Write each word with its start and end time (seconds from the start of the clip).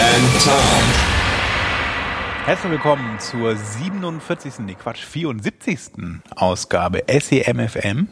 and 0.00 0.44
Tom. 0.44 0.84
Herzlich 2.44 2.70
willkommen 2.72 3.18
zur 3.18 3.56
47. 3.56 4.60
Nee, 4.60 4.74
Quatsch, 4.74 5.04
74. 5.04 5.78
Ausgabe 6.36 7.02
SEMFM. 7.08 8.08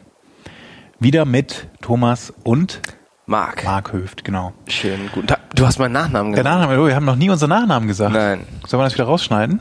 Wieder 0.98 1.24
mit 1.24 1.68
Thomas 1.80 2.32
und 2.42 2.82
Marc. 3.26 3.64
Marc 3.64 3.92
Höft, 3.92 4.24
genau. 4.24 4.52
Schönen 4.66 5.10
guten 5.12 5.28
Tag. 5.28 5.40
Du 5.54 5.64
hast 5.64 5.78
meinen 5.78 5.92
Nachnamen 5.92 6.32
Der 6.32 6.42
gesagt. 6.42 6.58
Nachname, 6.60 6.82
oh, 6.82 6.86
wir 6.88 6.94
haben 6.96 7.06
noch 7.06 7.16
nie 7.16 7.30
unseren 7.30 7.50
Nachnamen 7.50 7.88
gesagt. 7.88 8.12
Nein. 8.12 8.44
Sollen 8.66 8.80
wir 8.80 8.84
das 8.84 8.94
wieder 8.94 9.04
rausschneiden? 9.04 9.60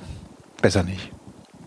Besser 0.61 0.83
nicht. 0.83 1.11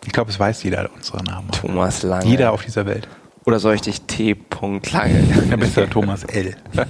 Ich 0.07 0.13
glaube, 0.13 0.31
es 0.31 0.41
weiß 0.41 0.63
jeder 0.65 0.91
unsere 0.95 1.23
Namen. 1.23 1.51
Thomas 1.53 2.03
Lange. 2.03 2.27
Jeder 2.27 2.53
auf 2.53 2.65
dieser 2.65 2.85
Welt. 2.87 3.07
Oder 3.45 3.61
soll 3.61 3.75
ich 3.77 3.83
dich 3.83 4.03
T. 4.03 4.37
Lange? 4.93 5.25
Ja, 5.51 5.57
besser 5.57 5.89
Thomas 5.89 6.25
L. 6.25 6.57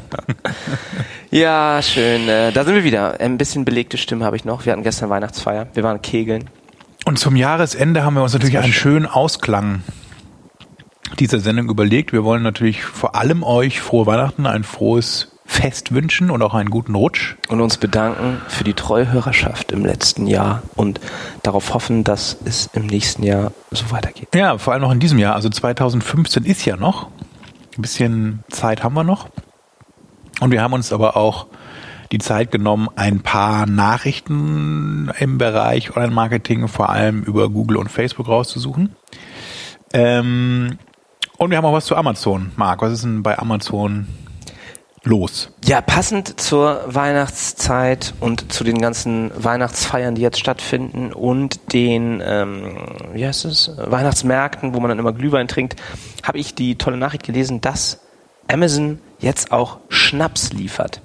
ja, 1.31 1.81
schön. 1.83 2.29
Äh, 2.29 2.53
da 2.53 2.65
sind 2.65 2.75
wir 2.75 2.85
wieder. 2.85 3.21
Ein 3.21 3.39
bisschen 3.39 3.65
belegte 3.65 3.97
Stimme 3.97 4.25
habe 4.25 4.37
ich 4.37 4.45
noch. 4.45 4.65
Wir 4.65 4.73
hatten 4.73 4.83
gestern 4.83 5.11
Weihnachtsfeier. 5.11 5.69
Wir 5.75 5.83
waren 5.83 6.03
kegeln. 6.03 6.51
Und 7.05 7.19
zum 7.19 7.37
Jahresende 7.37 8.05
haben 8.05 8.15
wir 8.15 8.23
uns 8.23 8.33
natürlich 8.33 8.59
einen 8.59 8.73
schön. 8.73 8.93
schönen 8.93 9.07
Ausklang 9.07 9.83
dieser 11.19 11.41
Sendung 11.41 11.69
überlegt. 11.69 12.13
Wir 12.13 12.25
wollen 12.25 12.43
natürlich 12.43 12.85
vor 12.85 13.15
allem 13.15 13.43
euch 13.43 13.81
frohe 13.81 14.07
Weihnachten, 14.07 14.47
ein 14.47 14.65
frohes 14.65 15.33
Fest 15.47 15.95
wünschen 15.95 16.31
und 16.31 16.43
auch 16.43 16.55
einen 16.55 16.69
guten 16.69 16.95
Rutsch. 16.95 17.37
Und 17.49 17.63
uns 17.63 17.79
bedanken 17.79 18.41
für 18.49 18.65
die 18.65 18.75
treue 18.75 19.11
Hörerschaft 19.11 19.73
im 19.73 19.85
letzten 19.85 20.27
Jahr 20.27 20.63
und 20.77 21.01
darauf 21.43 21.73
hoffen, 21.73 22.05
dass 22.05 22.37
es 22.45 22.69
im 22.75 22.87
nächsten 22.87 23.23
Jahr 23.23 23.53
so 23.71 23.91
weitergeht. 23.91 24.29
Ja, 24.35 24.59
vor 24.59 24.75
allem 24.75 24.83
noch 24.83 24.93
in 24.93 25.01
diesem 25.01 25.19
Jahr. 25.19 25.35
Also 25.35 25.49
2015 25.49 26.45
ist 26.45 26.65
ja 26.67 26.77
noch. 26.77 27.09
Ein 27.77 27.83
bisschen 27.83 28.45
Zeit 28.51 28.85
haben 28.85 28.95
wir 28.95 29.05
noch. 29.05 29.31
Und 30.41 30.51
wir 30.51 30.63
haben 30.63 30.73
uns 30.73 30.93
aber 30.93 31.17
auch 31.17 31.47
die 32.13 32.19
Zeit 32.19 32.51
genommen, 32.51 32.89
ein 32.97 33.21
paar 33.21 33.67
Nachrichten 33.67 35.11
im 35.19 35.39
Bereich 35.39 35.95
Online-Marketing, 35.95 36.69
vor 36.69 36.89
allem 36.89 37.23
über 37.23 37.51
Google 37.51 37.77
und 37.77 37.91
Facebook 37.91 38.29
rauszusuchen. 38.29 38.97
Ähm, 39.93 40.79
und 41.37 41.51
wir 41.51 41.57
haben 41.57 41.65
auch 41.65 41.73
was 41.73 41.87
zu 41.87 41.97
Amazon. 41.97 42.53
Marc, 42.57 42.83
was 42.83 42.93
ist 42.93 43.05
denn 43.05 43.23
bei 43.23 43.39
Amazon 43.39 44.07
los? 45.05 45.51
Ja, 45.65 45.81
passend 45.81 46.41
zur 46.41 46.83
Weihnachtszeit 46.87 48.15
und 48.21 48.53
zu 48.53 48.65
den 48.65 48.81
ganzen 48.81 49.31
Weihnachtsfeiern, 49.37 50.15
die 50.15 50.23
jetzt 50.23 50.39
stattfinden 50.39 51.13
und 51.13 51.73
den, 51.73 52.23
ähm, 52.25 52.79
wie 53.13 53.27
heißt 53.27 53.45
es, 53.45 53.71
Weihnachtsmärkten, 53.77 54.75
wo 54.75 54.81
man 54.81 54.89
dann 54.89 54.99
immer 54.99 55.13
Glühwein 55.13 55.49
trinkt, 55.49 55.81
habe 56.23 56.39
ich 56.39 56.55
die 56.55 56.77
tolle 56.77 56.97
Nachricht 56.97 57.25
gelesen, 57.25 57.61
dass 57.61 58.01
Amazon 58.49 58.99
jetzt 59.19 59.53
auch 59.53 59.79
Schnaps 59.89 60.53
liefert. 60.53 61.01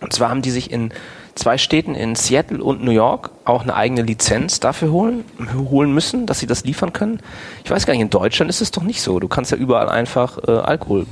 Und 0.00 0.12
zwar 0.12 0.28
haben 0.28 0.42
die 0.42 0.50
sich 0.50 0.70
in 0.70 0.92
zwei 1.34 1.58
Städten, 1.58 1.94
in 1.94 2.14
Seattle 2.14 2.62
und 2.62 2.82
New 2.84 2.90
York, 2.90 3.30
auch 3.44 3.62
eine 3.62 3.74
eigene 3.74 4.02
Lizenz 4.02 4.60
dafür 4.60 4.90
holen, 4.92 5.24
holen 5.56 5.92
müssen, 5.92 6.26
dass 6.26 6.38
sie 6.38 6.46
das 6.46 6.64
liefern 6.64 6.92
können. 6.92 7.20
Ich 7.64 7.70
weiß 7.70 7.86
gar 7.86 7.92
nicht, 7.92 8.02
in 8.02 8.10
Deutschland 8.10 8.50
ist 8.50 8.60
es 8.60 8.70
doch 8.70 8.82
nicht 8.82 9.02
so. 9.02 9.18
Du 9.20 9.28
kannst 9.28 9.50
ja 9.50 9.56
überall 9.56 9.88
einfach 9.88 10.38
äh, 10.46 10.50
Alkohol 10.50 11.06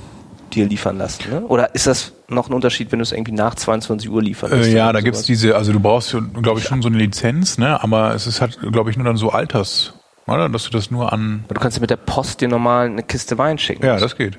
dir 0.53 0.67
liefern 0.67 0.99
lassen. 0.99 1.31
Ne? 1.31 1.41
Oder 1.47 1.75
ist 1.75 1.87
das 1.87 2.13
noch 2.29 2.49
ein 2.49 2.53
Unterschied, 2.53 2.93
wenn 2.93 2.99
du 2.99 3.05
es 3.05 3.13
irgendwie 3.13 3.33
nach 3.33 3.55
22 3.55 4.11
Uhr 4.11 4.23
liefern 4.23 4.51
lässt? 4.51 4.69
Äh, 4.69 4.77
ja, 4.77 4.93
da 4.93 5.01
gibt's 5.01 5.21
sowas? 5.21 5.27
diese, 5.27 5.57
also 5.57 5.73
du 5.73 5.81
brauchst, 5.81 6.15
glaube 6.43 6.61
ich, 6.61 6.67
schon 6.67 6.83
so 6.83 6.89
eine 6.89 6.99
Lizenz, 6.99 7.59
ne? 7.59 7.83
aber 7.83 8.15
es 8.15 8.27
ist 8.27 8.41
halt, 8.41 8.59
glaube 8.71 8.91
ich, 8.91 8.97
nur 8.97 9.07
dann 9.07 9.17
so 9.17 9.31
Alters, 9.31 9.95
oder? 10.27 10.49
Dass 10.49 10.65
du 10.65 10.71
das 10.71 10.91
nur 10.91 11.13
an... 11.13 11.45
Aber 11.47 11.55
Du 11.55 11.61
kannst 11.61 11.79
ja 11.79 11.81
mit 11.81 11.91
der 11.91 11.97
Post 11.97 12.43
dir 12.43 12.49
normal 12.49 12.87
eine 12.87 13.03
Kiste 13.03 13.39
Wein 13.39 13.59
schicken. 13.59 13.85
Ja, 13.85 13.99
das 13.99 14.17
geht. 14.17 14.37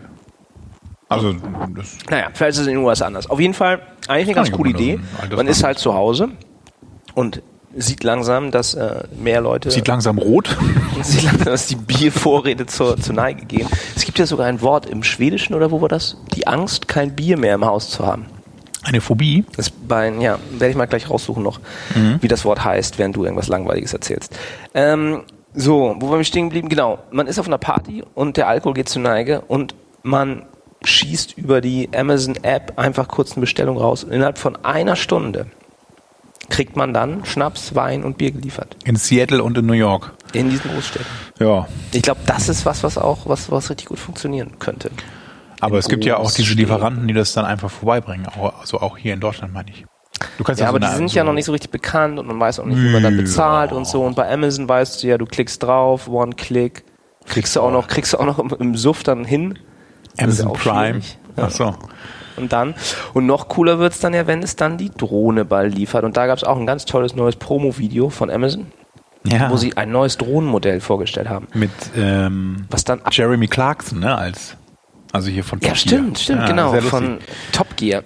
Also, 1.13 1.35
das 1.75 1.97
Naja, 2.09 2.27
vielleicht 2.33 2.53
ist 2.53 2.59
es 2.59 2.67
in 2.67 2.75
den 2.75 2.83
USA 2.83 3.05
anders. 3.05 3.29
Auf 3.29 3.39
jeden 3.39 3.53
Fall 3.53 3.81
eigentlich 4.07 4.27
eine 4.27 4.35
ganz 4.35 4.51
coole 4.51 4.71
Idee. 4.71 4.99
Man 5.35 5.47
ist 5.47 5.63
halt 5.63 5.79
zu 5.79 5.93
Hause 5.93 6.29
und 7.13 7.41
sieht 7.75 8.03
langsam, 8.03 8.51
dass 8.51 8.75
äh, 8.75 9.03
mehr 9.19 9.41
Leute 9.41 9.71
sieht 9.71 9.87
langsam 9.87 10.17
rot. 10.17 10.55
sieht 11.01 11.23
langsam, 11.23 11.45
dass 11.45 11.67
die 11.67 11.75
Biervorräte 11.75 12.65
zur, 12.65 12.97
zur 12.97 13.15
Neige 13.15 13.45
gehen. 13.45 13.67
Es 13.95 14.05
gibt 14.05 14.19
ja 14.19 14.25
sogar 14.25 14.45
ein 14.45 14.61
Wort 14.61 14.85
im 14.85 15.03
Schwedischen 15.03 15.55
oder 15.55 15.71
wo 15.71 15.81
war 15.81 15.89
das? 15.89 16.17
Die 16.35 16.45
Angst, 16.47 16.87
kein 16.87 17.15
Bier 17.15 17.37
mehr 17.37 17.55
im 17.55 17.65
Haus 17.65 17.89
zu 17.89 18.05
haben. 18.05 18.25
Eine 18.83 18.99
Phobie. 18.99 19.45
Das 19.55 19.69
bei, 19.69 20.09
ja, 20.09 20.37
werde 20.51 20.69
ich 20.69 20.75
mal 20.75 20.87
gleich 20.87 21.09
raussuchen 21.09 21.41
noch, 21.41 21.61
wie 22.19 22.27
das 22.27 22.43
Wort 22.43 22.65
heißt, 22.65 22.99
während 22.99 23.15
du 23.15 23.23
irgendwas 23.23 23.47
Langweiliges 23.47 23.93
erzählst. 23.93 24.37
Ähm, 24.73 25.21
so, 25.53 25.95
wo 25.99 26.09
waren 26.09 26.19
wir 26.19 26.25
stehen 26.25 26.49
geblieben? 26.49 26.67
Genau, 26.67 26.99
man 27.11 27.27
ist 27.27 27.39
auf 27.39 27.47
einer 27.47 27.57
Party 27.57 28.03
und 28.13 28.37
der 28.37 28.47
Alkohol 28.47 28.73
geht 28.73 28.89
zur 28.89 29.01
Neige 29.01 29.41
und 29.41 29.73
man 30.01 30.45
schießt 30.87 31.37
über 31.37 31.61
die 31.61 31.89
Amazon-App 31.95 32.73
einfach 32.77 33.07
kurz 33.07 33.33
eine 33.33 33.41
Bestellung 33.41 33.77
raus 33.77 34.03
und 34.03 34.11
innerhalb 34.11 34.37
von 34.37 34.55
einer 34.63 34.95
Stunde 34.95 35.47
kriegt 36.49 36.75
man 36.75 36.93
dann 36.93 37.25
Schnaps, 37.25 37.73
Wein 37.75 38.03
und 38.03 38.17
Bier 38.17 38.31
geliefert. 38.31 38.75
In 38.85 38.95
Seattle 38.95 39.43
und 39.43 39.57
in 39.57 39.65
New 39.65 39.73
York. 39.73 40.13
In 40.33 40.49
diesen 40.49 40.71
Großstädten. 40.71 41.07
Ja. 41.39 41.67
Ich 41.91 42.01
glaube, 42.01 42.21
das 42.25 42.49
ist 42.49 42.65
was, 42.65 42.83
was 42.83 42.97
auch, 42.97 43.25
was, 43.25 43.49
was 43.49 43.69
richtig 43.69 43.87
gut 43.87 43.99
funktionieren 43.99 44.59
könnte. 44.59 44.91
Aber 45.59 45.77
es 45.77 45.87
gibt 45.87 46.03
ja 46.03 46.17
auch 46.17 46.31
diese. 46.31 46.53
Lieferanten, 46.53 47.07
die 47.07 47.13
das 47.13 47.33
dann 47.33 47.45
einfach 47.45 47.71
vorbeibringen. 47.71 48.27
Auch, 48.27 48.59
also 48.59 48.81
auch 48.81 48.97
hier 48.97 49.13
in 49.13 49.19
Deutschland, 49.19 49.53
meine 49.53 49.71
ich. 49.71 49.85
Du 50.37 50.43
kannst 50.43 50.61
Ja, 50.61 50.67
aber 50.67 50.79
so 50.79 50.87
die 50.87 50.97
sind 50.97 51.09
so 51.09 51.15
ja 51.15 51.23
noch 51.23 51.33
nicht 51.33 51.45
so 51.45 51.51
richtig 51.51 51.71
bekannt 51.71 52.19
und 52.19 52.27
man 52.27 52.39
weiß 52.39 52.59
auch 52.59 52.65
nicht, 52.65 52.81
wie 52.81 52.89
man 52.89 53.03
dann 53.03 53.17
bezahlt 53.17 53.71
und 53.71 53.87
so. 53.87 54.03
Und 54.03 54.15
bei 54.15 54.29
Amazon 54.31 54.67
weißt 54.67 55.01
du 55.01 55.07
ja, 55.07 55.17
du 55.17 55.25
klickst 55.25 55.63
drauf, 55.63 56.07
One-Click, 56.07 56.83
kriegst 57.25 57.55
du 57.55 57.61
auch 57.61 57.71
noch, 57.71 57.87
kriegst 57.87 58.13
du 58.13 58.17
auch 58.17 58.25
noch 58.25 58.39
im, 58.39 58.49
im 58.59 58.75
Suff 58.75 59.03
dann 59.03 59.25
hin. 59.25 59.57
Amazon 60.17 60.47
auch 60.47 60.57
Prime. 60.57 60.99
Ja. 61.37 61.43
Ach 61.45 61.49
so. 61.51 61.75
Und 62.35 62.51
dann, 62.51 62.73
und 63.13 63.25
noch 63.27 63.47
cooler 63.47 63.77
wird's 63.79 63.99
dann 63.99 64.13
ja, 64.13 64.25
wenn 64.27 64.41
es 64.41 64.55
dann 64.55 64.77
die 64.77 64.89
Drohne 64.89 65.45
bald 65.45 65.75
liefert. 65.75 66.03
Und 66.03 66.17
da 66.17 66.25
gab's 66.27 66.43
auch 66.43 66.57
ein 66.57 66.65
ganz 66.65 66.85
tolles 66.85 67.15
neues 67.15 67.35
Promo-Video 67.35 68.09
von 68.09 68.31
Amazon, 68.31 68.67
Ja. 69.23 69.51
wo 69.51 69.57
sie 69.57 69.77
ein 69.77 69.91
neues 69.91 70.17
Drohnenmodell 70.17 70.79
vorgestellt 70.81 71.29
haben. 71.29 71.47
mit 71.53 71.69
ähm, 71.95 72.65
Was 72.71 72.83
dann 72.83 73.01
Jeremy 73.11 73.47
Clarkson, 73.47 73.99
ne, 73.99 74.15
als 74.17 74.57
also 75.11 75.29
hier 75.29 75.43
von 75.43 75.59
Ja, 75.59 75.67
Top 75.69 75.77
stimmt, 75.77 76.01
Gear. 76.15 76.15
stimmt, 76.17 76.39
Ja, 76.41 76.47
genau, 76.47 76.73
von 76.81 77.19
Top 77.51 77.77
Gear. 77.77 78.01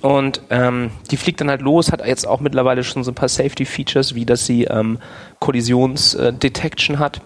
Und 0.00 0.40
ähm, 0.50 0.90
die 1.12 1.16
fliegt 1.16 1.40
dann 1.40 1.48
halt 1.48 1.62
los, 1.62 1.92
hat 1.92 2.04
jetzt 2.04 2.26
auch 2.26 2.40
mittlerweile 2.40 2.82
schon 2.82 3.04
so 3.04 3.12
ein 3.12 3.14
paar 3.14 3.28
Safety-Features, 3.28 4.16
wie 4.16 4.24
dass 4.26 4.44
sie 4.44 4.64
ähm, 4.64 4.98
Kollisionsdetection 5.38 6.98
hat. 6.98 7.20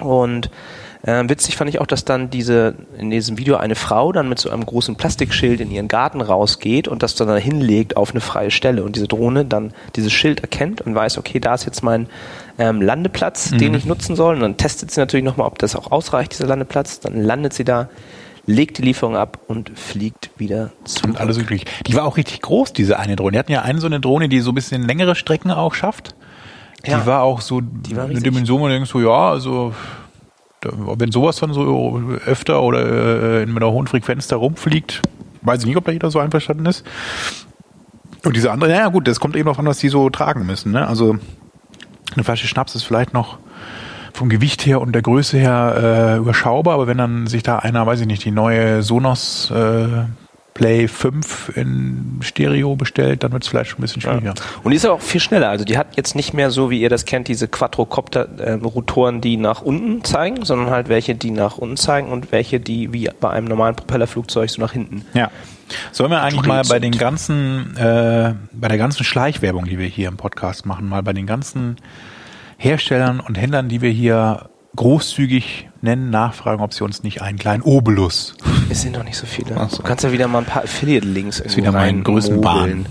Und 0.00 0.50
ähm, 1.06 1.30
witzig 1.30 1.56
fand 1.56 1.70
ich 1.70 1.80
auch, 1.80 1.86
dass 1.86 2.04
dann 2.04 2.30
diese 2.30 2.74
in 2.98 3.10
diesem 3.10 3.38
Video 3.38 3.56
eine 3.56 3.76
Frau 3.76 4.10
dann 4.10 4.28
mit 4.28 4.40
so 4.40 4.50
einem 4.50 4.66
großen 4.66 4.96
Plastikschild 4.96 5.60
in 5.60 5.70
ihren 5.70 5.86
Garten 5.86 6.20
rausgeht 6.20 6.88
und 6.88 7.02
das 7.04 7.14
dann 7.14 7.28
da 7.28 7.36
hinlegt 7.36 7.96
auf 7.96 8.10
eine 8.10 8.20
freie 8.20 8.50
Stelle 8.50 8.82
und 8.82 8.96
diese 8.96 9.06
Drohne 9.06 9.44
dann 9.44 9.72
dieses 9.94 10.12
Schild 10.12 10.40
erkennt 10.40 10.80
und 10.80 10.96
weiß, 10.96 11.18
okay, 11.18 11.38
da 11.38 11.54
ist 11.54 11.64
jetzt 11.64 11.82
mein 11.84 12.08
ähm, 12.58 12.80
Landeplatz, 12.82 13.50
den 13.50 13.74
ich 13.74 13.84
nutzen 13.84 14.16
soll. 14.16 14.34
Und 14.34 14.40
dann 14.40 14.56
testet 14.56 14.90
sie 14.90 14.98
natürlich 14.98 15.24
nochmal, 15.24 15.46
ob 15.46 15.58
das 15.60 15.76
auch 15.76 15.92
ausreicht, 15.92 16.32
dieser 16.32 16.46
Landeplatz. 16.46 16.98
Dann 16.98 17.22
landet 17.22 17.52
sie 17.52 17.64
da, 17.64 17.88
legt 18.46 18.78
die 18.78 18.82
Lieferung 18.82 19.16
ab 19.16 19.38
und 19.46 19.78
fliegt 19.78 20.30
wieder 20.38 20.72
zurück. 20.84 21.10
Und 21.10 21.20
alles 21.20 21.38
üblich. 21.38 21.66
Die 21.86 21.94
war 21.94 22.04
auch 22.04 22.16
richtig 22.16 22.42
groß, 22.42 22.72
diese 22.72 22.98
eine 22.98 23.14
Drohne. 23.14 23.32
Die 23.32 23.38
hatten 23.38 23.52
ja 23.52 23.62
eine 23.62 23.80
so 23.80 23.86
eine 23.86 24.00
Drohne, 24.00 24.28
die 24.28 24.40
so 24.40 24.50
ein 24.50 24.54
bisschen 24.56 24.82
längere 24.82 25.14
Strecken 25.14 25.52
auch 25.52 25.74
schafft. 25.74 26.16
Ja. 26.84 27.00
Die 27.00 27.06
war 27.06 27.22
auch 27.22 27.40
so 27.40 27.62
war 27.90 28.04
eine. 28.04 28.20
Dimension, 28.20 28.60
wo 28.60 28.66
du 28.66 28.72
denkst, 28.72 28.90
so, 28.90 29.00
ja, 29.00 29.30
also 29.30 29.72
wenn 30.72 31.12
sowas 31.12 31.36
dann 31.36 31.52
so 31.52 32.02
öfter 32.24 32.62
oder 32.62 33.40
äh, 33.42 33.46
mit 33.46 33.56
einer 33.62 33.72
hohen 33.72 33.86
Frequenz 33.86 34.28
da 34.28 34.36
rumfliegt, 34.36 35.02
weiß 35.42 35.60
ich 35.60 35.66
nicht, 35.66 35.76
ob 35.76 35.84
da 35.84 35.92
jeder 35.92 36.10
so 36.10 36.18
einverstanden 36.18 36.66
ist. 36.66 36.84
Und 38.24 38.34
diese 38.34 38.50
andere, 38.50 38.70
naja 38.70 38.88
gut, 38.88 39.06
das 39.06 39.20
kommt 39.20 39.36
eben 39.36 39.48
auf 39.48 39.58
an, 39.58 39.66
was 39.66 39.78
die 39.78 39.88
so 39.88 40.10
tragen 40.10 40.46
müssen. 40.46 40.72
Ne? 40.72 40.86
Also 40.86 41.16
eine 42.14 42.24
Flasche 42.24 42.46
Schnaps 42.46 42.74
ist 42.74 42.82
vielleicht 42.82 43.14
noch 43.14 43.38
vom 44.12 44.28
Gewicht 44.28 44.64
her 44.66 44.80
und 44.80 44.92
der 44.92 45.02
Größe 45.02 45.38
her 45.38 46.14
äh, 46.16 46.18
überschaubar, 46.18 46.74
aber 46.74 46.86
wenn 46.86 46.98
dann 46.98 47.26
sich 47.26 47.42
da 47.42 47.58
einer, 47.58 47.86
weiß 47.86 48.00
ich 48.00 48.06
nicht, 48.06 48.24
die 48.24 48.30
neue 48.30 48.82
Sonos 48.82 49.50
äh, 49.50 50.06
Play 50.56 50.88
5 50.88 51.52
in 51.54 52.20
Stereo 52.22 52.76
bestellt, 52.76 53.22
dann 53.22 53.32
wird 53.32 53.42
es 53.42 53.48
vielleicht 53.50 53.68
schon 53.68 53.80
ein 53.80 53.82
bisschen 53.82 54.00
schwieriger. 54.00 54.32
Und 54.62 54.70
die 54.70 54.76
ist 54.78 54.86
aber 54.86 54.94
auch 54.94 55.02
viel 55.02 55.20
schneller. 55.20 55.50
Also 55.50 55.66
die 55.66 55.76
hat 55.76 55.98
jetzt 55.98 56.16
nicht 56.16 56.32
mehr 56.32 56.50
so, 56.50 56.70
wie 56.70 56.80
ihr 56.80 56.88
das 56.88 57.04
kennt, 57.04 57.28
diese 57.28 57.46
Quadrocopter-Rotoren, 57.46 59.20
die 59.20 59.36
nach 59.36 59.60
unten 59.60 60.02
zeigen, 60.02 60.46
sondern 60.46 60.70
halt 60.70 60.88
welche, 60.88 61.14
die 61.14 61.30
nach 61.30 61.58
unten 61.58 61.76
zeigen 61.76 62.08
und 62.08 62.32
welche, 62.32 62.58
die 62.58 62.94
wie 62.94 63.10
bei 63.20 63.28
einem 63.28 63.48
normalen 63.48 63.76
Propellerflugzeug 63.76 64.48
so 64.48 64.62
nach 64.62 64.72
hinten. 64.72 65.04
Ja. 65.12 65.30
Sollen 65.92 66.10
wir 66.10 66.22
eigentlich 66.22 66.46
mal 66.46 66.62
bei 66.62 66.78
den 66.78 66.92
ganzen, 66.92 67.76
äh, 67.76 68.32
bei 68.52 68.68
der 68.68 68.78
ganzen 68.78 69.04
Schleichwerbung, 69.04 69.66
die 69.66 69.78
wir 69.78 69.88
hier 69.88 70.08
im 70.08 70.16
Podcast 70.16 70.64
machen, 70.64 70.88
mal 70.88 71.02
bei 71.02 71.12
den 71.12 71.26
ganzen 71.26 71.76
Herstellern 72.56 73.20
und 73.20 73.36
Händlern, 73.36 73.68
die 73.68 73.82
wir 73.82 73.90
hier 73.90 74.48
großzügig 74.74 75.68
nennen, 75.82 76.10
nachfragen, 76.10 76.62
ob 76.62 76.72
sie 76.74 76.84
uns 76.84 77.02
nicht 77.02 77.22
einen 77.22 77.38
kleinen 77.38 77.62
Obelus. 77.62 78.34
Es 78.70 78.82
sind 78.82 78.96
doch 78.96 79.04
nicht 79.04 79.16
so 79.16 79.26
viele. 79.26 79.54
Du 79.54 79.82
kannst 79.82 80.04
ja 80.04 80.12
wieder 80.12 80.28
mal 80.28 80.38
ein 80.40 80.44
paar 80.44 80.64
Affiliate-Links 80.64 81.40
ist 81.40 81.56
wieder 81.56 81.72
mein 81.72 82.02
größten 82.04 82.40
Bahn. 82.40 82.86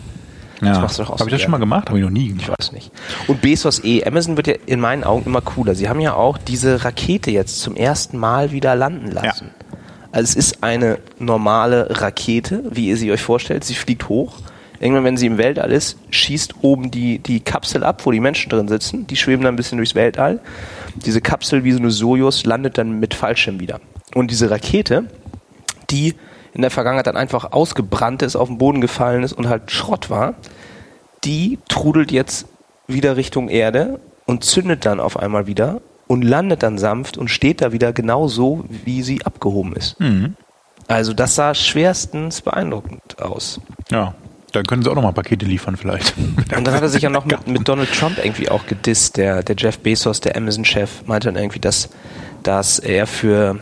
Das 0.62 0.80
machst 0.80 0.98
du 0.98 1.04
doch 1.04 1.10
auch 1.10 1.20
Habe 1.20 1.24
so 1.24 1.28
ich 1.28 1.32
das 1.34 1.42
schon 1.42 1.52
mal 1.52 1.58
gemacht? 1.58 1.90
Habe 1.90 2.00
ich 2.00 2.04
noch 2.04 2.12
nie 2.12 2.28
Ich 2.28 2.46
gemacht. 2.46 2.60
weiß 2.60 2.72
nicht. 2.72 2.92
Und 3.28 3.42
Bezos 3.42 3.84
E. 3.84 4.04
Amazon 4.06 4.38
wird 4.38 4.48
ja 4.48 4.54
in 4.66 4.80
meinen 4.80 5.04
Augen 5.04 5.26
immer 5.26 5.42
cooler. 5.42 5.76
Sie 5.76 5.90
haben 5.90 6.00
ja 6.00 6.14
auch 6.14 6.38
diese 6.38 6.86
Rakete 6.86 7.30
jetzt 7.30 7.60
zum 7.60 7.76
ersten 7.76 8.18
Mal 8.18 8.52
wieder 8.52 8.74
landen 8.76 9.12
lassen. 9.12 9.50
Also 10.12 10.30
es 10.30 10.36
ist 10.36 10.64
eine 10.64 11.00
normale 11.20 12.02
Rakete, 12.02 12.64
wie 12.72 12.88
ihr 12.88 12.96
sie 12.98 13.12
euch 13.12 13.22
vorstellt. 13.22 13.66
Sie 13.66 13.76
fliegt 13.76 14.08
hoch. 14.08 14.38
Irgendwann, 14.80 15.04
wenn 15.04 15.18
sie 15.18 15.26
im 15.28 15.38
Weltall 15.38 15.72
ist, 15.72 15.98
schießt 16.10 16.56
oben 16.62 16.90
die, 16.90 17.20
die 17.20 17.42
Kapsel 17.42 17.84
ab, 17.84 18.06
wo 18.06 18.12
die 18.12 18.20
Menschen 18.22 18.50
drin 18.50 18.68
sitzen. 18.70 19.08
Die 19.08 19.16
schweben 19.18 19.44
dann 19.44 19.54
ein 19.54 19.58
bisschen 19.58 19.78
durchs 19.78 19.96
Weltall. 19.96 20.40
Diese 20.96 21.22
Kapsel, 21.22 21.64
wie 21.64 21.72
so 21.72 21.80
eine 21.80 21.92
Sojus, 21.92 22.46
landet 22.46 22.78
dann 22.78 23.00
mit 23.00 23.14
Fallschirm 23.14 23.60
wieder. 23.60 23.80
Und 24.14 24.32
diese 24.32 24.50
Rakete, 24.50 25.06
die 25.90 26.16
in 26.54 26.62
der 26.62 26.72
Vergangenheit 26.72 27.08
dann 27.08 27.18
einfach 27.18 27.52
ausgebrannt 27.52 28.22
ist, 28.22 28.36
auf 28.36 28.48
den 28.48 28.58
Boden 28.58 28.80
gefallen 28.82 29.24
ist 29.24 29.34
und 29.34 29.50
halt 29.50 29.72
Schrott 29.72 30.10
war, 30.10 30.36
die 31.24 31.60
trudelt 31.68 32.12
jetzt 32.12 32.48
wieder 32.88 33.18
Richtung 33.18 33.50
Erde 33.50 34.00
und 34.26 34.44
zündet 34.44 34.86
dann 34.86 35.00
auf 35.00 35.18
einmal 35.18 35.48
wieder 35.48 35.82
und 36.08 36.22
landet 36.22 36.64
dann 36.64 36.78
sanft 36.78 37.18
und 37.18 37.30
steht 37.30 37.62
da 37.62 37.72
wieder 37.72 37.94
genau 37.94 38.28
so, 38.28 38.64
wie 38.70 39.02
sie 39.04 39.26
abgehoben 39.26 39.74
ist. 39.74 39.98
Also 40.88 41.14
das 41.14 41.36
sah 41.36 41.54
schwerstens 41.54 42.42
beeindruckend 42.42 43.22
aus. 43.22 43.60
Ja. 43.92 44.14
Dann 44.56 44.66
können 44.66 44.84
sie 44.84 44.90
auch 44.90 44.96
noch 44.96 45.04
mal 45.04 45.12
Pakete 45.12 45.46
liefern 45.46 45.76
vielleicht. 45.76 46.16
Und 46.18 46.50
dann 46.50 46.74
hat 46.74 46.82
er 46.82 46.90
sich 46.90 47.02
ja 47.02 47.10
noch 47.10 47.26
mit, 47.26 47.46
mit 47.48 47.68
Donald 47.68 47.92
Trump 47.92 48.18
irgendwie 48.24 48.50
auch 48.50 48.66
gedisst, 48.66 49.18
der, 49.18 49.44
der 49.44 49.56
Jeff 49.58 49.80
Bezos, 49.80 50.22
der 50.22 50.38
Amazon-Chef, 50.38 51.06
meinte 51.06 51.28
dann 51.28 51.36
irgendwie, 51.36 51.60
dass, 51.60 51.90
dass 52.44 52.80
er 52.80 53.06
für, 53.06 53.60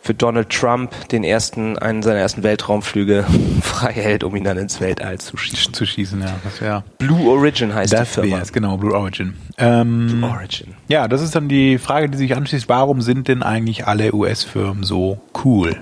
für 0.00 0.12
Donald 0.12 0.50
Trump 0.50 1.08
den 1.08 1.24
ersten, 1.24 1.78
einen 1.78 2.02
seiner 2.02 2.18
ersten 2.18 2.42
Weltraumflüge 2.42 3.24
frei 3.62 3.92
hält, 3.92 4.24
um 4.24 4.36
ihn 4.36 4.44
dann 4.44 4.58
ins 4.58 4.80
Weltall 4.80 5.18
zu 5.18 5.38
schießen. 5.38 5.72
zu 5.72 5.86
schießen, 5.86 6.20
ja. 6.20 6.34
Das 6.44 6.60
wäre 6.60 6.84
Blue 6.98 7.26
Origin 7.30 7.74
heißt 7.74 7.92
die 7.92 7.96
das 7.96 8.10
Firma. 8.10 8.36
wär's, 8.36 8.52
genau, 8.52 8.76
Blue 8.76 8.94
Origin. 8.94 9.34
Ähm, 9.56 10.22
Origin. 10.22 10.74
Ja, 10.88 11.08
das 11.08 11.22
ist 11.22 11.34
dann 11.34 11.48
die 11.48 11.78
Frage, 11.78 12.10
die 12.10 12.18
sich 12.18 12.36
anschließt, 12.36 12.68
warum 12.68 13.00
sind 13.00 13.28
denn 13.28 13.42
eigentlich 13.42 13.86
alle 13.86 14.14
US-Firmen 14.14 14.84
so 14.84 15.18
cool? 15.44 15.76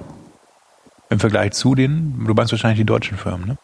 Im 1.11 1.19
Vergleich 1.19 1.53
zu 1.53 1.75
den, 1.75 2.25
du 2.25 2.35
meinst 2.35 2.53
wahrscheinlich 2.53 2.79
die 2.79 2.87
deutschen 2.87 3.19
Firmen, 3.19 3.47
ne? 3.47 3.59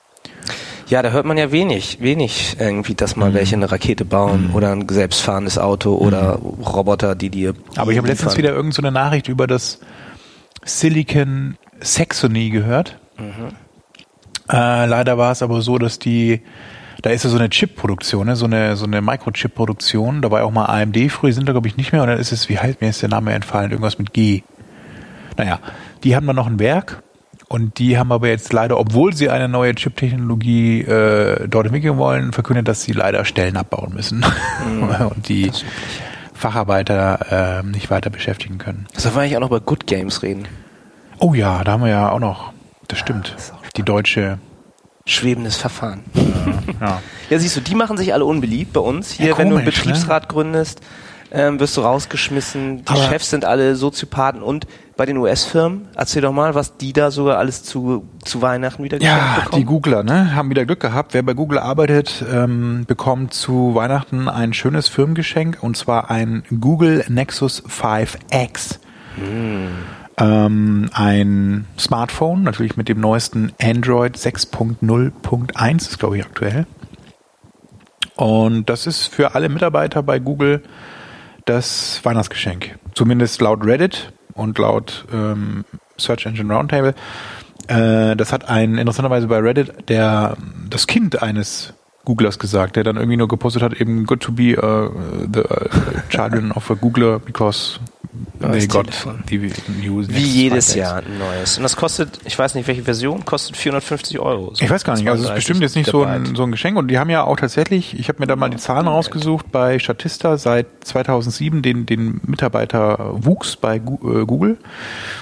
Ja, 0.88 1.02
da 1.02 1.10
hört 1.10 1.26
man 1.26 1.36
ja 1.36 1.52
wenig, 1.52 1.98
wenig 2.00 2.56
irgendwie, 2.58 2.94
dass 2.94 3.14
mal 3.14 3.34
welche 3.34 3.56
eine 3.56 3.70
Rakete 3.70 4.06
bauen 4.06 4.50
oder 4.54 4.72
ein 4.72 4.88
selbstfahrendes 4.88 5.58
Auto 5.58 5.94
oder 5.94 6.36
Roboter, 6.36 7.14
die 7.14 7.28
dir. 7.28 7.52
Aber 7.76 7.92
ich 7.92 7.98
habe 7.98 8.08
letztens 8.08 8.38
wieder 8.38 8.50
irgendeine 8.50 8.72
so 8.72 8.82
eine 8.82 8.92
Nachricht 8.92 9.28
über 9.28 9.46
das 9.46 9.80
Silicon 10.64 11.58
Saxony 11.80 12.48
gehört. 12.48 12.98
Äh, 14.50 14.86
leider 14.86 15.18
war 15.18 15.32
es 15.32 15.42
aber 15.42 15.60
so, 15.60 15.76
dass 15.76 15.98
die, 15.98 16.40
da 17.02 17.10
ist 17.10 17.22
ja 17.24 17.28
so 17.28 17.36
eine 17.36 17.50
Chip-Produktion, 17.50 18.26
ne? 18.26 18.34
so 18.34 18.46
eine, 18.46 18.74
so 18.76 18.86
eine 18.86 19.02
Microchip-Produktion. 19.02 20.22
Da 20.22 20.30
war 20.30 20.40
ja 20.40 20.46
auch 20.46 20.50
mal 20.50 20.66
AMD 20.66 20.96
früher, 21.12 21.34
sind 21.34 21.46
da 21.46 21.52
glaube 21.52 21.68
ich 21.68 21.76
nicht 21.76 21.92
mehr. 21.92 22.00
Und 22.00 22.08
dann 22.08 22.18
ist 22.18 22.32
es, 22.32 22.48
wie 22.48 22.58
heißt 22.58 22.80
mir 22.80 22.88
ist 22.88 23.02
der 23.02 23.10
Name 23.10 23.34
entfallen, 23.34 23.70
irgendwas 23.70 23.98
mit 23.98 24.14
G. 24.14 24.42
Naja, 25.36 25.60
die 26.02 26.16
haben 26.16 26.26
dann 26.26 26.36
noch 26.36 26.46
ein 26.46 26.58
Werk 26.58 27.02
und 27.48 27.78
die 27.78 27.98
haben 27.98 28.12
aber 28.12 28.28
jetzt 28.28 28.52
leider, 28.52 28.78
obwohl 28.78 29.14
sie 29.14 29.30
eine 29.30 29.48
neue 29.48 29.74
Chip-Technologie 29.74 30.82
äh, 30.82 31.48
dort 31.48 31.66
entwickeln 31.66 31.96
wollen, 31.96 32.32
verkündet, 32.32 32.68
dass 32.68 32.82
sie 32.82 32.92
leider 32.92 33.24
Stellen 33.24 33.56
abbauen 33.56 33.94
müssen 33.94 34.24
und 35.10 35.28
die 35.28 35.50
Facharbeiter 36.34 37.62
äh, 37.64 37.66
nicht 37.66 37.90
weiter 37.90 38.10
beschäftigen 38.10 38.58
können. 38.58 38.86
Sollen 38.94 39.14
wir 39.14 39.22
eigentlich 39.22 39.36
auch 39.36 39.40
noch 39.40 39.48
über 39.48 39.60
Good 39.60 39.86
Games 39.86 40.22
reden? 40.22 40.46
Oh 41.18 41.34
ja, 41.34 41.64
da 41.64 41.72
haben 41.72 41.82
wir 41.82 41.90
ja 41.90 42.10
auch 42.10 42.20
noch, 42.20 42.52
das 42.86 42.98
stimmt, 42.98 43.32
das 43.34 43.46
ist 43.46 43.52
auch 43.54 43.66
die 43.76 43.82
deutsche, 43.82 44.38
Schwebendes 45.08 45.56
Verfahren. 45.56 46.02
ja. 46.80 47.00
Ja, 47.30 47.38
siehst 47.38 47.56
du, 47.56 47.60
die 47.60 47.74
machen 47.74 47.98
sich 47.98 48.14
alle 48.14 48.24
unbeliebt 48.24 48.72
bei 48.72 48.80
uns. 48.80 49.12
Hier, 49.12 49.28
Ja, 49.28 49.38
wenn 49.38 49.50
du 49.50 49.56
einen 49.56 49.64
komisch, 49.64 49.84
ne? 49.84 49.92
Betriebsrat 49.92 50.28
gründest, 50.30 50.80
ähm, 51.30 51.60
wirst 51.60 51.76
du 51.76 51.80
rausgeschmissen. 51.82 52.84
Die 52.84 52.88
Aber- 52.88 52.98
Chefs 53.02 53.30
sind 53.30 53.44
alle 53.44 53.76
Soziopathen 53.76 54.42
und 54.42 54.66
bei 54.96 55.06
den 55.06 55.16
US-Firmen, 55.18 55.86
erzähl 55.94 56.22
doch 56.22 56.32
mal, 56.32 56.56
was 56.56 56.76
die 56.76 56.92
da 56.92 57.10
sogar 57.12 57.38
alles 57.38 57.62
zu, 57.62 58.08
zu 58.24 58.42
Weihnachten 58.42 58.82
wieder 58.82 59.00
Ja, 59.00 59.36
bekommen. 59.44 59.60
die 59.60 59.64
Googler, 59.64 60.02
ne, 60.02 60.34
haben 60.34 60.50
wieder 60.50 60.66
Glück 60.66 60.80
gehabt. 60.80 61.14
Wer 61.14 61.22
bei 61.22 61.34
Google 61.34 61.58
arbeitet, 61.58 62.24
ähm, 62.32 62.84
bekommt 62.86 63.32
zu 63.32 63.76
Weihnachten 63.76 64.28
ein 64.28 64.52
schönes 64.54 64.88
Firmengeschenk 64.88 65.58
und 65.60 65.76
zwar 65.76 66.10
ein 66.10 66.42
Google 66.60 67.04
Nexus 67.08 67.62
5X. 67.64 68.80
Ähm, 70.20 70.90
ein 70.92 71.66
Smartphone, 71.78 72.42
natürlich 72.42 72.76
mit 72.76 72.88
dem 72.88 72.98
neuesten 73.00 73.52
Android 73.62 74.16
6.0.1, 74.16 75.76
ist 75.76 75.98
glaube 76.00 76.18
ich 76.18 76.24
aktuell. 76.24 76.66
Und 78.16 78.68
das 78.68 78.88
ist 78.88 79.06
für 79.06 79.36
alle 79.36 79.48
Mitarbeiter 79.48 80.02
bei 80.02 80.18
Google 80.18 80.62
das 81.48 82.00
Weihnachtsgeschenk. 82.04 82.78
Zumindest 82.94 83.40
laut 83.40 83.64
Reddit 83.64 84.12
und 84.34 84.58
laut 84.58 85.04
ähm, 85.12 85.64
Search 85.98 86.26
Engine 86.26 86.52
Roundtable. 86.52 86.94
Äh, 87.66 88.16
das 88.16 88.32
hat 88.32 88.48
ein 88.48 88.78
interessanterweise 88.78 89.26
bei 89.26 89.38
Reddit 89.38 89.88
der 89.88 90.36
das 90.68 90.86
Kind 90.86 91.22
eines 91.22 91.74
Googlers 92.04 92.38
gesagt, 92.38 92.76
der 92.76 92.84
dann 92.84 92.96
irgendwie 92.96 93.18
nur 93.18 93.28
gepostet 93.28 93.62
hat, 93.62 93.78
eben 93.78 94.06
good 94.06 94.20
to 94.20 94.32
be 94.32 94.56
uh, 94.56 94.90
the 95.30 95.40
uh, 95.40 95.68
children 96.08 96.52
of 96.52 96.70
a 96.70 96.74
Googler 96.74 97.18
because 97.18 97.78
Neues 98.40 98.68
got 98.68 98.86
Telefon. 98.86 99.22
the 99.28 99.52
news. 99.82 100.08
Wie 100.08 100.22
jedes 100.22 100.74
Jahr 100.74 100.98
ein 100.98 101.18
neues. 101.18 101.56
Und 101.56 101.62
das 101.62 101.76
kostet, 101.76 102.20
ich 102.24 102.38
weiß 102.38 102.54
nicht 102.54 102.66
welche 102.66 102.82
Version, 102.82 103.24
kostet 103.24 103.56
450 103.56 104.18
Euro. 104.18 104.54
So 104.54 104.64
Ich 104.64 104.70
weiß 104.70 104.84
gar 104.84 104.96
nicht, 104.96 105.08
also 105.08 105.24
es 105.24 105.28
ist 105.28 105.28
32 105.28 105.34
bestimmt 105.34 105.60
jetzt 105.62 105.76
nicht 105.76 105.90
so 105.90 106.04
ein, 106.04 106.34
so 106.34 106.42
ein 106.42 106.50
Geschenk 106.50 106.78
und 106.78 106.88
die 106.88 106.98
haben 106.98 107.10
ja 107.10 107.24
auch 107.24 107.36
tatsächlich, 107.36 107.98
ich 107.98 108.08
habe 108.08 108.20
mir 108.20 108.26
da 108.26 108.36
mal 108.36 108.48
die 108.48 108.56
Zahlen 108.56 108.88
rausgesucht 108.88 109.52
bei 109.52 109.78
Statista 109.78 110.38
seit 110.38 110.66
2007 110.84 111.62
den, 111.62 111.86
den 111.86 112.20
Mitarbeiterwuchs 112.26 113.56
bei 113.56 113.76
äh, 113.76 113.80
Google 113.80 114.58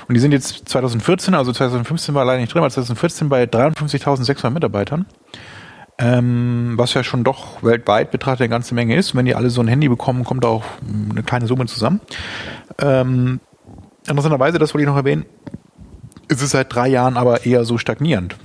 und 0.09 0.15
die 0.15 0.21
sind 0.21 0.33
jetzt 0.33 0.69
2014, 0.69 1.35
also 1.35 1.53
2015 1.53 2.15
war 2.15 2.25
leider 2.25 2.41
nicht 2.41 2.53
drin, 2.53 2.61
aber 2.61 2.71
2014 2.71 3.29
bei 3.29 3.45
53.600 3.45 4.51
Mitarbeitern. 4.51 5.07
Ähm, 5.99 6.75
was 6.77 6.93
ja 6.93 7.03
schon 7.03 7.25
doch 7.25 7.63
weltweit 7.63 8.11
betrachtet 8.11 8.43
eine 8.43 8.49
ganze 8.51 8.75
Menge 8.75 8.95
ist. 8.97 9.13
Und 9.13 9.19
wenn 9.19 9.25
die 9.25 9.35
alle 9.35 9.49
so 9.49 9.63
ein 9.63 9.69
Handy 9.69 9.89
bekommen, 9.89 10.25
kommt 10.25 10.45
da 10.45 10.49
auch 10.49 10.65
mh, 10.83 11.13
eine 11.13 11.23
kleine 11.23 11.47
Summe 11.47 11.65
zusammen. 11.65 12.03
Ähm, 12.79 13.41
interessanterweise, 14.07 14.59
das 14.59 14.75
wollte 14.75 14.83
ich 14.83 14.89
noch 14.89 14.97
erwähnen, 14.97 15.25
ist 16.29 16.43
es 16.43 16.51
seit 16.51 16.75
drei 16.75 16.89
Jahren 16.89 17.17
aber 17.17 17.47
eher 17.47 17.65
so 17.65 17.79
stagnierend. 17.79 18.37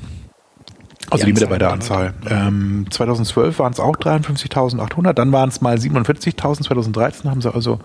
Also 1.10 1.26
die, 1.26 1.34
Die 1.34 1.44
Anzahl 1.44 1.58
Mitarbeiteranzahl. 1.58 2.14
Ähm, 2.30 2.86
2012 2.90 3.60
waren 3.60 3.74
es 3.74 3.80
auch 3.80 3.98
53.800, 3.98 5.14
dann 5.14 5.32
waren 5.32 5.50
es 5.50 5.60
mal 5.60 5.76
47.000, 5.76 6.64
2013 6.64 7.30
haben 7.30 7.42
sie 7.42 7.54
also 7.54 7.80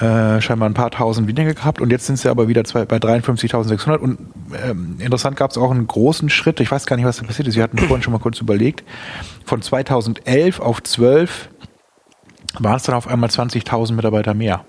äh, 0.00 0.40
scheinbar 0.40 0.68
ein 0.68 0.74
paar 0.74 0.90
tausend 0.90 1.28
weniger 1.28 1.52
gehabt 1.52 1.80
und 1.80 1.90
jetzt 1.90 2.06
sind 2.06 2.18
sie 2.18 2.28
aber 2.28 2.48
wieder 2.48 2.64
zwei, 2.64 2.84
bei 2.86 2.96
53.600 2.96 3.98
und 3.98 4.18
ähm, 4.64 4.96
interessant 5.00 5.36
gab 5.36 5.50
es 5.50 5.58
auch 5.58 5.70
einen 5.70 5.86
großen 5.86 6.30
Schritt, 6.30 6.60
ich 6.60 6.70
weiß 6.70 6.86
gar 6.86 6.96
nicht, 6.96 7.04
was 7.04 7.18
da 7.18 7.24
passiert 7.24 7.46
ist, 7.46 7.56
wir 7.56 7.62
hatten 7.62 7.78
vorhin 7.78 8.02
schon 8.02 8.12
mal 8.12 8.18
kurz 8.18 8.40
überlegt, 8.40 8.84
von 9.44 9.60
2011 9.60 10.60
auf 10.60 10.82
12 10.82 11.50
waren 12.58 12.76
es 12.76 12.84
dann 12.84 12.94
auf 12.94 13.06
einmal 13.06 13.28
20.000 13.28 13.92
Mitarbeiter 13.92 14.34
mehr. 14.34 14.64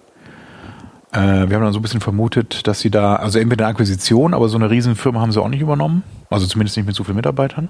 Äh, 1.16 1.50
wir 1.50 1.56
haben 1.56 1.64
dann 1.64 1.74
so 1.74 1.80
ein 1.80 1.82
bisschen 1.82 2.02
vermutet, 2.02 2.68
dass 2.68 2.82
sie 2.82 2.90
da, 2.90 3.16
also 3.16 3.40
entweder 3.40 3.66
eine 3.66 3.74
Akquisition, 3.74 4.34
aber 4.34 4.50
so 4.50 4.58
eine 4.58 4.70
Riesenfirma 4.70 5.22
haben 5.22 5.32
sie 5.32 5.42
auch 5.42 5.48
nicht 5.48 5.62
übernommen. 5.62 6.04
Also 6.30 6.46
zumindest 6.46 6.76
nicht 6.76 6.86
mit 6.86 6.96
so 6.96 7.04
vielen 7.04 7.16
Mitarbeitern. 7.16 7.70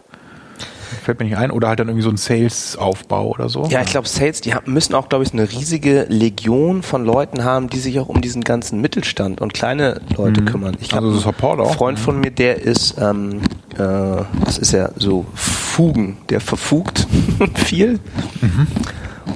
Fällt 1.03 1.19
mir 1.19 1.25
nicht 1.25 1.37
ein. 1.37 1.51
Oder 1.51 1.67
halt 1.67 1.79
dann 1.79 1.87
irgendwie 1.87 2.03
so 2.03 2.09
ein 2.09 2.17
Sales-Aufbau 2.17 3.27
oder 3.27 3.49
so. 3.49 3.65
Ja, 3.65 3.81
ich 3.81 3.89
glaube, 3.89 4.07
Sales, 4.07 4.41
die 4.41 4.53
müssen 4.65 4.95
auch, 4.95 5.09
glaube 5.09 5.23
ich, 5.23 5.33
eine 5.33 5.51
riesige 5.51 6.05
Legion 6.09 6.81
von 6.81 7.05
Leuten 7.05 7.43
haben, 7.43 7.69
die 7.69 7.77
sich 7.77 7.99
auch 7.99 8.07
um 8.07 8.21
diesen 8.21 8.43
ganzen 8.43 8.81
Mittelstand 8.81 9.41
und 9.41 9.53
kleine 9.53 10.01
Leute 10.15 10.43
kümmern. 10.43 10.77
Ich 10.79 10.93
Also 10.93 11.11
Support 11.11 11.59
auch? 11.59 11.75
Freund 11.75 11.99
von 11.99 12.19
mir, 12.19 12.31
der 12.31 12.61
ist, 12.61 12.95
ähm, 12.99 13.41
äh, 13.73 14.23
das 14.45 14.57
ist 14.57 14.71
ja 14.71 14.89
so 14.95 15.25
Fugen, 15.33 16.17
der 16.29 16.39
verfugt 16.39 17.07
viel 17.55 17.99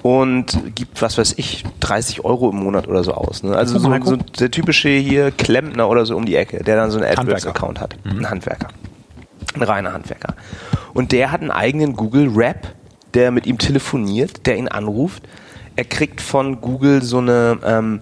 und 0.03 0.75
gibt, 0.75 1.01
was 1.01 1.17
weiß 1.17 1.33
ich, 1.37 1.63
30 1.79 2.23
Euro 2.25 2.49
im 2.49 2.57
Monat 2.57 2.87
oder 2.87 3.03
so 3.03 3.13
aus. 3.13 3.43
Ne? 3.43 3.55
Also 3.55 3.79
so, 3.79 3.93
so 4.03 4.15
der 4.15 4.51
typische 4.51 4.89
hier 4.89 5.31
Klempner 5.31 5.89
oder 5.89 6.05
so 6.05 6.15
um 6.15 6.25
die 6.25 6.35
Ecke, 6.35 6.63
der 6.63 6.75
dann 6.75 6.91
so 6.91 6.99
einen. 6.99 7.17
AdWords-Account 7.17 7.79
hat. 7.79 7.95
Ein 8.03 8.29
Handwerker. 8.29 8.69
Ein 9.55 9.63
reiner 9.63 9.93
Handwerker. 9.93 10.35
Und 10.93 11.11
der 11.11 11.31
hat 11.31 11.41
einen 11.41 11.51
eigenen 11.51 11.95
Google 11.95 12.29
Rap, 12.35 12.75
der 13.13 13.31
mit 13.31 13.47
ihm 13.47 13.57
telefoniert, 13.57 14.45
der 14.45 14.57
ihn 14.57 14.67
anruft. 14.67 15.23
Er 15.75 15.85
kriegt 15.85 16.21
von 16.21 16.61
Google 16.61 17.01
so 17.01 17.19
eine, 17.19 17.59
ähm, 17.63 18.01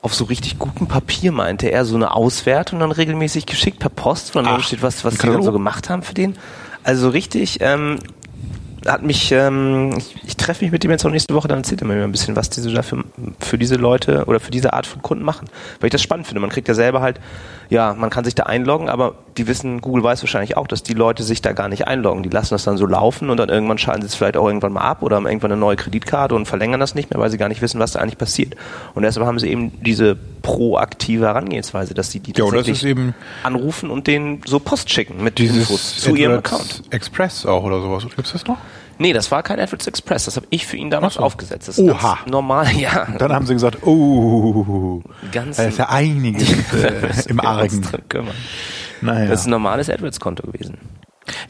auf 0.00 0.14
so 0.14 0.24
richtig 0.24 0.58
gutem 0.58 0.86
Papier, 0.86 1.32
meinte 1.32 1.70
er, 1.70 1.84
so 1.84 1.96
eine 1.96 2.14
Auswertung 2.14 2.80
dann 2.80 2.92
regelmäßig 2.92 3.46
geschickt 3.46 3.80
per 3.80 3.90
Post, 3.90 4.34
wo 4.34 4.40
dann 4.40 4.54
Ach, 4.58 4.62
steht, 4.62 4.82
was, 4.82 5.04
was 5.04 5.18
die 5.18 5.26
dann 5.26 5.42
so 5.42 5.52
gemacht 5.52 5.90
haben 5.90 6.02
für 6.02 6.14
den. 6.14 6.36
Also 6.84 7.08
richtig, 7.10 7.58
ähm, 7.60 7.98
hat 8.88 9.02
mich, 9.02 9.32
ähm, 9.32 9.94
ich, 9.96 10.16
ich 10.24 10.36
treffe 10.36 10.64
mich 10.64 10.72
mit 10.72 10.84
dem 10.84 10.90
jetzt 10.90 11.04
auch 11.04 11.10
nächste 11.10 11.34
Woche, 11.34 11.48
dann 11.48 11.58
erzählt 11.58 11.82
er 11.82 11.86
mir 11.86 12.02
ein 12.02 12.12
bisschen, 12.12 12.36
was 12.36 12.50
diese 12.50 12.72
da 12.72 12.82
für, 12.82 13.58
diese 13.58 13.76
Leute 13.76 14.24
oder 14.26 14.40
für 14.40 14.50
diese 14.50 14.72
Art 14.72 14.86
von 14.86 15.02
Kunden 15.02 15.24
machen. 15.24 15.48
Weil 15.80 15.88
ich 15.88 15.92
das 15.92 16.02
spannend 16.02 16.26
finde. 16.26 16.40
Man 16.40 16.50
kriegt 16.50 16.68
ja 16.68 16.74
selber 16.74 17.00
halt, 17.00 17.20
ja, 17.70 17.94
man 17.94 18.10
kann 18.10 18.24
sich 18.24 18.34
da 18.34 18.44
einloggen, 18.44 18.88
aber 18.88 19.14
die 19.36 19.46
wissen, 19.46 19.80
Google 19.80 20.02
weiß 20.02 20.22
wahrscheinlich 20.22 20.56
auch, 20.56 20.66
dass 20.66 20.82
die 20.82 20.94
Leute 20.94 21.22
sich 21.22 21.42
da 21.42 21.52
gar 21.52 21.68
nicht 21.68 21.86
einloggen. 21.86 22.22
Die 22.22 22.28
lassen 22.28 22.54
das 22.54 22.64
dann 22.64 22.76
so 22.76 22.86
laufen 22.86 23.30
und 23.30 23.36
dann 23.38 23.48
irgendwann 23.48 23.78
schalten 23.78 24.02
sie 24.02 24.08
es 24.08 24.14
vielleicht 24.14 24.36
auch 24.36 24.46
irgendwann 24.46 24.72
mal 24.72 24.82
ab 24.82 25.02
oder 25.02 25.16
haben 25.16 25.26
irgendwann 25.26 25.52
eine 25.52 25.60
neue 25.60 25.76
Kreditkarte 25.76 26.34
und 26.34 26.46
verlängern 26.46 26.80
das 26.80 26.94
nicht 26.94 27.10
mehr, 27.10 27.20
weil 27.20 27.30
sie 27.30 27.38
gar 27.38 27.48
nicht 27.48 27.62
wissen, 27.62 27.78
was 27.78 27.92
da 27.92 28.00
eigentlich 28.00 28.18
passiert. 28.18 28.56
Und 28.94 29.02
deshalb 29.02 29.26
haben 29.26 29.38
sie 29.38 29.48
eben 29.48 29.72
diese 29.82 30.16
proaktive 30.42 31.26
Herangehensweise, 31.26 31.94
dass 31.94 32.10
sie 32.10 32.20
die 32.20 32.32
Ja, 32.36 32.44
tatsächlich 32.44 32.84
eben 32.84 33.14
anrufen 33.42 33.90
und 33.90 34.06
denen 34.06 34.42
so 34.46 34.58
Post 34.58 34.90
schicken 34.90 35.22
mit 35.22 35.38
Infos 35.38 35.66
Dieses 35.66 36.00
zu 36.00 36.14
ihrem 36.14 36.38
Account. 36.38 36.84
Express 36.90 37.44
auch 37.46 37.64
oder 37.64 37.80
sowas. 37.80 38.06
Gibt's 38.14 38.32
das 38.32 38.46
noch? 38.46 38.58
Nee, 38.98 39.12
das 39.12 39.30
war 39.30 39.42
kein 39.42 39.60
AdWords 39.60 39.86
Express, 39.86 40.24
das 40.24 40.36
habe 40.36 40.46
ich 40.50 40.66
für 40.66 40.76
ihn 40.76 40.90
damals 40.90 41.14
so. 41.14 41.20
aufgesetzt. 41.20 41.68
Das 41.68 41.78
ist 41.78 41.84
Oha. 41.88 42.18
normal, 42.26 42.70
ja. 42.76 43.06
Dann 43.18 43.32
haben 43.32 43.46
sie 43.46 43.54
gesagt, 43.54 43.86
oh, 43.86 45.00
Ganz- 45.32 45.56
da 45.56 45.64
ist 45.64 45.78
ja 45.78 45.88
einiges 45.88 46.50
äh, 46.72 47.28
im 47.28 47.40
Argen. 47.40 47.86
Naja. 49.00 49.28
Das 49.28 49.40
ist 49.40 49.46
ein 49.46 49.50
normales 49.50 49.88
AdWords-Konto 49.88 50.50
gewesen. 50.50 50.78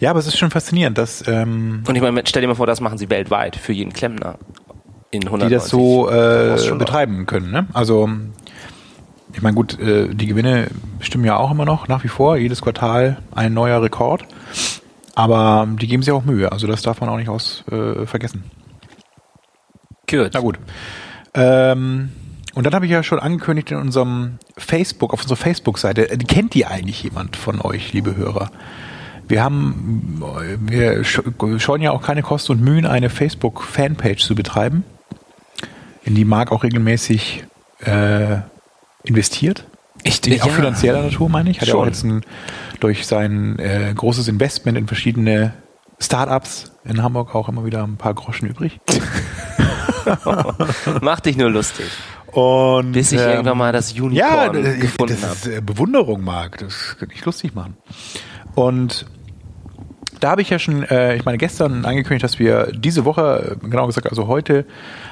Ja, 0.00 0.10
aber 0.10 0.18
es 0.18 0.26
ist 0.26 0.36
schon 0.36 0.50
faszinierend, 0.50 0.98
dass 0.98 1.26
ähm, 1.26 1.82
Und 1.86 1.94
ich 1.94 2.02
meine, 2.02 2.22
stell 2.26 2.42
dir 2.42 2.48
mal 2.48 2.54
vor, 2.54 2.66
das 2.66 2.80
machen 2.80 2.98
sie 2.98 3.08
weltweit 3.10 3.56
für 3.56 3.72
jeden 3.72 3.92
Klempner. 3.92 4.38
In 5.10 5.22
190. 5.22 5.48
die 5.48 5.54
das 5.54 5.68
so 5.70 6.10
äh, 6.10 6.76
betreiben 6.76 7.24
können. 7.24 7.50
Ne? 7.50 7.66
Also 7.72 8.10
ich 9.32 9.40
meine, 9.40 9.54
gut, 9.54 9.78
äh, 9.78 10.12
die 10.14 10.26
Gewinne 10.26 10.68
stimmen 11.00 11.24
ja 11.24 11.36
auch 11.36 11.50
immer 11.50 11.64
noch 11.64 11.88
nach 11.88 12.04
wie 12.04 12.08
vor. 12.08 12.36
Jedes 12.36 12.60
Quartal 12.60 13.16
ein 13.34 13.54
neuer 13.54 13.80
Rekord. 13.82 14.26
Aber 15.18 15.66
die 15.80 15.88
geben 15.88 16.04
sich 16.04 16.12
auch 16.12 16.24
Mühe. 16.24 16.52
Also 16.52 16.68
das 16.68 16.82
darf 16.82 17.00
man 17.00 17.10
auch 17.10 17.16
nicht 17.16 17.28
aus 17.28 17.64
äh, 17.72 18.06
vergessen. 18.06 18.44
Gut. 20.08 20.30
Na 20.32 20.38
gut. 20.38 20.60
Ähm, 21.34 22.10
und 22.54 22.64
dann 22.64 22.72
habe 22.72 22.86
ich 22.86 22.92
ja 22.92 23.02
schon 23.02 23.18
angekündigt 23.18 23.72
in 23.72 23.78
unserem 23.78 24.38
Facebook, 24.56 25.12
auf 25.12 25.22
unserer 25.22 25.36
Facebook-Seite, 25.36 26.08
äh, 26.08 26.16
kennt 26.18 26.54
die 26.54 26.66
eigentlich 26.66 27.02
jemand 27.02 27.34
von 27.34 27.60
euch, 27.60 27.92
liebe 27.92 28.14
Hörer? 28.14 28.52
Wir 29.26 29.42
haben, 29.42 30.22
äh, 30.40 30.56
wir 30.60 31.02
sch- 31.02 31.58
scheuen 31.58 31.82
ja 31.82 31.90
auch 31.90 32.02
keine 32.02 32.22
Kosten 32.22 32.52
und 32.52 32.60
Mühen, 32.62 32.86
eine 32.86 33.10
Facebook-Fanpage 33.10 34.24
zu 34.24 34.36
betreiben. 34.36 34.84
In 36.04 36.14
die 36.14 36.24
Marc 36.24 36.52
auch 36.52 36.62
regelmäßig 36.62 37.44
äh, 37.80 38.36
investiert. 39.02 39.66
Ich, 40.04 40.20
Die, 40.20 40.40
Auch 40.40 40.50
finanzieller 40.50 41.02
Natur, 41.02 41.28
meine 41.28 41.50
ich. 41.50 41.60
Hat 41.60 41.68
ja 41.68 41.74
auch 41.74 41.78
Schon. 41.80 41.88
jetzt 41.88 42.04
ein, 42.04 42.24
durch 42.80 43.06
sein 43.06 43.58
äh, 43.58 43.92
großes 43.94 44.28
Investment 44.28 44.78
in 44.78 44.86
verschiedene 44.86 45.54
Startups 46.00 46.72
in 46.84 47.02
Hamburg 47.02 47.34
auch 47.34 47.48
immer 47.48 47.64
wieder 47.64 47.82
ein 47.82 47.96
paar 47.96 48.14
Groschen 48.14 48.48
übrig. 48.48 48.80
Mach 51.00 51.20
dich 51.20 51.36
nur 51.36 51.50
lustig. 51.50 51.86
Und, 52.32 52.92
Bis 52.92 53.12
ich 53.12 53.20
ähm, 53.20 53.28
irgendwann 53.28 53.58
mal 53.58 53.72
das 53.72 53.94
ja, 53.96 54.02
Unicorn 54.02 54.62
das, 54.62 54.78
gefunden 54.78 55.18
habe. 55.22 55.56
äh, 55.56 55.60
Bewunderung, 55.60 56.22
Marc. 56.22 56.58
Das 56.58 56.96
kann 56.98 57.08
ich 57.12 57.24
lustig 57.24 57.54
machen. 57.54 57.76
Und 58.54 59.06
da 60.20 60.30
habe 60.30 60.42
ich 60.42 60.50
ja 60.50 60.58
schon, 60.58 60.82
äh, 60.84 61.16
ich 61.16 61.24
meine, 61.24 61.38
gestern 61.38 61.84
angekündigt, 61.84 62.24
dass 62.24 62.38
wir 62.38 62.72
diese 62.72 63.04
Woche, 63.04 63.56
genau 63.62 63.86
gesagt, 63.86 64.08
also 64.08 64.26
heute, 64.26 64.64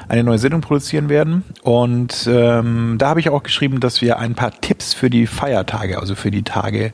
eine 0.09 0.25
neue 0.25 0.39
Sendung 0.39 0.61
produzieren 0.61 1.09
werden. 1.09 1.45
Und 1.63 2.29
ähm, 2.31 2.97
da 2.99 3.09
habe 3.09 3.21
ich 3.21 3.29
auch 3.29 3.43
geschrieben, 3.43 3.81
dass 3.81 4.03
wir 4.03 4.19
ein 4.19 4.35
paar 4.35 4.53
Tipps 4.61 4.95
für 4.95 5.11
die 5.11 5.27
Feiertage, 5.27 5.99
also 5.99 6.15
für 6.15 6.31
die 6.31 6.43
Tage 6.43 6.93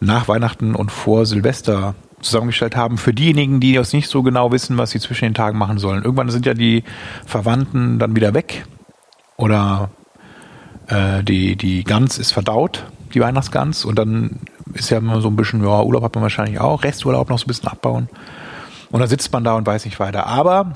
nach 0.00 0.28
Weihnachten 0.28 0.74
und 0.74 0.92
vor 0.92 1.26
Silvester 1.26 1.94
zusammengestellt 2.20 2.76
haben, 2.76 2.98
für 2.98 3.12
diejenigen, 3.12 3.60
die 3.60 3.72
jetzt 3.72 3.92
nicht 3.92 4.08
so 4.08 4.22
genau 4.22 4.52
wissen, 4.52 4.78
was 4.78 4.90
sie 4.90 5.00
zwischen 5.00 5.26
den 5.26 5.34
Tagen 5.34 5.58
machen 5.58 5.78
sollen. 5.78 6.02
Irgendwann 6.02 6.30
sind 6.30 6.46
ja 6.46 6.54
die 6.54 6.84
Verwandten 7.24 7.98
dann 7.98 8.16
wieder 8.16 8.34
weg 8.34 8.64
oder 9.36 9.90
äh, 10.88 11.22
die, 11.22 11.56
die 11.56 11.84
Gans 11.84 12.18
ist 12.18 12.32
verdaut, 12.32 12.84
die 13.14 13.20
Weihnachtsgans, 13.20 13.84
und 13.84 13.98
dann 13.98 14.40
ist 14.74 14.90
ja 14.90 14.98
immer 14.98 15.20
so 15.20 15.28
ein 15.28 15.36
bisschen, 15.36 15.62
ja, 15.62 15.82
Urlaub 15.82 16.02
hat 16.02 16.14
man 16.14 16.22
wahrscheinlich 16.22 16.60
auch, 16.60 16.82
Resturlaub 16.82 17.30
noch 17.30 17.38
so 17.38 17.44
ein 17.44 17.48
bisschen 17.48 17.68
abbauen. 17.68 18.08
Und 18.90 19.00
dann 19.00 19.08
sitzt 19.08 19.32
man 19.32 19.44
da 19.44 19.54
und 19.54 19.66
weiß 19.66 19.84
nicht 19.84 19.98
weiter. 19.98 20.26
Aber 20.26 20.72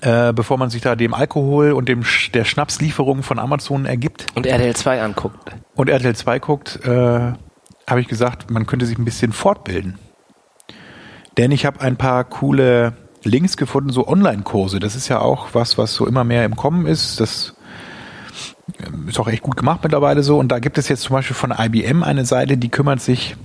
äh, 0.00 0.32
bevor 0.32 0.58
man 0.58 0.70
sich 0.70 0.82
da 0.82 0.96
dem 0.96 1.14
Alkohol 1.14 1.72
und 1.72 1.88
dem 1.88 2.04
Sch 2.04 2.30
der 2.32 2.44
Schnapslieferung 2.44 3.22
von 3.22 3.38
Amazon 3.38 3.84
ergibt 3.84 4.26
Und 4.34 4.46
RTL 4.46 4.74
2 4.74 5.02
anguckt. 5.02 5.52
und 5.74 5.88
RTL 5.88 6.16
2 6.16 6.38
guckt, 6.38 6.80
äh, 6.84 6.90
habe 6.90 8.00
ich 8.00 8.08
gesagt, 8.08 8.50
man 8.50 8.66
könnte 8.66 8.86
sich 8.86 8.98
ein 8.98 9.04
bisschen 9.04 9.32
fortbilden. 9.32 9.98
Denn 11.36 11.50
ich 11.50 11.64
habe 11.66 11.80
ein 11.80 11.96
paar 11.96 12.24
coole 12.24 12.94
Links 13.24 13.56
gefunden, 13.56 13.90
so 13.90 14.06
Online-Kurse. 14.06 14.80
Das 14.80 14.96
ist 14.96 15.08
ja 15.08 15.20
auch 15.20 15.48
was, 15.52 15.78
was 15.78 15.94
so 15.94 16.06
immer 16.06 16.24
mehr 16.24 16.44
im 16.44 16.56
Kommen 16.56 16.86
ist. 16.86 17.20
Das 17.20 17.54
ist 19.08 19.18
auch 19.18 19.28
echt 19.28 19.42
gut 19.42 19.56
gemacht 19.56 19.80
mittlerweile 19.82 20.22
so. 20.22 20.38
Und 20.38 20.48
da 20.48 20.58
gibt 20.58 20.78
es 20.78 20.88
jetzt 20.88 21.02
zum 21.02 21.14
Beispiel 21.14 21.36
von 21.36 21.52
IBM 21.56 22.02
eine 22.02 22.24
Seite, 22.24 22.56
die 22.56 22.68
kümmert 22.68 23.00
sich 23.00 23.36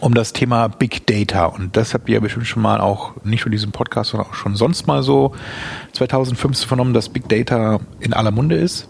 um 0.00 0.14
das 0.14 0.32
Thema 0.32 0.68
Big 0.68 1.06
Data. 1.06 1.46
Und 1.46 1.76
das 1.76 1.94
habt 1.94 2.08
ihr 2.08 2.16
ja 2.16 2.20
bestimmt 2.20 2.46
schon 2.46 2.62
mal 2.62 2.80
auch, 2.80 3.12
nicht 3.24 3.44
nur 3.44 3.50
diesen 3.50 3.72
Podcast, 3.72 4.10
sondern 4.10 4.28
auch 4.28 4.34
schon 4.34 4.56
sonst 4.56 4.86
mal 4.86 5.02
so 5.02 5.34
2015 5.92 6.68
vernommen, 6.68 6.92
dass 6.94 7.08
Big 7.08 7.28
Data 7.28 7.80
in 8.00 8.12
aller 8.12 8.30
Munde 8.30 8.56
ist. 8.56 8.88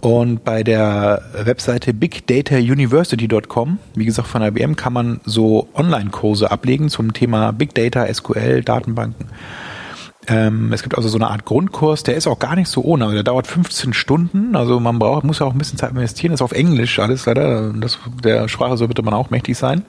Und 0.00 0.44
bei 0.44 0.62
der 0.62 1.22
Webseite 1.32 1.94
bigdatauniversity.com, 1.94 3.78
wie 3.94 4.04
gesagt 4.04 4.28
von 4.28 4.42
IBM, 4.42 4.76
kann 4.76 4.92
man 4.92 5.20
so 5.24 5.68
Online-Kurse 5.74 6.50
ablegen 6.50 6.90
zum 6.90 7.14
Thema 7.14 7.52
Big 7.52 7.74
Data, 7.74 8.12
SQL, 8.12 8.62
Datenbanken. 8.62 9.26
Ähm, 10.28 10.72
es 10.72 10.82
gibt 10.82 10.96
also 10.96 11.08
so 11.08 11.18
eine 11.18 11.28
Art 11.28 11.44
Grundkurs, 11.44 12.02
der 12.02 12.16
ist 12.16 12.26
auch 12.26 12.38
gar 12.38 12.56
nicht 12.56 12.68
so 12.68 12.82
ohne, 12.82 13.12
der 13.12 13.22
dauert 13.22 13.46
15 13.46 13.92
Stunden, 13.92 14.56
also 14.56 14.80
man 14.80 14.98
braucht, 14.98 15.24
muss 15.24 15.38
ja 15.38 15.46
auch 15.46 15.52
ein 15.52 15.58
bisschen 15.58 15.78
Zeit 15.78 15.90
investieren, 15.90 16.32
ist 16.32 16.42
auf 16.42 16.52
Englisch 16.52 16.98
alles 16.98 17.26
leider, 17.26 17.72
das, 17.72 17.98
der 18.24 18.48
Sprache 18.48 18.76
soll 18.76 18.88
bitte 18.88 19.02
man 19.02 19.14
auch 19.14 19.30
mächtig 19.30 19.56
sein. 19.56 19.84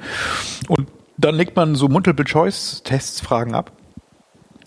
Und 0.68 0.88
dann 1.18 1.34
legt 1.34 1.56
man 1.56 1.74
so 1.74 1.88
Multiple-Choice-Tests, 1.88 3.22
Fragen 3.22 3.56
ab 3.56 3.72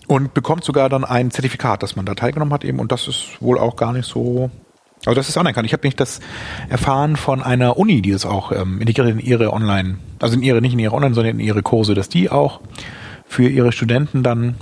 und 0.09 0.35
bekommt 0.35 0.65
sogar 0.65 0.89
dann 0.89 1.05
ein 1.05 1.31
Zertifikat, 1.31 1.85
dass 1.85 1.95
man 1.95 2.05
da 2.05 2.15
teilgenommen 2.15 2.53
hat 2.53 2.65
eben 2.65 2.81
und 2.81 2.91
das 2.91 3.07
ist 3.07 3.41
wohl 3.41 3.59
auch 3.59 3.77
gar 3.77 3.93
nicht 3.93 4.07
so 4.07 4.51
also 5.07 5.15
das 5.15 5.31
ist 5.31 5.39
anerkannt. 5.39 5.67
Ich 5.67 5.73
habe 5.73 5.87
nicht 5.87 5.99
das 5.99 6.21
erfahren 6.69 7.17
von 7.17 7.43
einer 7.43 7.79
Uni, 7.79 8.03
die 8.03 8.11
es 8.11 8.27
auch 8.27 8.53
ähm, 8.53 8.83
in 8.83 8.89
ihre, 8.89 9.11
in 9.11 9.19
ihre 9.19 9.53
Online, 9.53 9.99
also 10.21 10.35
in 10.35 10.43
ihre, 10.43 10.61
nicht 10.61 10.75
in 10.75 10.79
ihre 10.79 10.95
Online, 10.95 11.15
sondern 11.15 11.39
in 11.39 11.47
ihre 11.47 11.63
Kurse, 11.63 11.95
dass 11.95 12.11
die 12.11 12.29
auch 12.29 12.61
für 13.27 13.49
ihre 13.49 13.73
Studenten 13.73 14.23
dann 14.23 14.57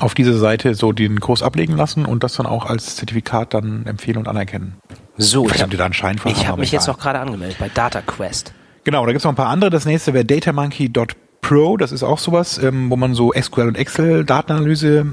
auf 0.00 0.14
diese 0.14 0.38
Seite 0.38 0.74
so 0.74 0.92
den 0.92 1.20
Kurs 1.20 1.42
ablegen 1.42 1.76
lassen 1.76 2.04
und 2.04 2.22
das 2.22 2.34
dann 2.34 2.46
auch 2.46 2.66
als 2.66 2.96
Zertifikat 2.96 3.54
dann 3.54 3.86
empfehlen 3.86 4.18
und 4.18 4.28
anerkennen. 4.28 4.74
So, 5.16 5.44
Ich 5.44 5.50
weiß 5.50 5.56
ich 5.56 5.58
nicht, 5.58 5.64
ob 5.64 5.70
die 5.70 5.76
da 5.76 5.84
einen 5.84 5.94
Schein 5.94 6.18
für 6.18 6.28
haben, 6.28 6.36
habe 6.38 6.48
aber 6.48 6.60
mich 6.60 6.72
jetzt 6.72 6.88
auch 6.88 6.98
gerade 6.98 7.18
angemeldet 7.18 7.58
bei 7.58 7.68
Data 7.68 8.00
Quest. 8.00 8.52
Genau, 8.84 9.04
da 9.04 9.12
gibt's 9.12 9.24
noch 9.24 9.32
ein 9.32 9.36
paar 9.36 9.48
andere. 9.48 9.70
Das 9.70 9.84
nächste 9.84 10.14
wäre 10.14 10.24
datamonkey.pro. 10.24 11.76
Das 11.76 11.92
ist 11.92 12.02
auch 12.02 12.18
sowas, 12.18 12.58
ähm, 12.58 12.90
wo 12.90 12.96
man 12.96 13.14
so 13.14 13.32
SQL 13.32 13.68
und 13.68 13.76
Excel 13.76 14.24
Datenanalyse 14.24 15.06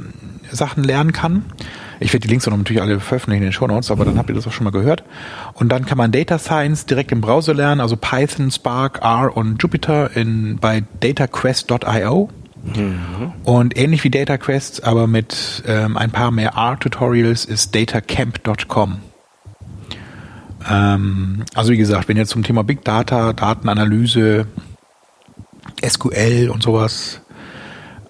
Sachen 0.51 0.83
lernen 0.83 1.11
kann. 1.11 1.45
Ich 1.99 2.13
werde 2.13 2.27
die 2.27 2.27
Links 2.27 2.47
auch 2.47 2.55
natürlich 2.55 2.81
alle 2.81 2.99
veröffentlichen 2.99 3.43
in 3.43 3.49
den 3.49 3.53
Show 3.53 3.67
Notes, 3.67 3.89
aber 3.89 4.05
dann 4.05 4.17
habt 4.17 4.29
ihr 4.29 4.35
das 4.35 4.45
auch 4.47 4.51
schon 4.51 4.65
mal 4.65 4.71
gehört. 4.71 5.03
Und 5.53 5.69
dann 5.69 5.85
kann 5.85 5.97
man 5.97 6.11
Data 6.11 6.37
Science 6.37 6.85
direkt 6.85 7.11
im 7.11 7.21
Browser 7.21 7.53
lernen, 7.53 7.81
also 7.81 7.95
Python, 7.95 8.51
Spark, 8.51 8.99
R 9.01 9.35
und 9.35 9.61
Jupyter 9.61 10.15
in, 10.15 10.57
bei 10.59 10.83
dataquest.io. 10.99 12.29
Und 13.43 13.77
ähnlich 13.77 14.03
wie 14.03 14.09
DataQuest, 14.09 14.83
aber 14.83 15.07
mit 15.07 15.63
ähm, 15.67 15.97
ein 15.97 16.11
paar 16.11 16.31
mehr 16.31 16.53
R-Tutorials 16.55 17.45
ist 17.45 17.75
datacamp.com. 17.75 18.97
Ähm, 20.69 21.43
also 21.53 21.71
wie 21.71 21.77
gesagt, 21.77 22.07
wenn 22.07 22.17
ihr 22.17 22.25
zum 22.25 22.43
Thema 22.43 22.63
Big 22.63 22.83
Data, 22.83 23.33
Datenanalyse, 23.33 24.47
SQL 25.83 26.49
und 26.51 26.63
sowas 26.63 27.21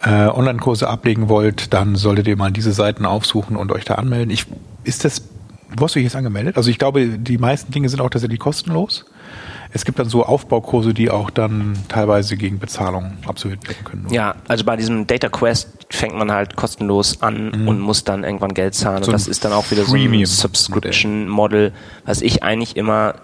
äh, 0.02 0.28
Online-Kurse 0.28 0.88
ablegen 0.88 1.30
wollt, 1.30 1.74
dann 1.74 1.96
solltet 1.96 2.28
ihr 2.28 2.38
mal 2.38 2.52
diese 2.52 2.72
Seiten 2.72 3.06
aufsuchen 3.06 3.56
und 3.56 3.72
euch 3.72 3.86
da 3.86 3.96
anmelden. 3.96 4.30
Ich, 4.30 4.46
ist 4.84 5.04
das, 5.04 5.24
wo 5.76 5.86
hast 5.86 5.96
du 5.96 6.00
dich 6.00 6.06
jetzt 6.06 6.16
angemeldet? 6.16 6.58
Also 6.58 6.70
ich 6.70 6.78
glaube, 6.78 7.08
die 7.08 7.38
meisten 7.38 7.72
Dinge 7.72 7.90
sind 7.90 8.02
auch 8.02 8.10
tatsächlich 8.10 8.40
kostenlos. 8.40 9.06
Es 9.76 9.84
gibt 9.84 10.00
dann 10.00 10.08
so 10.08 10.24
Aufbaukurse, 10.24 10.94
die 10.94 11.12
auch 11.12 11.30
dann 11.30 11.78
teilweise 11.90 12.38
gegen 12.38 12.60
Bezahlung 12.60 13.18
absolviert 13.28 13.68
werden 13.68 13.84
können. 13.84 14.08
Ja, 14.10 14.36
also 14.48 14.64
bei 14.64 14.78
diesem 14.78 15.06
Data 15.06 15.28
Quest 15.28 15.68
fängt 15.90 16.16
man 16.16 16.32
halt 16.32 16.56
kostenlos 16.56 17.22
an 17.22 17.68
und 17.68 17.82
muss 17.82 18.06
dann 18.06 18.24
irgendwann 18.24 18.54
Geld 18.54 18.74
zahlen. 18.74 19.00
Mhm. 19.00 19.04
So 19.04 19.12
und 19.12 19.14
das 19.14 19.28
ist 19.28 19.44
dann 19.44 19.52
auch 19.52 19.70
wieder 19.72 19.84
so 19.84 19.98
ein. 19.98 20.26
Subscription-Model, 20.26 21.74
was 22.06 22.22
ich 22.22 22.42
eigentlich 22.42 22.78
immer 22.78 23.16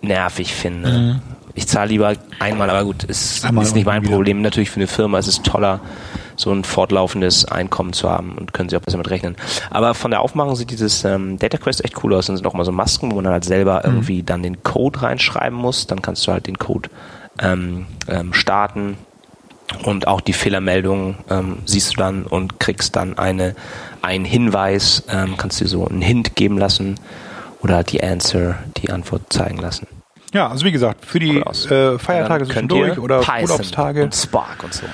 nervig 0.00 0.54
finde. 0.54 1.20
Ich 1.54 1.66
zahle 1.66 1.88
lieber 1.88 2.12
einmal, 2.38 2.70
aber 2.70 2.84
gut, 2.84 3.02
ist, 3.02 3.44
Einmal 3.44 3.64
ist 3.64 3.74
nicht 3.74 3.86
mein 3.86 4.02
wieder. 4.02 4.12
Problem. 4.12 4.42
Natürlich 4.42 4.70
für 4.70 4.76
eine 4.76 4.86
Firma 4.86 5.18
ist 5.18 5.26
es 5.26 5.42
toller, 5.42 5.80
so 6.36 6.52
ein 6.52 6.64
fortlaufendes 6.64 7.44
Einkommen 7.46 7.92
zu 7.92 8.10
haben 8.10 8.36
und 8.38 8.52
können 8.52 8.68
sie 8.68 8.76
auch 8.76 8.80
besser 8.82 8.98
mit 8.98 9.10
rechnen. 9.10 9.36
Aber 9.70 9.94
von 9.94 10.10
der 10.10 10.20
Aufmachung 10.20 10.54
sieht 10.56 10.70
dieses 10.70 11.04
ähm, 11.04 11.38
Data 11.38 11.58
Quest 11.58 11.84
echt 11.84 12.02
cool 12.04 12.14
aus. 12.14 12.26
Dann 12.26 12.36
sind 12.36 12.46
auch 12.46 12.52
mal 12.54 12.64
so 12.64 12.72
Masken, 12.72 13.10
wo 13.10 13.16
man 13.16 13.24
dann 13.24 13.32
halt 13.34 13.44
selber 13.44 13.82
Mhm. 13.84 13.92
irgendwie 13.92 14.22
dann 14.22 14.42
den 14.42 14.62
Code 14.62 15.02
reinschreiben 15.02 15.56
muss. 15.58 15.86
Dann 15.86 16.02
kannst 16.02 16.26
du 16.26 16.32
halt 16.32 16.46
den 16.46 16.58
Code 16.58 16.88
ähm, 17.40 17.86
ähm, 18.08 18.32
starten 18.32 18.96
und 19.82 20.06
auch 20.06 20.20
die 20.20 20.32
Fehlermeldung 20.32 21.16
ähm, 21.28 21.58
siehst 21.64 21.92
du 21.94 21.96
dann 21.96 22.24
und 22.24 22.60
kriegst 22.60 22.94
dann 22.96 23.18
eine 23.18 23.54
einen 24.02 24.24
Hinweis, 24.24 25.02
ähm, 25.10 25.36
kannst 25.36 25.60
dir 25.60 25.66
so 25.66 25.86
einen 25.86 26.00
Hint 26.00 26.36
geben 26.36 26.56
lassen 26.58 26.94
oder 27.62 27.82
die 27.82 28.02
Answer, 28.02 28.56
die 28.76 28.90
Antwort 28.90 29.22
zeigen 29.32 29.58
lassen. 29.58 29.88
Ja, 30.32 30.48
also 30.48 30.64
wie 30.64 30.72
gesagt, 30.72 31.04
für 31.04 31.18
die 31.18 31.42
Cool 31.44 31.72
äh, 31.72 31.98
Feiertage 31.98 32.44
zwischendurch 32.44 32.98
oder 32.98 33.20
Python 33.20 33.42
Urlaubstage 33.50 34.04
und 34.04 34.14
Spark 34.14 34.62
und 34.62 34.74
so. 34.74 34.86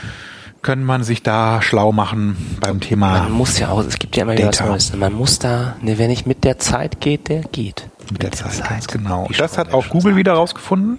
Kann 0.62 0.84
man 0.84 1.02
sich 1.02 1.22
da 1.22 1.60
schlau 1.60 1.92
machen 1.92 2.36
beim 2.60 2.80
Thema 2.80 3.18
Man 3.24 3.32
muss 3.32 3.58
ja 3.58 3.68
auch, 3.70 3.80
es 3.80 3.98
gibt 3.98 4.16
ja 4.16 4.22
immer 4.22 4.34
wieder 4.34 4.48
was. 4.48 4.60
Neues. 4.60 4.96
Man 4.96 5.12
muss 5.12 5.38
da, 5.38 5.76
ne, 5.82 5.98
wer 5.98 6.08
nicht 6.08 6.26
mit 6.26 6.44
der 6.44 6.58
Zeit 6.58 7.00
geht, 7.00 7.28
der 7.28 7.42
geht. 7.42 7.88
mit 8.10 8.22
der 8.22 8.32
Zeit. 8.32 8.62
Ganz 8.68 8.86
genau. 8.86 9.26
Wie 9.28 9.34
Das 9.34 9.58
hat 9.58 9.68
der 9.68 9.74
auch 9.74 9.88
Google 9.88 10.12
sagt. 10.12 10.16
wieder 10.16 10.32
rausgefunden. 10.34 10.98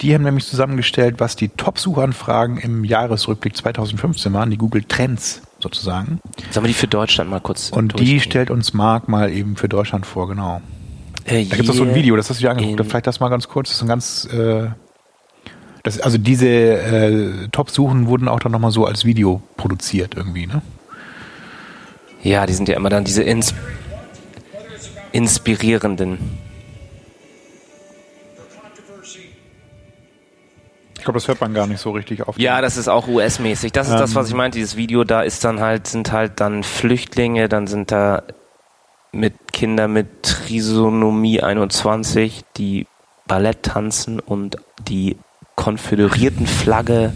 Die 0.00 0.14
haben 0.14 0.22
nämlich 0.22 0.46
zusammengestellt, 0.46 1.16
was 1.18 1.36
die 1.36 1.48
Top-Suchanfragen 1.48 2.58
im 2.58 2.84
Jahresrückblick 2.84 3.56
2015 3.56 4.32
waren, 4.32 4.50
die 4.50 4.58
Google 4.58 4.82
Trends 4.84 5.42
sozusagen. 5.60 6.20
Sollen 6.50 6.64
wir 6.64 6.68
die 6.68 6.74
für 6.74 6.88
Deutschland 6.88 7.30
mal 7.30 7.40
kurz 7.40 7.70
Und 7.70 7.98
die 7.98 8.20
stellt 8.20 8.50
uns 8.50 8.74
Mark 8.74 9.08
mal 9.08 9.30
eben 9.30 9.56
für 9.56 9.68
Deutschland 9.68 10.04
vor, 10.04 10.28
genau. 10.28 10.60
Äh, 11.24 11.44
Da 11.46 11.56
gibt 11.56 11.68
es 11.68 11.70
auch 11.70 11.78
so 11.78 11.84
ein 11.84 11.94
Video, 11.94 12.16
das 12.16 12.28
hast 12.28 12.40
du 12.40 12.42
dir 12.44 12.50
angeguckt. 12.50 12.84
Vielleicht 12.90 13.06
das 13.06 13.20
mal 13.20 13.28
ganz 13.28 13.48
kurz. 13.48 13.68
Das 13.68 13.76
ist 13.76 13.82
ein 13.82 13.88
ganz, 13.88 14.28
äh, 14.32 14.66
das, 15.84 16.00
also 16.00 16.16
diese 16.18 16.48
äh, 16.48 17.48
Top-Suchen 17.52 18.06
wurden 18.08 18.26
auch 18.26 18.40
dann 18.40 18.52
nochmal 18.52 18.70
so 18.70 18.86
als 18.86 19.04
Video 19.04 19.42
produziert 19.56 20.14
irgendwie, 20.16 20.46
ne? 20.46 20.62
Ja, 22.22 22.46
die 22.46 22.54
sind 22.54 22.70
ja 22.70 22.76
immer 22.76 22.88
dann 22.88 23.04
diese 23.04 23.22
ins 23.22 23.54
inspirierenden. 25.12 26.40
Ich 30.96 31.04
glaube, 31.04 31.18
das 31.18 31.28
hört 31.28 31.42
man 31.42 31.52
gar 31.52 31.66
nicht 31.66 31.80
so 31.80 31.90
richtig 31.90 32.26
auf. 32.26 32.38
Ja, 32.38 32.62
das 32.62 32.78
ist 32.78 32.88
auch 32.88 33.06
US-mäßig. 33.06 33.72
Das 33.72 33.90
ist 33.90 33.98
das, 33.98 34.14
was 34.14 34.28
ich 34.28 34.34
meinte. 34.34 34.56
Dieses 34.56 34.76
Video, 34.76 35.04
da 35.04 35.20
ist 35.20 35.44
dann 35.44 35.60
halt, 35.60 35.86
sind 35.86 36.12
halt 36.12 36.40
dann 36.40 36.62
Flüchtlinge, 36.62 37.50
dann 37.50 37.66
sind 37.66 37.92
da 37.92 38.22
mit 39.12 39.34
Kinder 39.52 39.86
mit 39.86 40.22
Trisonomie 40.22 41.42
21, 41.42 42.42
die 42.56 42.86
Ballett 43.26 43.62
tanzen 43.62 44.18
und 44.18 44.56
die 44.88 45.18
konföderierten 45.56 46.46
Flagge 46.46 47.12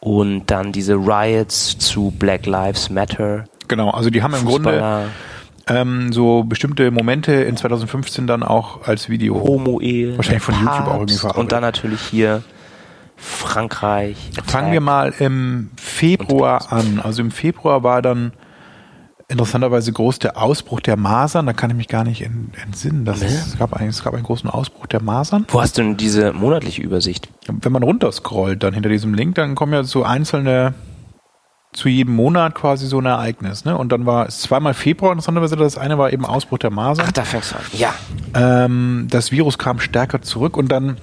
und 0.00 0.46
dann 0.46 0.72
diese 0.72 0.94
Riots 0.94 1.78
zu 1.78 2.12
Black 2.18 2.46
Lives 2.46 2.90
Matter. 2.90 3.44
Genau, 3.68 3.90
also 3.90 4.10
die 4.10 4.22
haben 4.22 4.34
im 4.34 4.44
Grunde 4.44 5.08
ähm, 5.68 6.12
so 6.12 6.44
bestimmte 6.44 6.90
Momente 6.90 7.32
in 7.32 7.56
2015 7.56 8.26
dann 8.26 8.42
auch 8.42 8.86
als 8.86 9.08
Video. 9.08 9.34
Homo-Ehe. 9.34 10.16
Wahrscheinlich 10.16 10.42
von 10.42 10.54
der 10.54 10.62
YouTube 10.62 10.86
auch 10.86 10.94
irgendwie 10.94 11.14
Papst 11.14 11.20
verarbeitet. 11.20 11.40
Und 11.40 11.52
dann 11.52 11.62
natürlich 11.62 12.00
hier 12.00 12.42
Frankreich. 13.16 14.30
Fangen 14.46 14.72
wir 14.72 14.80
mal 14.80 15.12
im 15.18 15.70
Februar 15.76 16.72
an. 16.72 17.00
Also 17.02 17.22
im 17.22 17.30
Februar 17.30 17.82
war 17.82 18.02
dann 18.02 18.32
interessanterweise 19.28 19.92
groß 19.92 20.18
der 20.20 20.36
Ausbruch 20.40 20.80
der 20.80 20.96
Masern. 20.96 21.46
Da 21.46 21.52
kann 21.52 21.70
ich 21.70 21.76
mich 21.76 21.88
gar 21.88 22.04
nicht 22.04 22.22
ent- 22.22 22.56
entsinnen. 22.64 23.04
Das 23.04 23.20
Nee. 23.20 23.26
es, 23.26 23.58
gab 23.58 23.72
einen, 23.74 23.88
es 23.90 24.04
gab 24.04 24.14
einen 24.14 24.22
großen 24.22 24.48
Ausbruch 24.48 24.86
der 24.86 25.02
Masern. 25.02 25.44
Wo 25.48 25.60
hast 25.60 25.76
du 25.78 25.82
denn 25.82 25.96
diese 25.96 26.32
monatliche 26.32 26.82
Übersicht? 26.82 27.28
Wenn 27.48 27.72
man 27.72 27.82
runterscrollt 27.82 28.62
dann 28.62 28.74
hinter 28.74 28.88
diesem 28.88 29.14
Link, 29.14 29.34
dann 29.34 29.54
kommen 29.54 29.72
ja 29.72 29.82
so 29.84 30.04
einzelne 30.04 30.74
zu 31.72 31.88
jedem 31.88 32.14
Monat 32.14 32.54
quasi 32.54 32.86
so 32.86 32.98
ein 33.00 33.04
Ereignis. 33.06 33.64
Ne? 33.66 33.76
Und 33.76 33.90
dann 33.92 34.06
war 34.06 34.26
es 34.28 34.40
zweimal 34.40 34.72
Februar 34.72 35.12
interessanterweise. 35.12 35.56
Das 35.56 35.76
eine 35.76 35.98
war 35.98 36.10
eben 36.12 36.24
Ausbruch 36.24 36.58
der 36.58 36.70
Masern. 36.70 37.04
Ach, 37.08 37.12
da 37.12 37.22
fängst 37.24 37.52
du 37.52 37.56
an. 37.56 37.62
Ja. 37.72 37.94
Ähm, 38.64 39.08
das 39.10 39.30
Virus 39.32 39.58
kam 39.58 39.80
stärker 39.80 40.22
zurück 40.22 40.56
und 40.56 40.68
dann, 40.68 40.96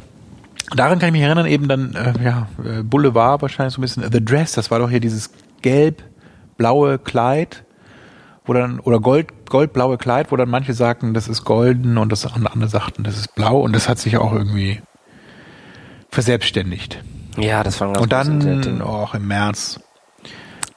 daran 0.75 0.97
kann 0.97 1.09
ich 1.09 1.13
mich 1.13 1.21
erinnern, 1.21 1.45
eben 1.45 1.67
dann, 1.67 1.93
äh, 1.93 2.13
ja, 2.23 2.47
äh, 2.65 2.81
Boulevard 2.81 3.41
wahrscheinlich 3.43 3.75
so 3.75 3.81
ein 3.81 3.83
bisschen, 3.83 4.11
The 4.11 4.23
Dress, 4.23 4.53
das 4.53 4.71
war 4.71 4.79
doch 4.79 4.89
hier 4.89 4.99
dieses 5.01 5.29
gelb-blaue 5.61 6.97
Kleid, 6.97 7.62
wo 8.45 8.53
dann, 8.53 8.79
oder 8.79 8.99
gold, 8.99 9.45
goldblaue 9.49 9.97
Kleid, 9.97 10.31
wo 10.31 10.35
dann 10.35 10.49
manche 10.49 10.73
sagten, 10.73 11.13
das 11.13 11.27
ist 11.27 11.45
golden 11.45 11.97
und 11.97 12.11
das 12.11 12.25
andere 12.25 12.67
sagten, 12.67 13.03
das 13.03 13.17
ist 13.17 13.35
blau 13.35 13.59
und 13.59 13.73
das 13.73 13.87
hat 13.87 13.99
sich 13.99 14.17
auch 14.17 14.33
irgendwie 14.33 14.81
verselbstständigt. 16.09 17.03
Ja, 17.37 17.63
das 17.63 17.79
war 17.81 17.87
ein 17.87 17.93
ganz 17.93 18.03
Und 18.03 18.65
dann 18.65 18.81
auch 18.81 19.13
im 19.15 19.27
März 19.27 19.79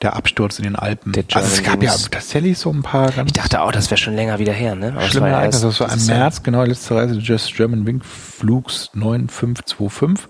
der 0.01 0.15
Absturz 0.15 0.59
in 0.59 0.63
den 0.63 0.75
Alpen. 0.75 1.11
Also 1.33 1.53
es 1.53 1.63
gab 1.63 1.81
ja 1.81 1.91
tatsächlich 1.91 2.57
so 2.57 2.71
ein 2.71 2.83
paar 2.83 3.11
ganz 3.11 3.31
Ich 3.31 3.33
dachte 3.33 3.61
auch, 3.61 3.71
das 3.71 3.89
wäre 3.89 3.97
schon 3.97 4.15
länger 4.15 4.37
wieder 4.39 4.53
her, 4.53 4.75
ne? 4.75 4.93
Aber 4.95 5.01
Schlimme 5.01 5.25
war 5.25 5.29
ja 5.29 5.37
Ereignis, 5.39 5.63
erst 5.63 5.81
das 5.81 5.89
war 5.89 5.97
im. 5.97 6.05
März, 6.05 6.43
genau, 6.43 6.63
letzte 6.63 6.95
Reise 6.95 7.15
Just 7.15 7.55
German 7.55 7.85
Wing 7.85 8.01
Flugs 8.01 8.91
9525. 8.93 10.27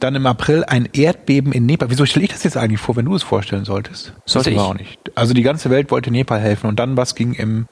Dann 0.00 0.14
im 0.14 0.26
April 0.26 0.64
ein 0.64 0.88
Erdbeben 0.92 1.52
in 1.52 1.64
Nepal. 1.66 1.90
Wieso 1.90 2.04
stelle 2.06 2.24
ich 2.26 2.32
das 2.32 2.44
jetzt 2.44 2.56
eigentlich 2.56 2.80
vor, 2.80 2.96
wenn 2.96 3.06
du 3.06 3.14
es 3.14 3.22
vorstellen 3.22 3.64
solltest? 3.64 4.12
Sollte 4.26 4.50
das 4.50 4.60
ich. 4.62 4.66
auch 4.68 4.74
nicht. 4.74 4.98
Also 5.14 5.32
die 5.32 5.42
ganze 5.42 5.70
Welt 5.70 5.90
wollte 5.90 6.10
Nepal 6.10 6.38
helfen 6.38 6.66
und 6.66 6.78
dann 6.78 6.96
was 6.96 7.14
ging 7.14 7.32
im 7.32 7.66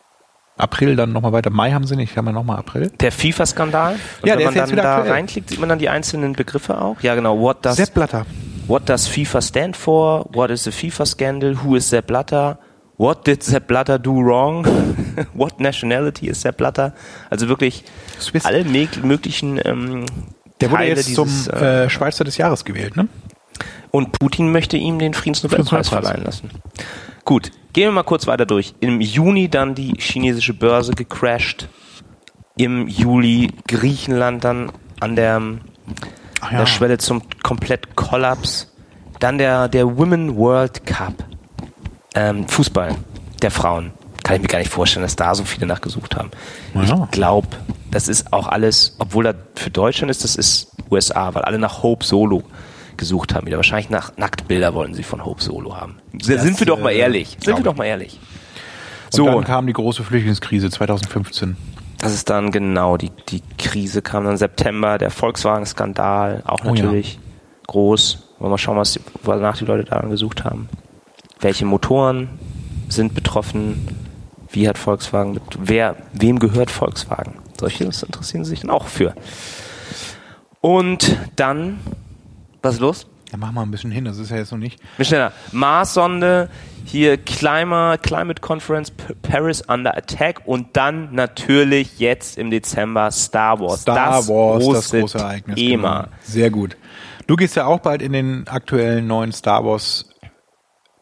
April 0.56 0.96
dann 0.96 1.12
nochmal 1.12 1.32
weiter. 1.32 1.50
Mai 1.50 1.72
haben 1.72 1.86
sie 1.86 1.96
nicht, 1.96 2.16
haben 2.16 2.26
wir 2.26 2.32
nochmal 2.32 2.58
April. 2.58 2.90
Der 3.00 3.10
FIFA-Skandal. 3.12 3.96
Ja, 4.24 4.36
der 4.36 4.36
wenn 4.36 4.38
ist 4.40 4.44
man 4.44 4.54
jetzt 4.54 4.62
dann 4.62 4.70
wieder 4.72 4.82
da 4.82 4.96
aktuell. 4.96 5.12
reinklickt, 5.12 5.50
sieht 5.50 5.58
man 5.58 5.68
dann 5.68 5.78
die 5.78 5.88
einzelnen 5.88 6.32
Begriffe 6.34 6.80
auch. 6.80 7.00
Ja, 7.02 7.14
genau. 7.14 7.38
What 7.38 7.64
does, 7.64 7.76
Sepp 7.76 7.92
Blatter. 7.94 8.24
what 8.68 8.88
does 8.88 9.06
FIFA 9.08 9.42
stand 9.42 9.76
for? 9.76 10.26
What 10.32 10.50
is 10.50 10.64
the 10.64 10.70
FIFA 10.70 11.06
scandal? 11.06 11.56
Who 11.64 11.74
is 11.76 11.90
Sepp 11.90 12.06
Blatter? 12.06 12.58
What 12.96 13.26
did 13.26 13.42
Sepp 13.42 13.66
Blatter 13.66 13.98
do 13.98 14.12
wrong? 14.20 14.64
What 15.34 15.58
nationality 15.58 16.28
is 16.28 16.40
Sepp 16.40 16.58
Blatter? 16.58 16.94
Also 17.28 17.48
wirklich 17.48 17.82
Swiss. 18.20 18.44
alle 18.44 18.64
möglichen 18.64 19.60
ähm, 19.64 20.06
Der 20.60 20.70
wurde 20.70 20.82
Teile 20.82 20.96
jetzt 20.96 21.08
dieses, 21.08 21.44
zum 21.44 21.54
äh, 21.54 21.84
äh, 21.84 21.90
Schweizer 21.90 22.24
des 22.24 22.36
Jahres 22.36 22.64
gewählt, 22.64 22.96
ne? 22.96 23.08
Und 23.90 24.12
Putin 24.18 24.50
möchte 24.50 24.76
ihm 24.76 24.98
den 24.98 25.14
Friedensnobelpreis 25.14 25.88
verleihen 25.88 26.24
lassen. 26.24 26.50
Gut, 27.24 27.52
gehen 27.72 27.88
wir 27.88 27.92
mal 27.92 28.02
kurz 28.02 28.26
weiter 28.26 28.44
durch. 28.44 28.74
Im 28.80 29.00
Juni 29.00 29.48
dann 29.48 29.74
die 29.74 29.94
chinesische 29.98 30.52
Börse 30.52 30.92
gecrashed. 30.92 31.68
Im 32.56 32.88
Juli 32.88 33.52
Griechenland 33.68 34.44
dann 34.44 34.72
an 35.00 35.16
der, 35.16 35.36
an 35.36 35.60
der 36.50 36.66
Schwelle 36.66 36.98
zum 36.98 37.22
komplett 37.42 37.94
Kollaps. 37.94 38.72
Dann 39.20 39.38
der, 39.38 39.68
der 39.68 39.96
Women 39.96 40.36
World 40.36 40.84
Cup. 40.86 41.14
Ähm, 42.14 42.46
Fußball 42.48 42.96
der 43.42 43.50
Frauen. 43.50 43.92
Kann 44.24 44.36
ich 44.36 44.42
mir 44.42 44.48
gar 44.48 44.58
nicht 44.58 44.70
vorstellen, 44.70 45.02
dass 45.02 45.16
da 45.16 45.34
so 45.34 45.44
viele 45.44 45.66
nachgesucht 45.66 46.16
haben. 46.16 46.30
Ja. 46.74 46.82
Ich 46.82 47.10
glaube, 47.10 47.48
das 47.94 48.08
ist 48.08 48.32
auch 48.32 48.48
alles, 48.48 48.96
obwohl 48.98 49.24
das 49.24 49.36
für 49.54 49.70
Deutschland 49.70 50.10
ist, 50.10 50.24
das 50.24 50.36
ist 50.36 50.72
USA, 50.90 51.32
weil 51.34 51.42
alle 51.42 51.58
nach 51.58 51.82
Hope 51.82 52.04
Solo 52.04 52.42
gesucht 52.96 53.34
haben 53.34 53.46
wieder. 53.46 53.56
Wahrscheinlich 53.56 53.88
nach 53.88 54.16
Nacktbilder 54.16 54.74
wollten 54.74 54.94
sie 54.94 55.04
von 55.04 55.24
Hope 55.24 55.42
Solo 55.42 55.76
haben. 55.76 55.96
sind 56.20 56.58
wir 56.58 56.66
doch 56.66 56.80
mal 56.80 56.90
äh, 56.90 56.98
ehrlich. 56.98 57.36
Sind 57.40 57.56
wir 57.56 57.64
doch 57.64 57.76
mal 57.76 57.84
ehrlich. 57.84 58.18
Und 59.06 59.16
So, 59.16 59.26
dann 59.26 59.44
kam 59.44 59.66
die 59.66 59.72
große 59.72 60.02
Flüchtlingskrise 60.02 60.70
2015. 60.70 61.56
das 61.98 62.12
ist 62.12 62.30
dann 62.30 62.50
genau, 62.50 62.96
die, 62.96 63.10
die 63.28 63.42
Krise 63.58 64.02
kam 64.02 64.24
dann 64.24 64.36
September, 64.36 64.98
der 64.98 65.10
Volkswagen-Skandal, 65.10 66.42
auch 66.46 66.64
Oh 66.64 66.74
ja. 66.74 66.82
natürlich 66.82 67.18
groß. 67.68 68.18
Wollen 68.38 68.46
wir 68.46 68.50
mal 68.50 68.58
schauen, 68.58 68.76
was 68.76 68.92
die, 68.92 69.00
wonach 69.22 69.56
die 69.56 69.64
Leute 69.66 69.84
daran 69.84 70.10
gesucht 70.10 70.44
haben. 70.44 70.68
Welche 71.40 71.64
Motoren 71.64 72.28
sind 72.88 73.14
betroffen? 73.14 73.86
Wie 74.50 74.68
hat 74.68 74.78
Volkswagen 74.78 75.34
mit, 75.34 75.42
wer, 75.60 75.96
wem 76.12 76.40
gehört 76.40 76.70
Volkswagen? 76.72 77.34
Solche 77.64 77.86
das 77.86 78.02
interessieren 78.02 78.44
sie 78.44 78.50
sich 78.50 78.60
dann 78.60 78.68
auch 78.68 78.88
für. 78.88 79.14
Und 80.60 81.16
dann, 81.36 81.80
was 82.60 82.74
ist 82.74 82.80
los? 82.80 83.06
Ja, 83.32 83.38
mach 83.38 83.52
mal 83.52 83.62
ein 83.62 83.70
bisschen 83.70 83.90
hin, 83.90 84.04
das 84.04 84.18
ist 84.18 84.30
ja 84.30 84.36
jetzt 84.36 84.52
noch 84.52 84.58
nicht. 84.58 84.78
Bisschen 84.98 85.12
schneller. 85.16 85.32
Mars-Sonde, 85.50 86.50
hier 86.84 87.16
Climate, 87.16 88.02
Climate 88.02 88.42
Conference 88.42 88.92
Paris 89.22 89.62
Under 89.62 89.96
Attack 89.96 90.42
und 90.44 90.76
dann 90.76 91.14
natürlich 91.14 91.98
jetzt 91.98 92.36
im 92.36 92.50
Dezember 92.50 93.10
Star 93.10 93.58
Wars. 93.58 93.80
Star 93.80 94.18
das 94.18 94.28
Wars, 94.28 94.62
große 94.62 94.76
das 94.76 94.90
große 94.90 95.18
Ereignis. 95.18 95.56
Thema. 95.56 96.02
Genau. 96.02 96.16
Sehr 96.20 96.50
gut. 96.50 96.76
Du 97.26 97.36
gehst 97.36 97.56
ja 97.56 97.64
auch 97.64 97.80
bald 97.80 98.02
in 98.02 98.12
den 98.12 98.46
aktuellen 98.46 99.06
neuen 99.06 99.32
Star 99.32 99.64
Wars 99.64 100.10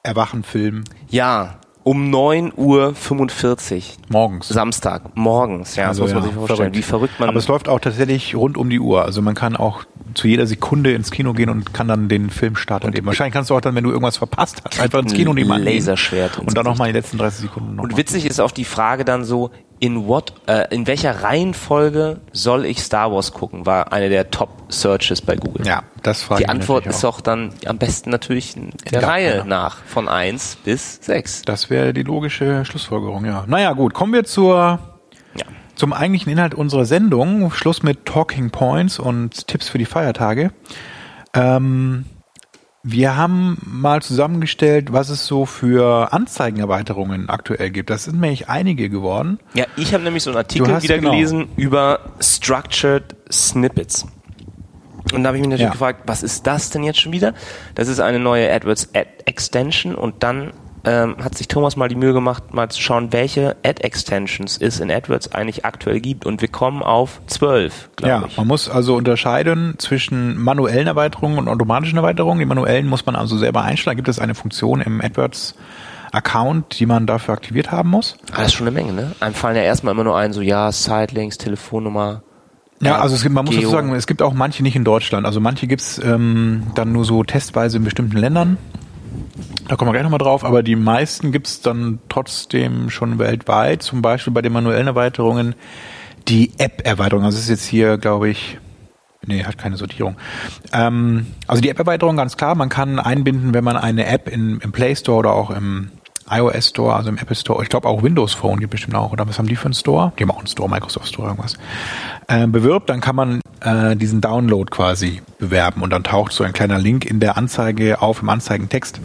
Erwachen-Film 0.04 0.84
Ja, 1.08 1.58
um 1.84 2.14
9.45 2.14 2.56
Uhr 2.56 3.82
morgens. 4.08 4.48
Samstag, 4.48 5.16
morgens. 5.16 5.76
Ja, 5.76 5.88
Also 5.88 6.04
das 6.04 6.14
muss 6.14 6.14
man 6.14 6.22
ja, 6.22 6.28
sich 6.28 6.34
vorstellen. 6.36 6.56
verrückt. 6.58 6.76
Wie 6.76 6.82
verrückt 6.82 7.20
man 7.20 7.28
Aber 7.28 7.38
es 7.38 7.48
läuft 7.48 7.68
auch 7.68 7.80
tatsächlich 7.80 8.34
rund 8.34 8.56
um 8.56 8.70
die 8.70 8.80
Uhr. 8.80 9.04
Also 9.04 9.22
man 9.22 9.34
kann 9.34 9.56
auch 9.56 9.84
zu 10.14 10.28
jeder 10.28 10.46
Sekunde 10.46 10.92
ins 10.92 11.10
Kino 11.10 11.32
gehen 11.32 11.48
und 11.48 11.72
kann 11.72 11.88
dann 11.88 12.08
den 12.08 12.30
Filmstart 12.30 12.84
erleben. 12.84 13.06
Wahrscheinlich 13.06 13.32
kannst 13.32 13.50
du 13.50 13.56
auch 13.56 13.60
dann, 13.60 13.74
wenn 13.74 13.84
du 13.84 13.90
irgendwas 13.90 14.16
verpasst 14.16 14.62
hast, 14.64 14.80
einfach 14.80 15.00
ins 15.00 15.14
Kino 15.14 15.32
nehmen. 15.32 15.62
Laserschwert 15.62 16.38
Und 16.38 16.56
dann 16.56 16.64
nochmal 16.64 16.88
die 16.88 16.98
letzten 16.98 17.18
30 17.18 17.42
Sekunden 17.42 17.76
noch 17.76 17.84
Und 17.84 17.96
witzig 17.96 18.26
ist 18.26 18.40
auch 18.40 18.50
die 18.50 18.64
Frage 18.64 19.04
dann 19.04 19.24
so, 19.24 19.50
in 19.82 20.06
what, 20.06 20.32
äh, 20.46 20.72
in 20.72 20.86
welcher 20.86 21.24
Reihenfolge 21.24 22.20
soll 22.32 22.66
ich 22.66 22.80
Star 22.84 23.10
Wars 23.10 23.32
gucken, 23.32 23.66
war 23.66 23.92
eine 23.92 24.08
der 24.10 24.30
Top 24.30 24.50
Searches 24.72 25.20
bei 25.20 25.34
Google. 25.34 25.66
Ja, 25.66 25.82
das 26.04 26.22
frage 26.22 26.44
Die 26.44 26.48
Antwort 26.48 26.86
ist 26.86 27.04
auch. 27.04 27.20
dann 27.20 27.52
am 27.66 27.78
besten 27.78 28.10
natürlich 28.10 28.56
in 28.56 28.70
der 28.92 29.00
Ja, 29.02 29.08
Reihe 29.08 29.36
ja. 29.38 29.44
nach, 29.44 29.78
von 29.84 30.06
1 30.08 30.58
bis 30.64 31.00
6. 31.02 31.42
Das 31.42 31.68
wäre 31.68 31.92
die 31.92 32.04
logische 32.04 32.64
Schlussfolgerung, 32.64 33.24
ja. 33.24 33.42
Naja, 33.48 33.72
gut, 33.72 33.92
kommen 33.92 34.12
wir 34.12 34.22
zur, 34.22 34.78
Ja. 35.34 35.46
zum 35.74 35.92
eigentlichen 35.92 36.30
Inhalt 36.30 36.54
unserer 36.54 36.84
Sendung. 36.84 37.50
Schluss 37.50 37.82
mit 37.82 38.06
Talking 38.06 38.50
Points 38.50 39.00
und 39.00 39.48
Tipps 39.48 39.68
für 39.68 39.78
die 39.78 39.84
Feiertage. 39.86 40.52
Ähm, 41.34 42.04
wir 42.84 43.16
haben 43.16 43.58
mal 43.64 44.02
zusammengestellt, 44.02 44.92
was 44.92 45.08
es 45.08 45.26
so 45.26 45.46
für 45.46 46.12
Anzeigenerweiterungen 46.12 47.28
aktuell 47.28 47.70
gibt. 47.70 47.90
Das 47.90 48.04
sind 48.04 48.20
nämlich 48.20 48.48
einige 48.48 48.88
geworden. 48.90 49.38
Ja, 49.54 49.66
ich 49.76 49.94
habe 49.94 50.02
nämlich 50.02 50.24
so 50.24 50.30
einen 50.30 50.38
Artikel 50.38 50.82
wieder 50.82 50.98
genau. 50.98 51.12
gelesen 51.12 51.48
über 51.56 52.00
Structured 52.20 53.14
Snippets. 53.30 54.06
Und 55.12 55.22
da 55.22 55.28
habe 55.28 55.36
ich 55.36 55.42
mich 55.42 55.50
natürlich 55.50 55.66
Ja. 55.66 55.72
gefragt, 55.72 56.02
was 56.06 56.22
ist 56.22 56.46
das 56.46 56.70
denn 56.70 56.82
jetzt 56.82 57.00
schon 57.00 57.12
wieder? 57.12 57.34
Das 57.74 57.88
ist 57.88 58.00
eine 58.00 58.18
neue 58.18 58.52
AdWords 58.52 58.90
Ad 58.94 59.08
Extension 59.26 59.94
und 59.94 60.22
dann 60.22 60.52
ähm, 60.84 61.16
hat 61.22 61.36
sich 61.36 61.46
Thomas 61.48 61.76
mal 61.76 61.88
die 61.88 61.94
Mühe 61.94 62.12
gemacht, 62.12 62.52
mal 62.54 62.68
zu 62.68 62.80
schauen, 62.82 63.12
welche 63.12 63.56
Ad 63.64 63.82
Extensions 63.82 64.58
es 64.60 64.80
in 64.80 64.90
AdWords 64.90 65.32
eigentlich 65.32 65.64
aktuell 65.64 66.00
gibt. 66.00 66.26
Und 66.26 66.40
wir 66.40 66.48
kommen 66.48 66.82
auf 66.82 67.20
zwölf, 67.28 67.88
Ja, 68.00 68.18
glaube 68.18 68.26
ich. 68.28 68.36
man 68.36 68.46
muss 68.48 68.68
also 68.68 68.96
unterscheiden 68.96 69.74
zwischen 69.78 70.36
manuellen 70.42 70.86
Erweiterungen 70.88 71.38
und 71.38 71.48
automatischen 71.48 71.98
Erweiterungen. 71.98 72.40
Die 72.40 72.46
manuellen 72.46 72.88
muss 72.88 73.06
man 73.06 73.14
also 73.16 73.36
selber 73.38 73.62
einstellen. 73.62 73.92
Da 73.92 73.96
gibt 73.96 74.08
es 74.08 74.18
eine 74.18 74.34
Funktion 74.34 74.80
im 74.80 75.00
AdWords 75.00 75.54
Account, 76.10 76.78
die 76.78 76.86
man 76.86 77.06
dafür 77.06 77.32
aktiviert 77.34 77.70
haben 77.72 77.88
muss. 77.90 78.16
Ah, 78.32 78.38
das 78.38 78.46
ist 78.48 78.52
schon 78.54 78.66
eine 78.66 78.74
Menge, 78.74 78.92
ne? 78.92 79.12
Einem 79.20 79.34
fallen 79.34 79.56
ja 79.56 79.62
erstmal 79.62 79.94
immer 79.94 80.04
nur 80.04 80.16
ein, 80.16 80.32
so 80.32 80.42
ja, 80.42 80.70
Sidelinks, 80.70 81.38
Telefonnummer. 81.38 82.22
Ja, 82.80 82.88
Ja, 82.90 82.98
also 83.00 83.14
es 83.14 83.22
gibt, 83.22 83.34
man 83.34 83.44
muss 83.46 83.56
Geo. 83.56 83.70
sagen, 83.70 83.94
es 83.94 84.06
gibt 84.06 84.20
auch 84.20 84.34
manche 84.34 84.62
nicht 84.62 84.76
in 84.76 84.84
Deutschland. 84.84 85.24
Also 85.24 85.40
manche 85.40 85.66
gibt's 85.66 85.98
ähm, 86.04 86.64
dann 86.74 86.92
nur 86.92 87.04
so 87.06 87.22
testweise 87.24 87.78
in 87.78 87.84
bestimmten 87.84 88.16
Ländern. 88.18 88.58
Da 89.68 89.76
kommen 89.76 89.88
wir 89.88 89.92
gleich 89.92 90.02
nochmal 90.02 90.18
drauf, 90.18 90.44
aber 90.44 90.62
die 90.62 90.76
meisten 90.76 91.32
gibt's 91.32 91.60
dann 91.60 92.00
trotzdem 92.08 92.90
schon 92.90 93.18
weltweit. 93.18 93.82
Zum 93.82 94.02
Beispiel 94.02 94.32
bei 94.32 94.42
den 94.42 94.52
manuellen 94.52 94.86
Erweiterungen 94.86 95.54
die 96.28 96.52
App-Erweiterung. 96.58 97.24
Also 97.24 97.38
es 97.38 97.44
ist 97.44 97.50
jetzt 97.50 97.66
hier, 97.66 97.98
glaube 97.98 98.28
ich, 98.28 98.58
nee, 99.26 99.44
hat 99.44 99.58
keine 99.58 99.76
Sortierung. 99.76 100.16
Ähm, 100.72 101.26
also 101.46 101.62
die 101.62 101.68
App-Erweiterung 101.68 102.16
ganz 102.16 102.36
klar, 102.36 102.54
man 102.54 102.68
kann 102.68 102.98
einbinden, 102.98 103.54
wenn 103.54 103.64
man 103.64 103.76
eine 103.76 104.06
App 104.06 104.28
in, 104.28 104.58
im 104.60 104.72
Play 104.72 104.94
Store 104.94 105.18
oder 105.18 105.32
auch 105.32 105.50
im 105.50 105.90
iOS 106.32 106.68
Store, 106.68 106.94
also 106.94 107.08
im 107.10 107.18
Apple 107.18 107.36
Store, 107.36 107.62
ich 107.62 107.68
glaube 107.68 107.88
auch 107.88 108.02
Windows 108.02 108.32
Phone 108.34 108.60
gibt 108.60 108.70
bestimmt 108.70 108.94
auch, 108.94 109.12
oder 109.12 109.28
was 109.28 109.38
haben 109.38 109.48
die 109.48 109.56
für 109.56 109.66
einen 109.66 109.74
Store? 109.74 110.12
Die 110.18 110.22
haben 110.22 110.30
auch 110.30 110.38
einen 110.38 110.46
Store, 110.46 110.68
Microsoft 110.68 111.08
Store, 111.08 111.28
irgendwas. 111.28 111.56
Äh, 112.28 112.46
bewirbt, 112.46 112.88
dann 112.90 113.00
kann 113.00 113.16
man 113.16 113.40
äh, 113.60 113.96
diesen 113.96 114.20
Download 114.20 114.70
quasi 114.70 115.22
bewerben 115.38 115.82
und 115.82 115.90
dann 115.90 116.04
taucht 116.04 116.32
so 116.32 116.44
ein 116.44 116.52
kleiner 116.52 116.78
Link 116.78 117.04
in 117.04 117.20
der 117.20 117.36
Anzeige 117.36 118.00
auf, 118.00 118.22
im 118.22 118.28
Anzeigentext, 118.28 119.00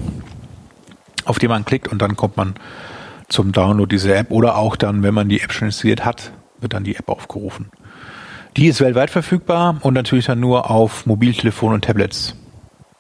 auf 1.26 1.40
den 1.40 1.50
man 1.50 1.66
klickt 1.66 1.88
und 1.88 2.02
dann 2.02 2.16
kommt 2.16 2.38
man 2.38 2.56
zum 3.30 3.52
Download 3.52 3.94
dieser 3.94 4.16
App 4.16 4.32
oder 4.32 4.58
auch 4.58 4.76
dann, 4.76 5.04
wenn 5.04 5.13
man 5.13 5.30
die 5.30 5.42
App 5.42 5.52
schon 5.52 5.68
installiert 5.68 6.06
hat, 6.06 6.32
wird 6.60 6.74
dann 6.74 6.84
die 6.84 6.96
App 6.96 7.10
aufgerufen. 7.10 7.70
Die 8.56 8.68
ist 8.68 8.82
weltweit 8.82 9.12
verfügbar 9.12 9.78
und 9.82 9.94
natürlich 9.94 10.26
dann 10.26 10.40
nur 10.40 10.72
auf 10.72 11.06
Mobiltelefon 11.06 11.74
und 11.74 11.86
Tablets 11.86 12.36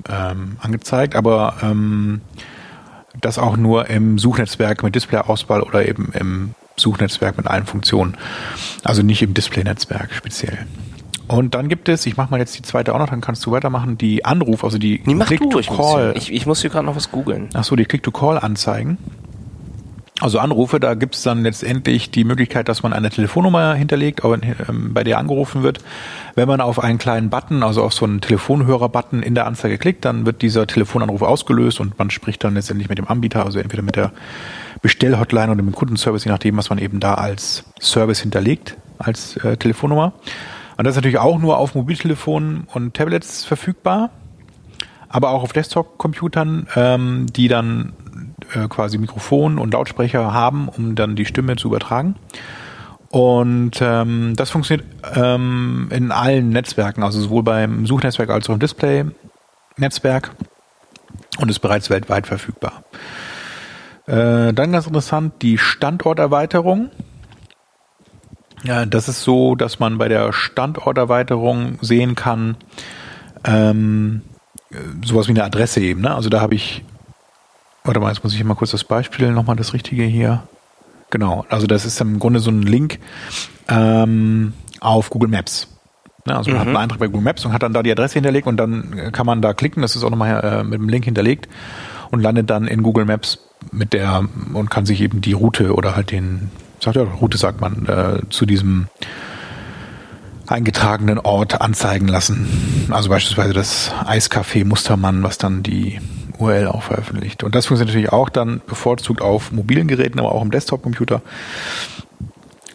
ähm, 0.07 0.57
angezeigt, 0.59 1.15
aber 1.15 1.55
ähm, 1.63 2.21
das 3.21 3.37
auch 3.37 3.57
nur 3.57 3.89
im 3.89 4.17
Suchnetzwerk 4.19 4.83
mit 4.83 4.95
Displayauswahl 4.95 5.61
oder 5.61 5.87
eben 5.87 6.11
im 6.13 6.53
Suchnetzwerk 6.75 7.37
mit 7.37 7.47
allen 7.47 7.65
Funktionen. 7.65 8.15
Also 8.83 9.01
nicht 9.01 9.21
im 9.21 9.33
Displaynetzwerk 9.33 10.13
speziell. 10.13 10.65
Und 11.27 11.55
dann 11.55 11.67
gibt 11.67 11.89
es, 11.89 12.05
ich 12.05 12.15
mache 12.15 12.31
mal 12.31 12.39
jetzt 12.39 12.57
die 12.57 12.61
zweite 12.61 12.95
auch 12.95 12.99
noch, 12.99 13.09
dann 13.09 13.19
kannst 13.19 13.45
du 13.45 13.51
weitermachen, 13.51 13.97
die 13.97 14.23
Anruf, 14.23 14.63
also 14.63 14.77
die 14.77 15.01
Nee, 15.03 15.15
du, 15.15 15.19
ich 15.19 15.19
muss, 15.19 15.27
Click-to-Call. 15.27 16.13
ich, 16.15 16.31
ich 16.31 16.45
muss 16.45 16.61
hier 16.61 16.69
gerade 16.69 16.85
noch 16.85 16.95
was 16.95 17.11
googeln. 17.11 17.49
Ach 17.53 17.65
so, 17.65 17.75
die 17.75 17.85
Click-to-Call-Anzeigen. 17.85 18.97
Also 20.19 20.39
Anrufe, 20.39 20.79
da 20.79 20.95
gibt 20.95 21.13
es 21.13 21.21
dann 21.21 21.43
letztendlich 21.43 22.09
die 22.09 22.23
Möglichkeit, 22.23 22.69
dass 22.69 22.81
man 22.81 22.91
eine 22.91 23.11
Telefonnummer 23.11 23.75
hinterlegt, 23.75 24.21
ähm, 24.23 24.93
bei 24.93 25.03
der 25.03 25.19
angerufen 25.19 25.61
wird. 25.61 25.79
Wenn 26.33 26.47
man 26.47 26.59
auf 26.59 26.83
einen 26.83 26.97
kleinen 26.97 27.29
Button, 27.29 27.61
also 27.61 27.83
auf 27.83 27.93
so 27.93 28.05
einen 28.05 28.19
Telefonhörer-Button 28.19 29.21
in 29.21 29.35
der 29.35 29.45
Anzeige 29.45 29.77
klickt, 29.77 30.05
dann 30.05 30.25
wird 30.25 30.41
dieser 30.41 30.65
Telefonanruf 30.65 31.21
ausgelöst 31.21 31.79
und 31.79 31.99
man 31.99 32.09
spricht 32.09 32.43
dann 32.43 32.55
letztendlich 32.55 32.89
mit 32.89 32.97
dem 32.97 33.07
Anbieter, 33.07 33.45
also 33.45 33.59
entweder 33.59 33.83
mit 33.83 33.95
der 33.95 34.11
Bestellhotline 34.81 35.51
oder 35.51 35.61
mit 35.61 35.73
dem 35.73 35.77
Kundenservice, 35.77 36.25
je 36.25 36.31
nachdem, 36.31 36.57
was 36.57 36.71
man 36.71 36.79
eben 36.79 36.99
da 36.99 37.13
als 37.13 37.65
Service 37.79 38.19
hinterlegt, 38.19 38.75
als 38.97 39.37
äh, 39.37 39.55
Telefonnummer. 39.55 40.13
Und 40.77 40.85
das 40.85 40.93
ist 40.93 40.97
natürlich 40.97 41.19
auch 41.19 41.37
nur 41.37 41.59
auf 41.59 41.75
Mobiltelefonen 41.75 42.67
und 42.73 42.95
Tablets 42.95 43.45
verfügbar 43.45 44.09
aber 45.09 45.29
auch 45.29 45.43
auf 45.43 45.53
Desktop-Computern, 45.53 46.67
ähm, 46.75 47.27
die 47.31 47.47
dann 47.47 47.93
äh, 48.53 48.67
quasi 48.67 48.97
Mikrofon 48.97 49.57
und 49.59 49.73
Lautsprecher 49.73 50.33
haben, 50.33 50.67
um 50.69 50.95
dann 50.95 51.15
die 51.15 51.25
Stimme 51.25 51.55
zu 51.55 51.67
übertragen. 51.67 52.15
Und 53.09 53.79
ähm, 53.81 54.33
das 54.35 54.49
funktioniert 54.49 54.85
ähm, 55.15 55.89
in 55.91 56.11
allen 56.11 56.49
Netzwerken, 56.49 57.03
also 57.03 57.21
sowohl 57.21 57.43
beim 57.43 57.85
Suchnetzwerk 57.85 58.29
als 58.29 58.49
auch 58.49 58.53
im 58.53 58.59
Display-Netzwerk 58.59 60.31
und 61.39 61.49
ist 61.49 61.59
bereits 61.59 61.89
weltweit 61.89 62.27
verfügbar. 62.27 62.83
Äh, 64.07 64.53
dann 64.53 64.71
ganz 64.71 64.87
interessant, 64.87 65.41
die 65.41 65.57
Standorterweiterung. 65.57 66.89
Ja, 68.63 68.85
das 68.85 69.07
ist 69.07 69.23
so, 69.23 69.55
dass 69.55 69.79
man 69.79 69.97
bei 69.97 70.07
der 70.07 70.33
Standorterweiterung 70.33 71.77
sehen 71.81 72.15
kann, 72.15 72.57
ähm, 73.43 74.21
sowas 75.05 75.27
wie 75.27 75.31
eine 75.31 75.43
Adresse 75.43 75.79
eben. 75.79 76.01
Ne? 76.01 76.13
Also 76.13 76.29
da 76.29 76.41
habe 76.41 76.55
ich, 76.55 76.83
warte 77.87 77.99
mal, 77.99 78.09
jetzt 78.09 78.23
muss 78.23 78.33
ich 78.33 78.43
mal 78.43 78.55
kurz 78.55 78.71
das 78.71 78.83
Beispiel, 78.83 79.31
nochmal 79.31 79.55
das 79.55 79.73
Richtige 79.73 80.03
hier. 80.03 80.43
Genau, 81.09 81.45
also 81.49 81.67
das 81.67 81.85
ist 81.85 81.99
im 82.01 82.19
Grunde 82.19 82.39
so 82.39 82.51
ein 82.51 82.61
Link 82.61 82.99
ähm, 83.69 84.53
auf 84.81 85.09
Google 85.09 85.29
Maps. 85.29 85.67
Ne? 86.25 86.35
Also 86.35 86.51
man 86.51 86.59
hat 86.59 86.67
einen 86.67 86.77
Eintrag 86.77 86.99
bei 86.99 87.07
Google 87.07 87.21
Maps 87.21 87.45
und 87.45 87.53
hat 87.53 87.63
dann 87.63 87.73
da 87.73 87.81
die 87.81 87.91
Adresse 87.91 88.15
hinterlegt 88.15 88.45
und 88.45 88.57
dann 88.57 89.11
kann 89.13 89.25
man 89.25 89.41
da 89.41 89.53
klicken, 89.53 89.81
das 89.81 89.95
ist 89.95 90.03
auch 90.03 90.09
nochmal 90.09 90.43
äh, 90.43 90.63
mit 90.63 90.79
dem 90.79 90.89
Link 90.89 91.05
hinterlegt 91.05 91.47
und 92.11 92.21
landet 92.21 92.49
dann 92.49 92.67
in 92.67 92.83
Google 92.83 93.05
Maps 93.05 93.39
mit 93.71 93.93
der 93.93 94.25
und 94.53 94.69
kann 94.69 94.85
sich 94.85 95.01
eben 95.01 95.21
die 95.21 95.33
Route 95.33 95.73
oder 95.73 95.95
halt 95.95 96.11
den, 96.11 96.51
sagt 96.81 96.97
ja, 96.97 97.03
Route 97.03 97.37
sagt 97.37 97.61
man, 97.61 97.85
äh, 97.85 98.21
zu 98.29 98.45
diesem 98.45 98.87
eingetragenen 100.45 101.19
Ort 101.19 101.61
anzeigen 101.61 102.07
lassen. 102.07 102.87
Also 102.91 103.09
beispielsweise 103.09 103.53
das 103.53 103.91
Eiscafé 104.05 104.65
Mustermann, 104.65 105.23
was 105.23 105.37
dann 105.37 105.63
die 105.63 105.99
URL 106.39 106.67
auch 106.67 106.83
veröffentlicht. 106.83 107.43
Und 107.43 107.55
das 107.55 107.65
funktioniert 107.65 107.95
natürlich 107.95 108.13
auch 108.13 108.29
dann 108.29 108.61
bevorzugt 108.65 109.21
auf 109.21 109.51
mobilen 109.51 109.87
Geräten, 109.87 110.19
aber 110.19 110.31
auch 110.33 110.41
im 110.41 110.51
Desktop-Computer 110.51 111.21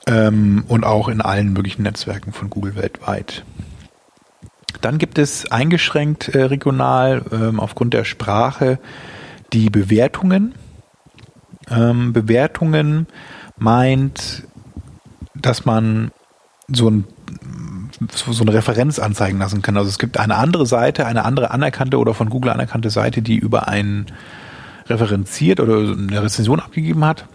ähm, 0.07 0.65
und 0.69 0.85
auch 0.85 1.09
in 1.09 1.21
allen 1.21 1.53
möglichen 1.53 1.83
Netzwerken 1.83 2.33
von 2.33 2.51
Google 2.51 2.77
weltweit. 2.77 3.45
Dann 4.81 4.99
gibt 4.99 5.19
es 5.19 5.51
eingeschränkt 5.51 6.29
äh, 6.29 6.43
regional 6.43 7.23
ähm, 7.33 7.61
aufgrund 7.61 7.95
der 7.95 8.05
Sprache 8.05 8.79
die 9.53 9.71
Bewertungen. 9.71 10.55
Ähm, 11.71 12.13
Bewertungen 12.13 13.07
meint, 13.57 14.45
dass 15.35 15.65
man 15.65 16.11
so 16.69 16.91
ein 16.91 17.05
so 18.13 18.33
so 18.33 18.45
eine 18.45 18.53
Referenz 18.53 18.99
anzeigen 18.99 19.39
lassen 19.39 19.63
kann. 19.63 19.77
Also 19.77 19.89
es 19.89 19.99
gibt 19.99 20.19
eine 20.19 20.37
andere 20.37 20.67
Seite, 20.67 21.07
eine 21.07 21.25
andere 21.25 21.51
anerkannte 21.51 21.99
oder 21.99 22.15
von 22.15 22.31
Google 22.31 22.51
anerkannte 22.51 22.91
Seite, 22.91 23.23
die 23.23 23.37
über 23.37 23.69
einen 23.69 24.07
referenziert 24.89 25.61
oder 25.61 25.79
eine 25.79 26.23
Rezension 26.23 26.61
abgegeben 26.61 27.05
hat. 27.05 27.27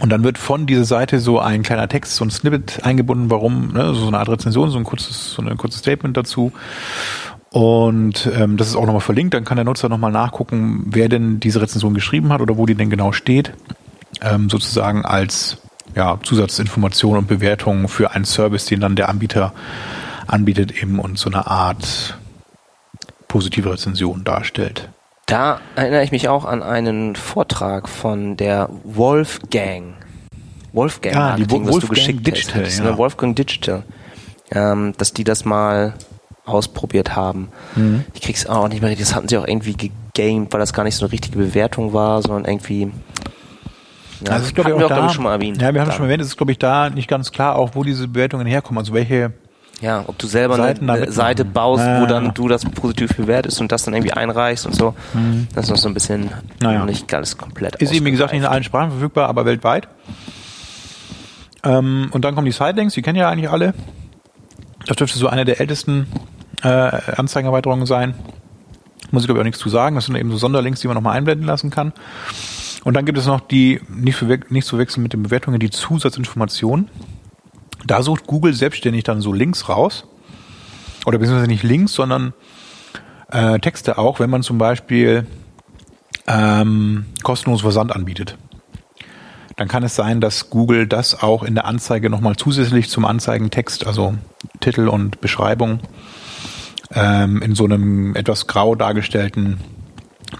Und 0.00 0.10
dann 0.10 0.24
wird 0.24 0.38
von 0.38 0.66
dieser 0.66 0.84
Seite 0.84 1.20
so 1.20 1.38
ein 1.38 1.62
kleiner 1.62 1.88
Text, 1.88 2.16
so 2.16 2.24
ein 2.24 2.30
Snippet 2.30 2.84
eingebunden, 2.84 3.30
warum, 3.30 3.72
ne, 3.72 3.94
so 3.94 4.06
eine 4.06 4.18
Art 4.18 4.28
Rezension, 4.28 4.70
so 4.70 4.78
ein 4.78 4.84
kurzes, 4.84 5.32
so 5.32 5.42
ein 5.42 5.56
kurzes 5.56 5.80
Statement 5.80 6.16
dazu. 6.16 6.52
Und 7.50 8.30
ähm, 8.34 8.56
das 8.56 8.68
ist 8.68 8.76
auch 8.76 8.86
nochmal 8.86 9.02
verlinkt, 9.02 9.34
dann 9.34 9.44
kann 9.44 9.56
der 9.56 9.64
Nutzer 9.66 9.90
nochmal 9.90 10.10
nachgucken, 10.10 10.86
wer 10.86 11.10
denn 11.10 11.38
diese 11.38 11.60
Rezension 11.60 11.92
geschrieben 11.92 12.32
hat 12.32 12.40
oder 12.40 12.56
wo 12.56 12.64
die 12.64 12.74
denn 12.74 12.88
genau 12.88 13.12
steht. 13.12 13.52
Ähm, 14.22 14.48
sozusagen 14.48 15.04
als 15.04 15.58
ja, 15.94 16.18
Zusatzinformation 16.22 17.18
und 17.18 17.26
Bewertung 17.28 17.88
für 17.88 18.12
einen 18.12 18.24
Service, 18.24 18.64
den 18.66 18.80
dann 18.80 18.96
der 18.96 19.08
Anbieter 19.08 19.52
anbietet 20.26 20.82
eben 20.82 20.98
und 20.98 21.18
so 21.18 21.28
eine 21.30 21.46
Art 21.46 22.16
positive 23.28 23.72
Rezension 23.72 24.24
darstellt. 24.24 24.88
Da 25.26 25.60
erinnere 25.76 26.04
ich 26.04 26.12
mich 26.12 26.28
auch 26.28 26.44
an 26.44 26.62
einen 26.62 27.16
Vortrag 27.16 27.88
von 27.88 28.36
der 28.36 28.68
Wolfgang. 28.84 29.94
Wolfgang 30.72 31.16
Ah, 31.16 31.36
die 31.36 31.42
Marketing, 31.42 31.62
Wo- 31.64 31.68
was 31.68 31.74
du 31.80 31.88
Wolfgang 31.88 31.96
geschickt 31.96 32.26
Digital, 32.26 32.64
hast. 32.64 32.78
ja. 32.78 32.84
Ne, 32.84 32.98
Wolfgang 32.98 33.36
Digital. 33.36 33.82
Ähm, 34.50 34.92
dass 34.98 35.12
die 35.12 35.24
das 35.24 35.44
mal 35.44 35.94
ausprobiert 36.44 37.14
haben. 37.16 37.48
Mhm. 37.76 38.04
Ich 38.14 38.20
krieg's 38.20 38.46
auch 38.46 38.68
nicht 38.68 38.82
mehr 38.82 38.90
richtig. 38.90 39.06
Das 39.06 39.14
hatten 39.14 39.28
sie 39.28 39.38
auch 39.38 39.46
irgendwie 39.46 39.74
gegamed, 39.74 40.52
weil 40.52 40.60
das 40.60 40.72
gar 40.72 40.84
nicht 40.84 40.96
so 40.96 41.04
eine 41.06 41.12
richtige 41.12 41.38
Bewertung 41.38 41.92
war, 41.94 42.20
sondern 42.20 42.44
irgendwie 42.44 42.90
Ja, 44.26 44.32
Also 44.32 44.42
es 44.44 44.48
ist, 44.48 44.54
glaube 44.54 44.70
ich, 44.70 44.74
hatten 44.74 44.80
wir 44.80 44.86
auch 44.86 44.90
auch, 44.90 44.94
glaube 44.94 45.02
da, 45.02 45.06
ich, 45.08 45.12
schon 45.14 45.24
mal 45.24 45.32
erwähnt. 45.34 45.60
Ja, 45.62 45.72
wir 45.74 45.80
haben 45.80 45.86
Da. 45.86 45.92
es 45.92 45.96
schon 45.96 46.04
erwähnt, 46.06 46.20
es 46.22 46.28
ist, 46.28 46.36
glaube 46.36 46.52
ich, 46.52 46.58
da 46.58 46.90
nicht 46.90 47.08
ganz 47.08 47.32
klar, 47.32 47.56
auch 47.56 47.70
wo 47.74 47.82
diese 47.84 48.08
Bewertungen 48.08 48.46
herkommen, 48.46 48.78
also 48.78 48.92
welche, 48.92 49.32
Ja, 49.80 50.04
ob 50.06 50.18
du 50.18 50.26
selber 50.26 50.56
Seiten 50.56 50.88
eine, 50.88 51.00
mitmachen. 51.00 51.12
Seite 51.14 51.44
baust, 51.44 51.84
Ja, 51.84 52.00
wo 52.00 52.06
dann 52.06 52.26
ja. 52.26 52.30
du 52.32 52.48
das 52.48 52.64
positiv 52.64 53.16
bewertest 53.16 53.60
und 53.60 53.72
das 53.72 53.82
dann 53.84 53.94
irgendwie 53.94 54.12
einreichst 54.12 54.64
und 54.66 54.74
so. 54.76 54.94
Das 55.54 55.64
ist 55.64 55.70
noch 55.70 55.76
so 55.76 55.88
ein 55.88 55.94
bisschen 55.94 56.30
Naja. 56.60 56.84
nicht 56.84 57.08
ganz 57.08 57.36
komplett 57.36 57.76
ist 57.76 57.92
eben, 57.92 58.06
wie 58.06 58.10
gesagt, 58.12 58.32
nicht 58.32 58.42
in 58.42 58.46
allen 58.48 58.62
Sprachen 58.64 58.90
verfügbar, 58.90 59.28
aber 59.28 59.44
weltweit. 59.44 59.88
Ähm, 61.64 62.08
und 62.12 62.24
dann 62.24 62.34
kommen 62.34 62.44
die 62.46 62.52
Sidelinks, 62.52 62.94
die 62.94 63.02
kennen 63.02 63.18
ja 63.18 63.28
eigentlich 63.28 63.50
alle. 63.50 63.74
Das 64.86 64.96
dürfte 64.96 65.18
so 65.18 65.28
eine 65.28 65.44
der 65.44 65.60
ältesten 65.60 66.06
äh, 66.62 66.68
Anzeigenerweiterungen 66.68 67.86
sein. 67.86 68.14
Muss 69.12 69.22
ich 69.22 69.26
glaube 69.26 69.38
ich 69.38 69.42
auch 69.42 69.44
nichts 69.44 69.60
zu 69.60 69.68
sagen. 69.68 69.94
Das 69.94 70.06
sind 70.06 70.16
eben 70.16 70.30
so 70.30 70.36
Sonderlinks, 70.38 70.80
die 70.80 70.88
man 70.88 70.94
nochmal 70.96 71.16
einblenden 71.16 71.46
lassen 71.46 71.70
kann. 71.70 71.92
Und 72.84 72.94
dann 72.94 73.04
gibt 73.04 73.18
es 73.18 73.26
noch 73.26 73.40
die, 73.40 73.80
nicht, 73.88 74.18
zu 74.18 74.26
nicht 74.48 74.66
zu 74.66 74.78
wechseln 74.78 75.02
mit 75.02 75.12
den 75.12 75.22
Bewertungen, 75.22 75.60
die 75.60 75.70
Zusatzinformationen. 75.70 76.88
Da 77.86 78.02
sucht 78.02 78.26
Google 78.26 78.54
selbstständig 78.54 79.04
dann 79.04 79.20
so 79.20 79.32
Links 79.32 79.68
raus. 79.68 80.04
Oder 81.06 81.18
beziehungsweise 81.18 81.48
nicht 81.48 81.62
Links, 81.62 81.92
sondern 81.94 82.32
äh, 83.30 83.58
Texte 83.58 83.98
auch, 83.98 84.20
wenn 84.20 84.30
man 84.30 84.42
zum 84.42 84.58
Beispiel 84.58 85.26
ähm, 86.26 87.06
kostenlos 87.22 87.62
Versand 87.62 87.94
anbietet. 87.94 88.36
Dann 89.56 89.68
kann 89.68 89.82
es 89.82 89.94
sein, 89.94 90.20
dass 90.20 90.50
Google 90.50 90.86
das 90.86 91.22
auch 91.22 91.42
in 91.42 91.54
der 91.54 91.66
Anzeige 91.66 92.08
nochmal 92.08 92.36
zusätzlich 92.36 92.88
zum 92.88 93.04
Anzeigentext, 93.04 93.86
also 93.86 94.14
Titel 94.60 94.88
und 94.88 95.20
Beschreibung, 95.20 95.80
ähm, 96.94 97.42
in 97.42 97.54
so 97.54 97.64
einem 97.64 98.14
etwas 98.16 98.46
grau 98.46 98.74
dargestellten 98.74 99.58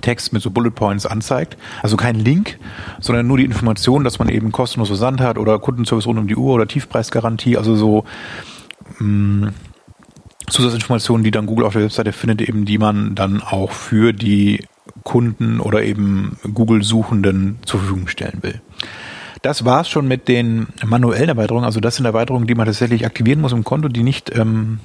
Text 0.01 0.33
mit 0.33 0.43
so 0.43 0.51
Bullet 0.51 0.71
Points 0.71 1.07
anzeigt. 1.07 1.57
Also 1.83 1.97
kein 1.97 2.17
Link, 2.17 2.59
sondern 3.01 3.27
nur 3.27 3.37
die 3.37 3.45
Information, 3.45 4.05
dass 4.05 4.19
man 4.19 4.29
eben 4.29 4.53
kostenlos 4.53 4.89
Versand 4.89 5.21
hat 5.21 5.39
oder 5.39 5.59
Kundenservice 5.59 6.07
rund 6.07 6.19
um 6.19 6.29
die 6.29 6.37
Uhr 6.37 6.55
oder 6.55 6.67
Tiefpreisgarantie, 6.67 7.57
also 7.57 7.77
so 7.77 8.05
mh, 8.99 9.53
Zusatzinformationen, 10.49 11.25
die 11.25 11.31
dann 11.31 11.47
Google 11.47 11.67
auf 11.67 11.73
der 11.73 11.83
Webseite 11.83 12.13
findet, 12.13 12.43
eben 12.43 12.65
die 12.65 12.79
man 12.79 13.15
dann 13.15 13.43
auch 13.43 13.71
für 13.73 14.13
die 14.13 14.65
Kunden 15.03 15.61
oder 15.61 15.83
eben 15.83 16.39
Google-Suchenden 16.53 17.59
zur 17.65 17.81
Verfügung 17.81 18.09
stellen 18.09 18.39
will. 18.43 18.61
Das 19.43 19.65
war's 19.65 19.89
schon 19.89 20.07
mit 20.07 20.29
den 20.29 20.69
manuellen 20.85 21.29
Erweiterungen. 21.29 21.65
Also 21.65 21.81
das 21.81 21.97
sind 21.97 22.07
Erweiterungen, 22.07 22.47
die 22.47 22.55
man 22.55 22.67
tatsächlich 22.67 23.05
aktivieren 23.05 23.41
muss 23.41 23.53
im 23.53 23.65
Konto, 23.65 23.89
die 23.89 24.05
nicht, 24.05 24.37
ähm, 24.37 24.79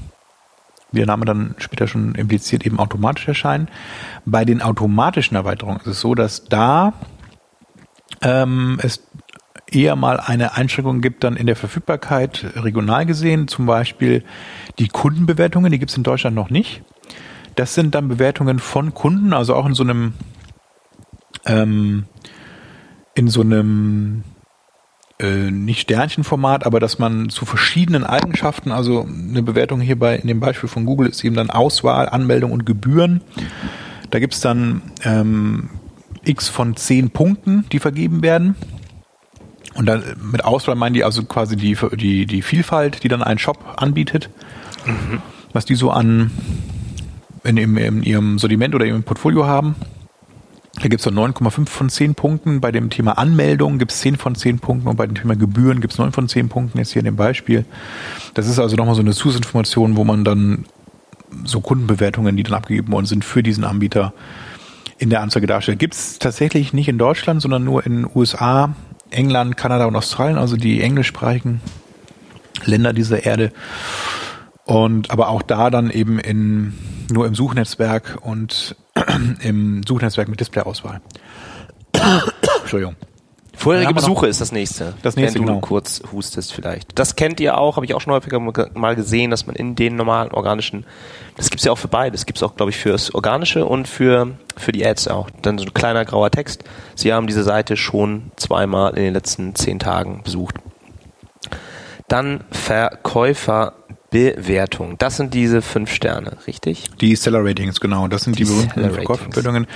wie 0.91 0.97
der 0.97 1.07
Name 1.07 1.25
dann 1.25 1.55
später 1.57 1.87
schon 1.87 2.15
impliziert, 2.15 2.65
eben 2.65 2.79
automatisch 2.79 3.27
erscheinen. 3.27 3.67
Bei 4.25 4.45
den 4.45 4.61
automatischen 4.61 5.35
Erweiterungen 5.35 5.79
ist 5.81 5.87
es 5.87 5.99
so, 5.99 6.15
dass 6.15 6.45
da 6.45 6.93
ähm, 8.21 8.79
es 8.81 9.03
eher 9.69 9.95
mal 9.95 10.19
eine 10.19 10.55
Einschränkung 10.55 11.01
gibt 11.01 11.23
dann 11.23 11.35
in 11.35 11.45
der 11.45 11.55
Verfügbarkeit 11.55 12.45
regional 12.55 13.05
gesehen. 13.05 13.47
Zum 13.47 13.65
Beispiel 13.65 14.23
die 14.79 14.87
Kundenbewertungen, 14.87 15.71
die 15.71 15.79
gibt 15.79 15.91
es 15.91 15.97
in 15.97 16.03
Deutschland 16.03 16.35
noch 16.35 16.49
nicht. 16.49 16.83
Das 17.55 17.73
sind 17.73 17.95
dann 17.95 18.07
Bewertungen 18.07 18.59
von 18.59 18.93
Kunden, 18.93 19.33
also 19.33 19.55
auch 19.55 19.65
in 19.65 19.73
so 19.73 19.83
einem 19.83 20.13
ähm, 21.45 22.05
in 23.15 23.27
so 23.27 23.41
einem 23.41 24.23
äh, 25.19 25.51
nicht 25.51 25.81
Sternchenformat, 25.81 26.65
aber 26.65 26.79
dass 26.79 26.99
man 26.99 27.29
zu 27.29 27.45
verschiedenen 27.45 28.03
Eigenschaften, 28.03 28.71
also 28.71 29.07
eine 29.07 29.41
Bewertung 29.41 29.81
hierbei 29.81 30.15
in 30.15 30.27
dem 30.27 30.39
Beispiel 30.39 30.69
von 30.69 30.85
Google 30.85 31.09
ist 31.09 31.23
eben 31.23 31.35
dann 31.35 31.49
Auswahl, 31.49 32.07
Anmeldung 32.09 32.51
und 32.51 32.65
Gebühren. 32.65 33.21
Da 34.11 34.19
gibt's 34.19 34.41
dann 34.41 34.81
ähm, 35.03 35.69
x 36.23 36.49
von 36.49 36.75
zehn 36.75 37.09
Punkten, 37.09 37.65
die 37.71 37.79
vergeben 37.79 38.21
werden. 38.21 38.55
Und 39.73 39.85
dann 39.85 40.03
mit 40.31 40.43
Auswahl 40.43 40.75
meinen 40.75 40.93
die 40.93 41.03
also 41.03 41.23
quasi 41.23 41.55
die, 41.55 41.77
die, 41.95 42.25
die 42.25 42.41
Vielfalt, 42.41 43.03
die 43.03 43.07
dann 43.07 43.21
ein 43.21 43.37
Shop 43.37 43.75
anbietet, 43.77 44.29
was 45.53 45.65
die 45.65 45.75
so 45.75 45.91
an 45.91 46.31
in, 47.43 47.57
in, 47.57 47.77
in 47.77 48.03
ihrem 48.03 48.39
Sortiment 48.39 48.75
oder 48.75 48.85
ihrem 48.85 49.03
Portfolio 49.03 49.45
haben. 49.45 49.75
Da 50.79 50.89
gibt 50.89 50.99
es 50.99 51.03
so 51.05 51.09
9,5 51.09 51.69
von 51.69 51.89
10 51.89 52.13
Punkten. 52.13 52.61
Bei 52.61 52.71
dem 52.71 52.89
Thema 52.89 53.17
Anmeldung 53.17 53.79
gibt 53.79 53.91
es 53.91 53.99
10 54.01 54.17
von 54.17 54.35
10 54.35 54.59
Punkten 54.59 54.87
und 54.87 54.95
bei 54.95 55.07
dem 55.07 55.15
Thema 55.15 55.35
Gebühren 55.35 55.81
gibt 55.81 55.93
es 55.93 55.99
9 55.99 56.11
von 56.11 56.29
10 56.29 56.49
Punkten, 56.49 56.77
jetzt 56.77 56.93
hier 56.93 56.99
in 56.99 57.05
dem 57.05 57.15
Beispiel. 57.15 57.65
Das 58.35 58.47
ist 58.47 58.59
also 58.59 58.75
nochmal 58.75 58.95
so 58.95 59.01
eine 59.01 59.13
Zusatzinformation, 59.13 59.97
wo 59.97 60.03
man 60.03 60.23
dann 60.23 60.65
so 61.43 61.61
Kundenbewertungen, 61.61 62.37
die 62.37 62.43
dann 62.43 62.53
abgegeben 62.53 62.91
worden 62.91 63.07
sind, 63.07 63.25
für 63.25 63.41
diesen 63.41 63.63
Anbieter 63.63 64.13
in 64.99 65.09
der 65.09 65.21
Anzeige 65.21 65.47
darstellt. 65.47 65.79
Gibt 65.79 65.95
es 65.95 66.19
tatsächlich 66.19 66.73
nicht 66.73 66.87
in 66.87 66.97
Deutschland, 66.97 67.41
sondern 67.41 67.63
nur 67.63 67.85
in 67.85 68.07
USA, 68.13 68.75
England, 69.09 69.57
Kanada 69.57 69.85
und 69.85 69.95
Australien, 69.95 70.37
also 70.37 70.57
die 70.57 70.81
englischsprachigen 70.81 71.61
Länder 72.65 72.93
dieser 72.93 73.25
Erde. 73.25 73.51
Und 74.65 75.11
aber 75.11 75.29
auch 75.29 75.41
da 75.41 75.69
dann 75.69 75.89
eben 75.89 76.19
in 76.19 76.73
nur 77.09 77.25
im 77.25 77.35
Suchnetzwerk 77.35 78.17
und 78.21 78.75
im 79.41 79.81
Suchnetzwerk 79.87 80.27
mit 80.27 80.39
Displayauswahl. 80.39 81.01
Entschuldigung. 82.61 82.95
Vorherige 83.57 83.95
Besuche 83.95 84.27
ist 84.27 84.39
das 84.39 84.51
nächste. 84.51 84.93
Das 85.01 85.15
nächste, 85.15 85.39
wenn 85.39 85.47
du 85.47 85.53
genau. 85.53 85.65
kurz 85.65 86.03
hustest 86.11 86.53
vielleicht. 86.53 86.97
Das 86.99 87.15
kennt 87.15 87.39
ihr 87.39 87.57
auch, 87.57 87.75
habe 87.75 87.87
ich 87.87 87.95
auch 87.95 88.01
schon 88.01 88.13
häufiger 88.13 88.39
mal 88.39 88.95
gesehen, 88.95 89.31
dass 89.31 89.47
man 89.47 89.55
in 89.55 89.73
den 89.73 89.95
normalen 89.95 90.31
organischen, 90.31 90.85
das 91.37 91.49
gibt's 91.49 91.65
ja 91.65 91.71
auch 91.71 91.77
für 91.77 91.87
beide, 91.87 92.11
das 92.11 92.27
gibt's 92.27 92.43
auch, 92.43 92.55
glaube 92.55 92.69
ich, 92.69 92.77
fürs 92.77 93.15
Organische 93.15 93.65
und 93.65 93.87
für, 93.87 94.37
für 94.55 94.71
die 94.71 94.85
Ads 94.85 95.07
auch. 95.07 95.31
Dann 95.41 95.57
so 95.57 95.65
ein 95.65 95.73
kleiner 95.73 96.05
grauer 96.05 96.29
Text. 96.29 96.65
Sie 96.93 97.11
haben 97.11 97.25
diese 97.25 97.43
Seite 97.43 97.77
schon 97.77 98.31
zweimal 98.35 98.95
in 98.95 99.03
den 99.03 99.13
letzten 99.15 99.55
zehn 99.55 99.79
Tagen 99.79 100.21
besucht. 100.23 100.55
Dann 102.07 102.43
Verkäuferbewertung. 104.11 104.97
Das 104.97 105.17
sind 105.17 105.33
diese 105.33 105.61
fünf 105.61 105.91
Sterne, 105.91 106.37
richtig? 106.47 106.85
Die 107.01 107.15
Seller 107.15 107.43
Ratings, 107.43 107.79
genau. 107.79 108.07
Das 108.07 108.23
sind 108.23 108.37
die, 108.39 108.43
Die 108.43 108.49
berühmten 108.49 108.89
Verkaufsempfehlungen, 108.91 109.67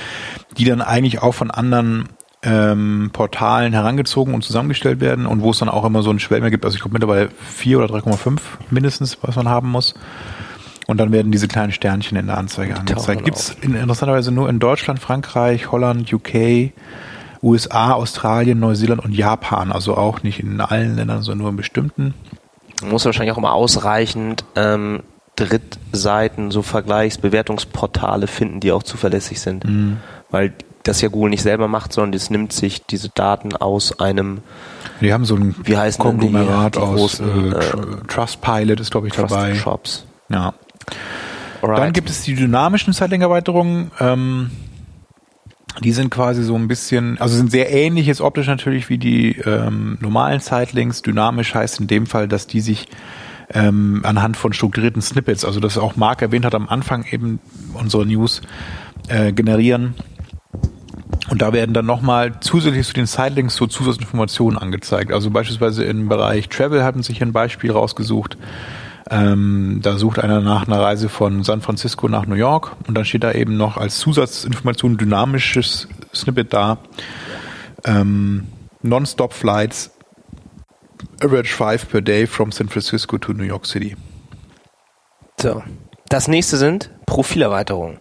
die 0.57 0.65
dann 0.65 0.81
eigentlich 0.81 1.21
auch 1.21 1.33
von 1.33 1.51
anderen 1.51 2.09
ähm, 2.43 3.11
Portalen 3.13 3.73
herangezogen 3.73 4.33
und 4.33 4.43
zusammengestellt 4.43 4.99
werden 4.99 5.25
und 5.25 5.41
wo 5.41 5.51
es 5.51 5.59
dann 5.59 5.69
auch 5.69 5.85
immer 5.85 6.01
so 6.01 6.09
einen 6.09 6.19
Schwelmer 6.19 6.49
gibt. 6.49 6.65
Also 6.65 6.75
ich 6.75 6.81
glaube 6.81 6.93
mittlerweile 6.93 7.29
4 7.29 7.79
oder 7.79 7.87
3,5 7.93 8.39
mindestens, 8.69 9.17
was 9.21 9.35
man 9.35 9.47
haben 9.47 9.69
muss. 9.69 9.93
Und 10.87 10.97
dann 10.97 11.11
werden 11.11 11.31
diese 11.31 11.47
kleinen 11.47 11.71
Sternchen 11.71 12.17
in 12.17 12.27
der 12.27 12.37
Anzeige 12.37 12.75
angezeigt. 12.75 13.23
Gibt 13.23 13.37
es 13.37 13.55
in, 13.61 13.75
interessanterweise 13.75 14.31
nur 14.31 14.49
in 14.49 14.59
Deutschland, 14.59 14.99
Frankreich, 14.99 15.71
Holland, 15.71 16.11
UK, 16.11 16.71
USA, 17.43 17.93
Australien, 17.93 18.59
Neuseeland 18.59 19.03
und 19.03 19.13
Japan. 19.13 19.71
Also 19.71 19.95
auch 19.95 20.23
nicht 20.23 20.39
in 20.39 20.59
allen 20.59 20.95
Ländern, 20.95 21.21
sondern 21.21 21.39
nur 21.39 21.49
in 21.51 21.55
bestimmten. 21.55 22.13
Muss 22.81 23.05
wahrscheinlich 23.05 23.31
auch 23.33 23.37
immer 23.37 23.53
ausreichend 23.53 24.43
ähm, 24.55 25.03
Drittseiten, 25.35 26.51
so 26.51 26.61
Vergleichsbewertungsportale 26.61 28.27
finden, 28.27 28.59
die 28.59 28.71
auch 28.71 28.83
zuverlässig 28.83 29.39
sind. 29.39 29.65
Mhm. 29.65 29.97
Weil 30.29 30.53
das 30.83 31.01
ja 31.01 31.09
Google 31.09 31.29
nicht 31.29 31.43
selber 31.43 31.67
macht, 31.67 31.93
sondern 31.93 32.11
das 32.11 32.29
nimmt 32.29 32.53
sich 32.53 32.85
diese 32.85 33.09
Daten 33.09 33.55
aus 33.55 33.99
einem 33.99 34.39
Die 34.99 35.13
haben 35.13 35.25
so 35.25 35.35
ein 35.35 35.55
Wie 35.63 35.77
heißen 35.77 36.03
denn 36.03 36.19
die, 36.19 36.31
Konglomerat 36.31 36.75
die 36.75 36.79
aus 36.79 36.95
großen, 36.95 37.53
äh, 37.53 37.55
Tr- 37.55 38.07
Trustpilot 38.07 38.79
ist, 38.79 38.91
glaube 38.91 39.07
ich, 39.07 39.13
Trusted 39.13 39.37
dabei. 39.37 39.55
Shops. 39.55 40.05
Ja. 40.29 40.53
Alright. 41.61 41.77
Dann 41.77 41.93
gibt 41.93 42.09
es 42.09 42.23
die 42.23 42.33
dynamischen 42.33 42.93
Zeitlängerweiterungen. 42.93 43.91
Ähm, 43.99 44.49
die 45.79 45.91
sind 45.93 46.10
quasi 46.10 46.43
so 46.43 46.55
ein 46.55 46.67
bisschen, 46.67 47.17
also 47.19 47.36
sind 47.36 47.51
sehr 47.51 47.71
ähnlich 47.71 48.07
jetzt 48.07 48.21
optisch 48.21 48.47
natürlich 48.47 48.89
wie 48.89 48.97
die 48.97 49.38
ähm, 49.38 49.97
normalen 50.01 50.39
Zeitlinks. 50.41 51.01
Dynamisch 51.01 51.55
heißt 51.55 51.79
in 51.79 51.88
dem 51.88 52.05
Fall, 52.05 52.27
dass 52.27 52.47
die 52.47 52.62
sich 52.62 52.88
ähm, 53.53 54.01
anhand 54.03 54.38
von 54.38 54.53
strukturierten 54.53 55.01
Snippets, 55.01 55.45
also 55.45 55.60
das 55.60 55.77
auch 55.77 55.95
Mark 55.95 56.21
erwähnt 56.21 56.45
hat 56.45 56.55
am 56.55 56.69
Anfang 56.69 57.05
eben 57.10 57.39
unserer 57.73 58.05
News, 58.05 58.41
äh, 59.07 59.31
generieren. 59.34 59.95
Und 61.29 61.41
da 61.41 61.53
werden 61.53 61.73
dann 61.73 61.86
nochmal 61.86 62.34
zusätzlich 62.41 62.86
zu 62.88 62.93
den 62.93 63.05
Sidelinks 63.05 63.55
so 63.55 63.67
Zusatzinformationen 63.67 64.60
angezeigt. 64.60 65.13
Also 65.13 65.29
beispielsweise 65.29 65.84
im 65.86 66.10
Bereich 66.10 66.49
Travel 66.49 66.84
haben 66.84 67.03
sich 67.03 67.21
ein 67.21 67.31
Beispiel 67.31 67.71
rausgesucht. 67.71 68.38
Ähm, 69.12 69.80
da 69.82 69.97
sucht 69.97 70.19
einer 70.19 70.39
nach 70.39 70.67
einer 70.67 70.80
Reise 70.80 71.10
von 71.10 71.43
San 71.43 71.60
Francisco 71.60 72.08
nach 72.08 72.26
New 72.26 72.36
York 72.36 72.78
und 72.88 72.95
dann 72.95 73.04
steht 73.04 73.24
da 73.24 73.34
eben 73.34 73.58
noch 73.58 73.76
als 73.76 74.00
Zusatzinformation 74.00 74.97
dynamisches 74.97 75.89
Snippet 76.15 76.54
da. 76.54 76.78
Ähm, 77.84 78.47
Non-Stop 78.84 79.34
Flights, 79.34 79.91
average 81.21 81.54
five 81.54 81.89
per 81.89 82.02
day 82.02 82.26
from 82.26 82.54
San 82.54 82.69
Francisco 82.69 83.17
to 83.17 83.34
New 83.34 83.43
York 83.43 83.65
City. 83.65 83.97
So. 85.41 85.62
Das 86.08 86.30
nächste 86.30 86.56
sind 86.56 86.89
Profilerweiterungen. 87.06 88.00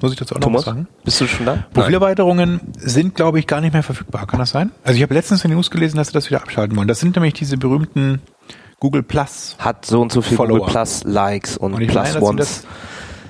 Muss 0.00 0.12
ich 0.12 0.18
dazu 0.18 0.34
auch 0.34 0.38
noch 0.38 0.44
Thomas, 0.44 0.60
was 0.60 0.64
sagen? 0.64 0.88
bist 1.04 1.20
du 1.20 1.26
schon 1.26 1.46
da? 1.46 1.64
Profilerweiterungen 1.72 2.60
sind, 2.78 3.14
glaube 3.14 3.38
ich, 3.38 3.46
gar 3.46 3.60
nicht 3.60 3.74
mehr 3.74 3.82
verfügbar. 3.82 4.26
Kann 4.26 4.40
das 4.40 4.50
sein? 4.50 4.72
Also 4.82 4.96
ich 4.96 5.02
habe 5.02 5.14
letztens 5.14 5.44
in 5.44 5.50
den 5.50 5.56
News 5.56 5.70
gelesen, 5.70 5.98
dass 5.98 6.08
sie 6.08 6.14
das 6.14 6.30
wieder 6.30 6.40
abschalten 6.40 6.76
wollen. 6.76 6.88
Das 6.88 6.98
sind 7.00 7.14
nämlich 7.16 7.34
diese 7.34 7.56
berühmten 7.56 8.22
Google 8.80 9.02
Plus. 9.02 9.56
Hat 9.58 9.86
so 9.86 10.00
und 10.00 10.10
so 10.10 10.22
viel 10.22 10.36
Follower. 10.36 10.58
Google 10.58 10.72
Plus 10.72 11.04
Likes 11.04 11.56
und, 11.56 11.74
Und 11.74 11.86
Plus 11.86 12.14
meine, 12.14 12.22
Ones. 12.24 12.66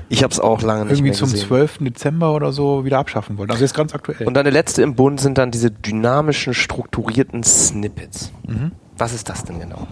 Ich 0.09 0.23
habe 0.25 0.33
es 0.33 0.41
auch 0.41 0.63
lange 0.63 0.85
nicht 0.85 0.93
irgendwie 0.93 1.11
mehr 1.11 1.13
zum 1.13 1.31
gesehen. 1.31 1.47
12. 1.47 1.79
Dezember 1.81 2.35
oder 2.35 2.53
so 2.53 2.85
wieder 2.85 2.99
abschaffen 2.99 3.39
wollten. 3.39 3.53
Also 3.53 3.63
jetzt 3.63 3.75
ganz 3.75 3.95
aktuell. 3.95 4.27
Und 4.27 4.35
dann 4.35 4.45
der 4.45 4.53
letzte 4.53 4.83
im 4.83 4.97
Bund 4.97 5.21
sind 5.21 5.39
dann 5.39 5.51
diese 5.51 5.71
dynamischen, 5.71 6.55
strukturierten 6.55 7.45
Snippets. 7.45 8.33
Mhm. 8.47 8.73
Was 8.97 9.13
ist 9.13 9.29
das 9.29 9.45
denn 9.45 9.61
genau? 9.61 9.87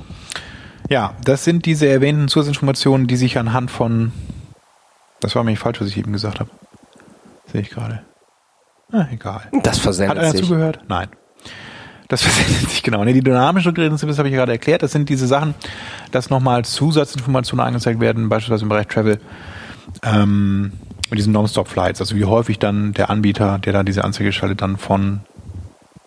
ja, 0.88 1.12
das 1.22 1.44
sind 1.44 1.66
diese 1.66 1.86
erwähnten 1.86 2.28
Zusatzinformationen, 2.28 3.06
die 3.06 3.16
sich 3.16 3.36
anhand 3.36 3.70
von 3.70 4.12
das 5.20 5.34
war 5.34 5.44
mir 5.44 5.50
nicht 5.50 5.60
falsch, 5.60 5.80
was 5.80 5.88
ich 5.88 5.96
eben 5.98 6.12
gesagt 6.12 6.40
habe. 6.40 6.50
Sehe 7.52 7.60
ich 7.60 7.70
gerade. 7.70 8.02
Ah, 8.92 9.06
egal. 9.12 9.42
Das 9.62 9.76
Hat 9.76 9.82
versendet 9.82 10.18
einer 10.18 10.30
sich. 10.30 10.42
zugehört? 10.42 10.80
Nein. 10.88 11.08
Das 12.08 12.22
versendet 12.24 12.70
sich 12.70 12.82
genau. 12.82 13.04
Nee, 13.04 13.12
die 13.12 13.22
dynamischen 13.22 13.74
das 13.74 14.18
habe 14.18 14.28
ich 14.28 14.34
gerade 14.34 14.52
erklärt. 14.52 14.82
Das 14.82 14.92
sind 14.92 15.08
diese 15.08 15.26
Sachen, 15.26 15.54
dass 16.10 16.30
nochmal 16.30 16.64
Zusatzinformationen 16.64 17.64
angezeigt 17.64 18.00
werden, 18.00 18.28
beispielsweise 18.28 18.64
im 18.64 18.70
Bereich 18.70 18.88
Travel, 18.88 19.20
ähm, 20.02 20.72
mit 21.10 21.18
diesen 21.18 21.32
Non-Stop-Flights. 21.32 22.00
Also 22.00 22.16
wie 22.16 22.24
häufig 22.24 22.58
dann 22.58 22.92
der 22.94 23.10
Anbieter, 23.10 23.58
der 23.58 23.72
da 23.72 23.82
diese 23.82 24.04
Anzeige 24.04 24.32
schaltet, 24.32 24.62
dann 24.62 24.76
von 24.76 25.20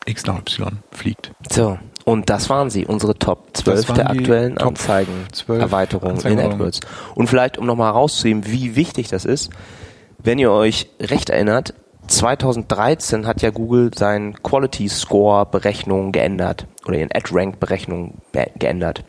X 0.06 0.26
nach 0.26 0.40
Y 0.40 0.80
fliegt. 0.92 1.32
So, 1.50 1.78
und 2.06 2.30
das 2.30 2.50
waren 2.50 2.70
sie, 2.70 2.86
unsere 2.86 3.18
Top 3.18 3.50
12 3.54 3.78
Das 3.78 3.90
waren 3.90 3.96
der 3.96 4.10
aktuellen 4.10 4.56
Top 4.56 4.70
Anzeigen, 4.70 5.14
12 5.32 5.62
Erweiterungen 5.62 6.20
in. 6.22 6.40
AdWords. 6.40 6.80
Und 7.16 7.28
vielleicht, 7.28 7.58
um 7.58 7.66
nochmal 7.66 7.94
herauszuheben, 7.94 8.46
wie 8.48 8.76
wichtig 8.76 9.10
das 9.10 9.26
ist, 9.26 9.52
wenn 10.24 10.40
ihr 10.40 10.52
euch 10.52 10.88
recht 11.00 11.30
erinnert, 11.30 11.74
2013 12.12 13.26
hat 13.26 13.42
ja 13.42 13.50
Google 13.52 13.92
sein 13.96 14.36
Quality 14.44 14.90
Score 14.90 15.46
Berechnung 15.46 16.12
geändert 16.12 16.68
oder 16.86 16.98
ihren 16.98 17.12
Ad 17.14 17.30
Rank 17.32 17.60
Berechnung 17.60 18.16
be 18.32 18.48
geändert. 18.58 19.04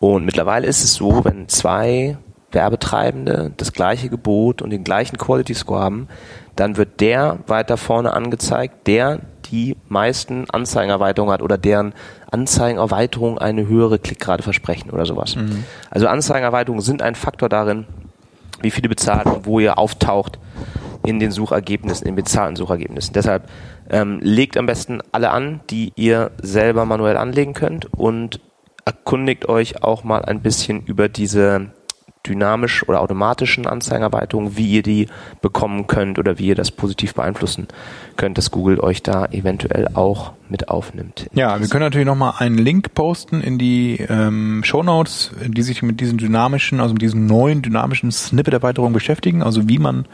Und 0.00 0.24
mittlerweile 0.24 0.66
ist 0.66 0.82
es 0.82 0.94
so, 0.94 1.24
wenn 1.24 1.48
zwei 1.48 2.18
Werbetreibende 2.50 3.52
das 3.56 3.72
gleiche 3.72 4.08
Gebot 4.08 4.60
und 4.60 4.70
den 4.70 4.84
gleichen 4.84 5.16
Quality 5.16 5.54
Score 5.54 5.80
haben, 5.80 6.08
dann 6.56 6.76
wird 6.76 7.00
der 7.00 7.38
weiter 7.46 7.76
vorne 7.76 8.12
angezeigt, 8.12 8.86
der 8.86 9.20
die 9.50 9.76
meisten 9.88 10.50
Anzeigenerweiterungen 10.50 11.32
hat 11.32 11.42
oder 11.42 11.58
deren 11.58 11.94
Anzeigenerweiterungen 12.30 13.38
eine 13.38 13.66
höhere 13.68 13.98
Klickrate 13.98 14.42
versprechen 14.42 14.90
oder 14.90 15.06
sowas. 15.06 15.36
Also 15.90 16.08
Anzeigenerweiterungen 16.08 16.82
sind 16.82 17.02
ein 17.02 17.14
Faktor 17.14 17.48
darin, 17.48 17.86
wie 18.62 18.70
viele 18.70 18.88
bezahlt 18.88 19.26
und 19.26 19.46
wo 19.46 19.60
ihr 19.60 19.78
auftaucht 19.78 20.38
in 21.04 21.18
den 21.18 21.30
Suchergebnissen, 21.30 22.06
in 22.06 22.14
bezahlten 22.14 22.56
Suchergebnissen. 22.56 23.12
Deshalb 23.12 23.48
ähm, 23.90 24.20
legt 24.22 24.56
am 24.56 24.66
besten 24.66 25.00
alle 25.12 25.30
an, 25.30 25.60
die 25.70 25.92
ihr 25.96 26.30
selber 26.40 26.84
manuell 26.84 27.16
anlegen 27.16 27.54
könnt 27.54 27.92
und 27.92 28.40
erkundigt 28.84 29.48
euch 29.48 29.82
auch 29.82 30.04
mal 30.04 30.24
ein 30.24 30.42
bisschen 30.42 30.84
über 30.84 31.08
diese 31.08 31.70
dynamisch 32.26 32.88
oder 32.88 33.00
automatischen 33.00 33.66
Anzeigenerweiterungen, 33.66 34.56
wie 34.56 34.68
ihr 34.68 34.82
die 34.82 35.08
bekommen 35.40 35.86
könnt 35.86 36.18
oder 36.18 36.38
wie 36.38 36.46
ihr 36.46 36.54
das 36.54 36.70
positiv 36.70 37.14
beeinflussen 37.14 37.68
könnt, 38.16 38.38
dass 38.38 38.50
Google 38.50 38.80
euch 38.80 39.02
da 39.02 39.26
eventuell 39.26 39.88
auch 39.94 40.32
mit 40.48 40.68
aufnimmt. 40.68 41.28
Ja, 41.32 41.60
wir 41.60 41.68
können 41.68 41.84
natürlich 41.84 42.06
nochmal 42.06 42.34
einen 42.38 42.58
Link 42.58 42.94
posten 42.94 43.40
in 43.40 43.58
die 43.58 43.98
ähm, 44.08 44.62
Show 44.64 44.82
Notes, 44.82 45.32
die 45.46 45.62
sich 45.62 45.82
mit 45.82 46.00
diesen 46.00 46.18
dynamischen, 46.18 46.80
also 46.80 46.92
mit 46.94 47.02
diesen 47.02 47.26
neuen 47.26 47.62
dynamischen 47.62 48.12
Snippet-Erweiterungen 48.12 48.92
beschäftigen. 48.92 49.42
Also 49.42 49.68
wie 49.68 49.78
man 49.78 50.06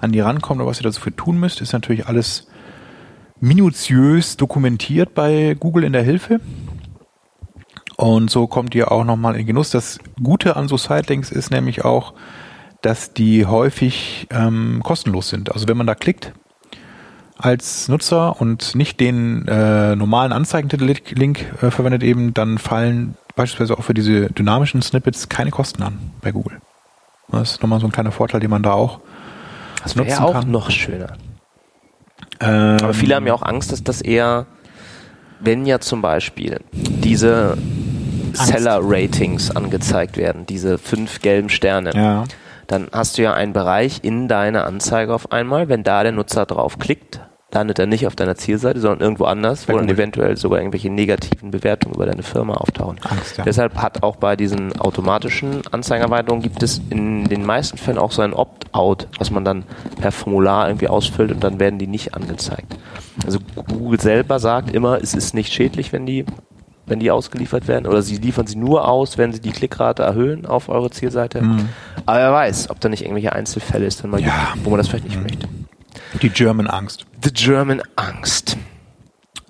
an 0.00 0.12
die 0.12 0.20
rankommt 0.20 0.60
oder 0.60 0.68
was 0.68 0.80
ihr 0.80 0.90
dafür 0.90 1.14
tun 1.14 1.38
müsst, 1.38 1.60
ist 1.60 1.72
natürlich 1.72 2.06
alles 2.06 2.48
minutiös 3.40 4.36
dokumentiert 4.36 5.14
bei 5.14 5.54
Google 5.58 5.84
in 5.84 5.92
der 5.92 6.02
Hilfe. 6.02 6.40
Und 7.96 8.30
so 8.30 8.46
kommt 8.46 8.74
ihr 8.74 8.90
auch 8.90 9.04
nochmal 9.04 9.36
in 9.36 9.46
Genuss. 9.46 9.70
Das 9.70 9.98
Gute 10.22 10.56
an 10.56 10.68
so 10.68 10.76
Sitelinks 10.76 11.30
ist 11.30 11.50
nämlich 11.50 11.84
auch, 11.84 12.14
dass 12.82 13.14
die 13.14 13.46
häufig 13.46 14.26
ähm, 14.30 14.80
kostenlos 14.82 15.28
sind. 15.28 15.52
Also 15.52 15.68
wenn 15.68 15.76
man 15.76 15.86
da 15.86 15.94
klickt, 15.94 16.32
als 17.36 17.88
Nutzer 17.88 18.40
und 18.40 18.74
nicht 18.74 19.00
den 19.00 19.46
äh, 19.48 19.96
normalen 19.96 20.32
Anzeigentitel-Link 20.32 21.62
äh, 21.62 21.70
verwendet 21.70 22.02
eben, 22.02 22.32
dann 22.34 22.58
fallen 22.58 23.16
beispielsweise 23.36 23.78
auch 23.78 23.82
für 23.84 23.94
diese 23.94 24.30
dynamischen 24.30 24.82
Snippets 24.82 25.28
keine 25.28 25.50
Kosten 25.50 25.82
an 25.82 25.98
bei 26.20 26.30
Google. 26.32 26.60
Das 27.30 27.52
ist 27.52 27.62
nochmal 27.62 27.80
so 27.80 27.86
ein 27.86 27.92
kleiner 27.92 28.12
Vorteil, 28.12 28.40
den 28.40 28.50
man 28.50 28.62
da 28.62 28.72
auch 28.72 29.00
Das 29.82 29.96
nutzen 29.96 30.18
auch 30.22 30.32
kann. 30.32 30.50
noch 30.50 30.70
schöner. 30.70 31.14
Ähm, 32.40 32.76
Aber 32.82 32.94
viele 32.94 33.16
haben 33.16 33.26
ja 33.26 33.34
auch 33.34 33.42
Angst, 33.42 33.72
dass 33.72 33.82
das 33.82 34.00
eher, 34.00 34.46
wenn 35.40 35.66
ja 35.66 35.80
zum 35.80 36.02
Beispiel 36.02 36.60
diese 36.72 37.58
Seller-Ratings 38.34 39.54
angezeigt 39.54 40.16
werden, 40.16 40.46
diese 40.46 40.78
fünf 40.78 41.20
gelben 41.20 41.48
Sterne, 41.48 41.90
Ja. 41.94 42.24
dann 42.66 42.88
hast 42.92 43.18
du 43.18 43.22
ja 43.22 43.32
einen 43.34 43.52
Bereich 43.52 44.00
in 44.02 44.28
deiner 44.28 44.66
Anzeige 44.66 45.14
auf 45.14 45.32
einmal, 45.32 45.68
wenn 45.68 45.82
da 45.82 46.02
der 46.02 46.12
Nutzer 46.12 46.46
drauf 46.46 46.78
klickt, 46.78 47.20
landet 47.52 47.78
er 47.78 47.86
nicht 47.86 48.04
auf 48.08 48.16
deiner 48.16 48.34
Zielseite, 48.34 48.80
sondern 48.80 49.00
irgendwo 49.00 49.26
anders, 49.26 49.68
wo 49.68 49.76
dann 49.76 49.88
eventuell 49.88 50.36
sogar 50.36 50.58
irgendwelche 50.58 50.90
negativen 50.90 51.52
Bewertungen 51.52 51.94
über 51.94 52.04
deine 52.04 52.24
Firma 52.24 52.54
auftauchen. 52.54 52.98
Angst, 53.08 53.36
ja. 53.38 53.44
Deshalb 53.44 53.76
hat 53.76 54.02
auch 54.02 54.16
bei 54.16 54.34
diesen 54.34 54.76
automatischen 54.80 55.62
Anzeigenerweiterungen 55.70 56.42
gibt 56.42 56.64
es 56.64 56.80
in 56.90 57.24
den 57.28 57.46
meisten 57.46 57.78
Fällen 57.78 57.98
auch 57.98 58.10
so 58.10 58.22
ein 58.22 58.32
Opt-out, 58.32 59.06
was 59.18 59.30
man 59.30 59.44
dann 59.44 59.62
per 60.00 60.10
Formular 60.10 60.66
irgendwie 60.68 60.88
ausfüllt 60.88 61.30
und 61.30 61.44
dann 61.44 61.60
werden 61.60 61.78
die 61.78 61.86
nicht 61.86 62.14
angezeigt. 62.14 62.76
Also 63.24 63.38
Google 63.68 64.00
selber 64.00 64.40
sagt 64.40 64.74
immer, 64.74 65.00
es 65.00 65.14
ist 65.14 65.32
nicht 65.32 65.52
schädlich, 65.52 65.92
wenn 65.92 66.06
die 66.06 66.24
wenn 66.86 67.00
die 67.00 67.10
ausgeliefert 67.10 67.66
werden 67.68 67.86
oder 67.86 68.02
sie 68.02 68.16
liefern 68.16 68.46
sie 68.46 68.56
nur 68.56 68.86
aus, 68.88 69.16
wenn 69.18 69.32
sie 69.32 69.40
die 69.40 69.52
Klickrate 69.52 70.02
erhöhen 70.02 70.46
auf 70.46 70.68
eure 70.68 70.90
Zielseite. 70.90 71.42
Aber 72.06 72.18
wer 72.18 72.32
weiß, 72.32 72.70
ob 72.70 72.80
da 72.80 72.88
nicht 72.88 73.02
irgendwelche 73.02 73.32
Einzelfälle 73.32 73.86
ist, 73.86 74.02
Ja. 74.04 74.08
gibt, 74.54 74.64
wo 74.66 74.70
man 74.70 74.78
das 74.78 74.88
vielleicht 74.88 75.04
nicht 75.06 75.20
möchte. 75.22 75.48
Die 76.22 76.28
German 76.30 76.66
Angst. 76.66 77.06
The 77.22 77.32
German 77.32 77.82
Angst. 77.96 78.56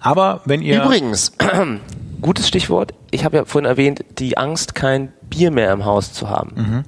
Aber 0.01 0.43
wenn 0.45 0.63
ihr 0.63 0.83
Übrigens, 0.83 1.33
gutes 2.21 2.47
Stichwort. 2.49 2.95
Ich 3.11 3.25
habe 3.25 3.37
ja 3.39 3.45
vorhin 3.45 3.69
erwähnt, 3.69 4.05
die 4.19 4.37
Angst, 4.39 4.75
kein 4.75 5.13
Bier 5.29 5.51
mehr 5.51 5.73
im 5.73 5.85
Haus 5.85 6.13
zu 6.13 6.29
haben. 6.31 6.85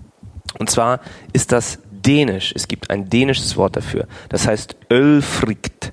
Und 0.59 0.71
zwar 0.71 1.01
ist 1.33 1.53
das 1.53 1.79
dänisch. 1.91 2.53
Es 2.55 2.69
gibt 2.69 2.91
ein 2.91 3.09
dänisches 3.11 3.57
Wort 3.57 3.77
dafür. 3.77 4.07
Das 4.29 4.47
heißt 4.47 4.77
Ölfrikt. 4.91 5.93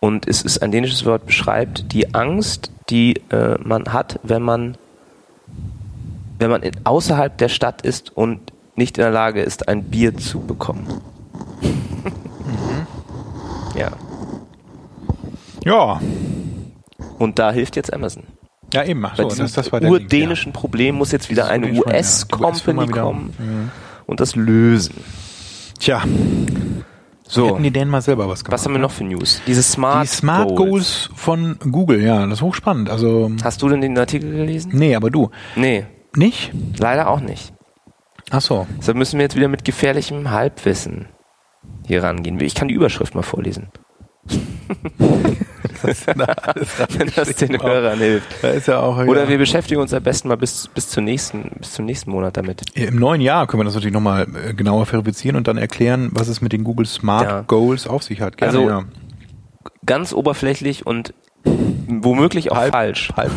Und 0.00 0.26
es 0.26 0.40
ist 0.40 0.62
ein 0.62 0.72
dänisches 0.72 1.04
Wort, 1.04 1.26
beschreibt 1.26 1.92
die 1.92 2.14
Angst, 2.14 2.72
die 2.88 3.16
äh, 3.30 3.58
man 3.62 3.92
hat, 3.92 4.18
wenn 4.22 4.42
man, 4.42 4.76
wenn 6.38 6.50
man 6.50 6.62
in, 6.62 6.72
außerhalb 6.84 7.36
der 7.36 7.50
Stadt 7.50 7.82
ist 7.82 8.16
und 8.16 8.40
nicht 8.76 8.96
in 8.96 9.02
der 9.02 9.10
Lage 9.10 9.42
ist, 9.42 9.68
ein 9.68 9.84
Bier 9.84 10.16
zu 10.16 10.40
bekommen. 10.40 10.86
Ja. 13.76 13.90
ja, 15.64 16.00
Und 17.18 17.38
da 17.38 17.52
hilft 17.52 17.76
jetzt 17.76 17.92
Amazon. 17.92 18.24
ja 18.72 18.84
eben, 18.84 19.02
Bei 19.02 19.12
so, 19.16 19.28
diesem 19.28 19.44
das, 19.44 19.52
das 19.52 19.72
war 19.72 19.80
der 19.80 19.90
Link, 19.90 20.02
urdänischen 20.02 20.52
Problem 20.52 20.96
muss 20.96 21.12
jetzt 21.12 21.30
wieder 21.30 21.48
eine 21.48 21.70
ja. 21.70 21.80
US-Company 21.80 22.88
wieder. 22.88 23.02
kommen 23.02 23.70
und 24.06 24.20
das 24.20 24.34
lösen. 24.34 24.94
ja. 25.80 26.02
Tja, 26.02 26.02
So, 27.32 27.48
hätten 27.48 27.62
die 27.62 27.70
Dänen 27.70 27.90
mal 27.90 28.02
selber 28.02 28.28
was 28.28 28.42
gemacht. 28.44 28.52
was 28.60 28.64
haben 28.66 28.72
wir 28.74 28.80
noch 28.80 28.90
für 28.90 29.04
News? 29.04 29.40
Diese 29.46 29.62
Smart, 29.62 30.04
Die 30.04 30.08
Smart 30.08 30.54
Goals. 30.56 31.10
von 31.14 31.56
Google, 31.70 32.02
ja, 32.02 32.24
das 32.26 32.38
ist 32.38 32.42
hochspannend. 32.42 32.90
Also, 32.90 33.30
Hast 33.44 33.62
du 33.62 33.68
denn 33.68 33.80
den 33.80 33.96
Artikel 33.98 34.30
gelesen? 34.30 34.72
nee, 34.74 34.94
aber 34.96 35.10
du. 35.10 35.30
Nee, 35.56 35.86
Nicht? 36.16 36.52
leider 36.78 37.08
auch 37.08 37.20
nicht. 37.20 37.52
Ach 38.30 38.40
so. 38.40 38.66
Deshalb 38.78 38.96
müssen 38.96 39.18
wir 39.18 39.24
jetzt 39.24 39.36
wieder 39.36 39.48
mit 39.48 39.64
gefährlichem 39.64 40.30
Halbwissen 40.30 41.06
hier 41.86 42.02
rangehen. 42.02 42.38
Ich 42.40 42.54
kann 42.54 42.68
die 42.68 42.74
Überschrift 42.74 43.14
mal 43.14 43.22
vorlesen, 43.22 43.68
wenn 45.84 47.10
das 47.14 47.34
den 47.36 47.62
Hörern 47.62 47.98
hilft. 47.98 48.28
Da 48.42 48.48
ist 48.48 48.68
ja 48.68 48.80
auch. 48.80 48.98
Oder 48.98 49.22
ja. 49.24 49.28
wir 49.28 49.38
beschäftigen 49.38 49.80
uns 49.80 49.92
am 49.94 50.02
besten 50.02 50.28
mal 50.28 50.36
bis, 50.36 50.68
bis, 50.74 50.88
zur 50.88 51.02
nächsten, 51.02 51.50
bis 51.58 51.72
zum 51.72 51.84
nächsten 51.84 52.10
Monat 52.10 52.36
damit. 52.36 52.62
Im 52.74 52.96
neuen 52.96 53.20
Jahr 53.20 53.46
können 53.46 53.60
wir 53.60 53.64
das 53.64 53.74
natürlich 53.74 53.94
nochmal 53.94 54.26
äh, 54.48 54.54
genauer 54.54 54.86
verifizieren 54.86 55.36
und 55.36 55.48
dann 55.48 55.56
erklären, 55.58 56.10
was 56.12 56.28
es 56.28 56.40
mit 56.40 56.52
den 56.52 56.64
Google 56.64 56.86
Smart 56.86 57.24
Ja. 57.24 57.40
Goals 57.42 57.86
auf 57.86 58.02
sich 58.02 58.20
hat. 58.20 58.36
Gerne, 58.36 58.58
Also, 58.58 58.68
ja. 58.68 58.84
Ganz 59.86 60.12
oberflächlich 60.12 60.86
und 60.86 61.14
womöglich 61.44 62.52
auch 62.52 62.56
Halb- 62.56 62.72
falsch. 62.72 63.12
halb 63.16 63.30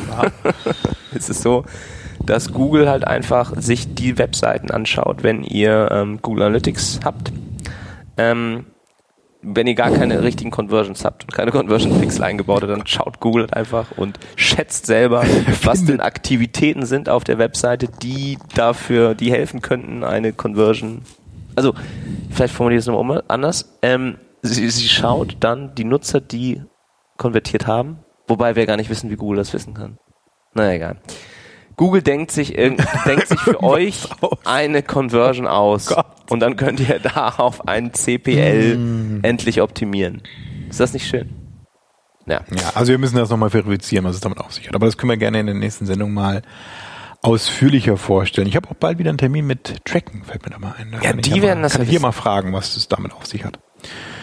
ist 1.14 1.30
es 1.30 1.42
so, 1.42 1.66
dass 2.26 2.54
Google 2.54 2.90
halt 2.90 3.06
einfach 3.06 3.54
sich 3.58 3.94
die 3.96 4.18
Webseiten 4.18 4.72
anschaut, 4.72 5.24
wenn 5.24 5.44
ihr 5.44 5.90
ähm, 5.92 6.20
Google 6.22 6.44
Analytics 6.44 7.00
habt. 7.04 7.32
Ähm, 8.18 8.66
wenn 9.44 9.68
ihr 9.68 9.76
gar 9.76 9.92
keine 9.92 10.24
richtigen 10.24 10.52
Conversions 10.52 11.04
habt 11.04 11.24
und 11.24 11.34
keine 11.34 11.52
Conversion 11.52 12.00
Pixel 12.00 12.24
eingebaut 12.24 12.64
habt, 12.64 12.72
dann 12.72 12.88
schaut 12.88 13.20
Google 13.20 13.44
halt 13.44 13.54
einfach 13.54 13.98
und 13.98 14.18
schätzt 14.36 14.86
selber, 14.86 15.24
was 15.64 15.86
denn 15.86 16.00
Aktivitäten 16.00 16.86
sind 16.86 17.10
auf 17.10 17.24
der 17.24 17.38
Webseite, 17.38 17.88
die 18.02 18.38
dafür, 18.56 19.16
die 19.16 19.32
helfen 19.32 19.62
könnten, 19.62 20.04
eine 20.04 20.34
Conversion. 20.34 21.02
Also, 21.56 21.74
vielleicht 22.32 22.54
formuliere 22.54 22.80
ich 22.80 22.86
es 22.86 22.88
nochmal 22.88 23.24
anders. 23.28 23.78
Ähm, 23.82 24.18
sie, 24.42 24.70
sie 24.70 24.88
schaut 24.88 25.38
dann 25.42 25.76
die 25.76 25.84
Nutzer, 25.84 26.22
die 26.22 26.62
konvertiert 27.18 27.68
haben, 27.68 28.00
wobei 28.28 28.56
wir 28.56 28.66
gar 28.66 28.78
nicht 28.78 28.90
wissen, 28.90 29.10
wie 29.10 29.16
Google 29.16 29.38
das 29.38 29.54
wissen 29.54 29.74
kann. 29.74 29.98
Na 30.54 30.74
egal. 30.74 30.98
Google 31.76 32.02
denkt 32.02 32.32
sich, 32.32 32.54
denkt 32.56 33.28
sich 33.28 33.40
für 33.40 33.62
euch 33.64 34.08
eine 34.46 34.84
Conversion 34.84 35.48
aus. 35.48 35.88
Gott. 35.88 36.06
und 36.30 36.40
dann 36.40 36.56
könnt 36.56 36.80
ihr 36.80 37.00
da 37.00 37.30
auf 37.38 37.68
ein 37.68 37.94
CPL 37.94 39.20
endlich 39.24 39.62
optimieren. 39.62 40.22
Ist 40.70 40.80
das 40.80 40.94
nicht 40.94 41.08
schön? 41.08 41.30
Ja. 42.26 42.42
Ja, 42.56 42.72
also 42.76 42.92
wir 42.92 42.98
müssen 42.98 43.18
das 43.18 43.30
nochmal 43.30 43.50
verifizieren, 43.50 44.06
was 44.06 44.16
es 44.16 44.22
damit 44.22 44.40
auf 44.40 44.54
sich 44.54 44.68
hat. 44.68 44.76
Aber 44.76 44.86
das 44.86 44.98
können 44.98 45.10
wir 45.10 45.18
gerne 45.18 45.40
in 45.40 45.46
der 45.46 45.56
nächsten 45.56 45.86
Sendung 45.86 46.14
mal 46.14 46.42
ausführlicher 47.22 47.98
vorstellen. 47.98 48.48
Ich 48.48 48.56
habe 48.56 48.70
auch 48.70 48.76
bald 48.76 48.98
wieder 48.98 49.10
einen 49.10 49.18
Termin 49.18 49.48
mit 49.48 49.86
Tracken, 49.86 50.24
fällt 50.24 50.44
mir 50.44 50.52
da 50.52 50.60
mal 50.60 50.76
ein. 50.78 50.92
Da 50.92 51.00
Ja, 51.02 51.14
die 51.14 51.30
mal, 51.32 51.42
werden 51.42 51.64
das 51.64 51.74
kann 51.74 51.82
ja 51.82 51.86
ich 51.86 51.90
hier 51.92 52.00
mal 52.02 52.12
fragen, 52.12 52.54
was 52.54 52.76
es 52.76 52.88
damit 52.88 53.14
auf 53.14 53.26
sich 53.26 53.46
hat. 53.46 53.60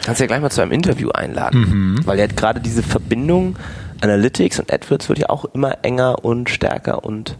Kannst 0.04 0.20
ja 0.20 0.26
gleich 0.26 0.40
mal 0.40 0.50
zu 0.50 0.62
einem 0.62 0.72
Interview 0.72 1.10
einladen. 1.10 1.60
Mhm. 1.60 2.06
Weil 2.06 2.18
ja 2.18 2.26
gerade 2.26 2.60
diese 2.60 2.82
Verbindung 2.82 3.56
Analytics 4.02 4.58
und 4.60 4.72
AdWords 4.72 5.08
wird 5.08 5.18
ja 5.18 5.30
auch 5.30 5.44
immer 5.46 5.78
enger 5.82 6.24
und 6.24 6.48
stärker 6.50 7.04
und 7.04 7.38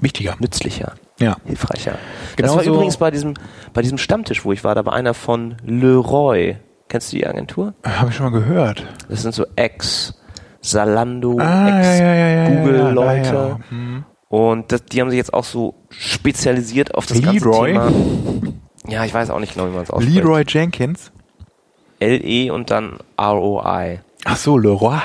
Wichtiger. 0.00 0.34
nützlicher, 0.40 0.94
Ja. 1.18 1.36
hilfreicher. 1.44 1.94
Genau 2.36 2.48
das 2.48 2.56
war 2.56 2.64
so- 2.64 2.74
übrigens 2.74 2.96
bei 2.96 3.10
diesem, 3.10 3.34
bei 3.72 3.82
diesem 3.82 3.98
Stammtisch, 3.98 4.44
wo 4.44 4.52
ich 4.52 4.64
war, 4.64 4.74
da 4.74 4.84
war 4.84 4.92
einer 4.92 5.14
von 5.14 5.56
Leroy. 5.64 6.56
Kennst 6.88 7.12
du 7.12 7.16
die 7.16 7.26
Agentur? 7.26 7.74
Habe 7.84 8.10
ich 8.10 8.16
schon 8.16 8.30
mal 8.30 8.38
gehört. 8.38 8.84
Das 9.08 9.22
sind 9.22 9.34
so 9.34 9.46
Ex 9.56 10.14
Salando, 10.60 11.38
Ah, 11.40 11.78
Ex 11.80 11.98
ja, 11.98 12.14
ja, 12.14 12.48
Google 12.48 12.92
Leute. 12.92 13.56
Hm. 13.70 14.04
Und 14.28 14.72
das, 14.72 14.84
die 14.86 15.00
haben 15.00 15.10
sich 15.10 15.16
jetzt 15.18 15.32
auch 15.34 15.44
so 15.44 15.74
spezialisiert 15.90 16.94
auf 16.94 17.06
das 17.06 17.20
Leroy? 17.20 17.72
ganze 17.74 17.92
Thema. 17.92 18.52
Ja, 18.88 19.04
ich 19.04 19.12
weiß 19.14 19.30
auch 19.30 19.40
nicht 19.40 19.54
genau, 19.54 19.66
wie 19.68 19.72
man 19.72 19.82
es 19.82 19.90
ausspricht. 19.90 20.16
Leroy 20.16 20.44
Jenkins. 20.46 21.12
L-E 22.00 22.50
und 22.50 22.70
dann 22.70 22.98
R-O-I. 23.16 24.00
Ach 24.24 24.36
so, 24.36 24.58
Leroy. 24.58 24.98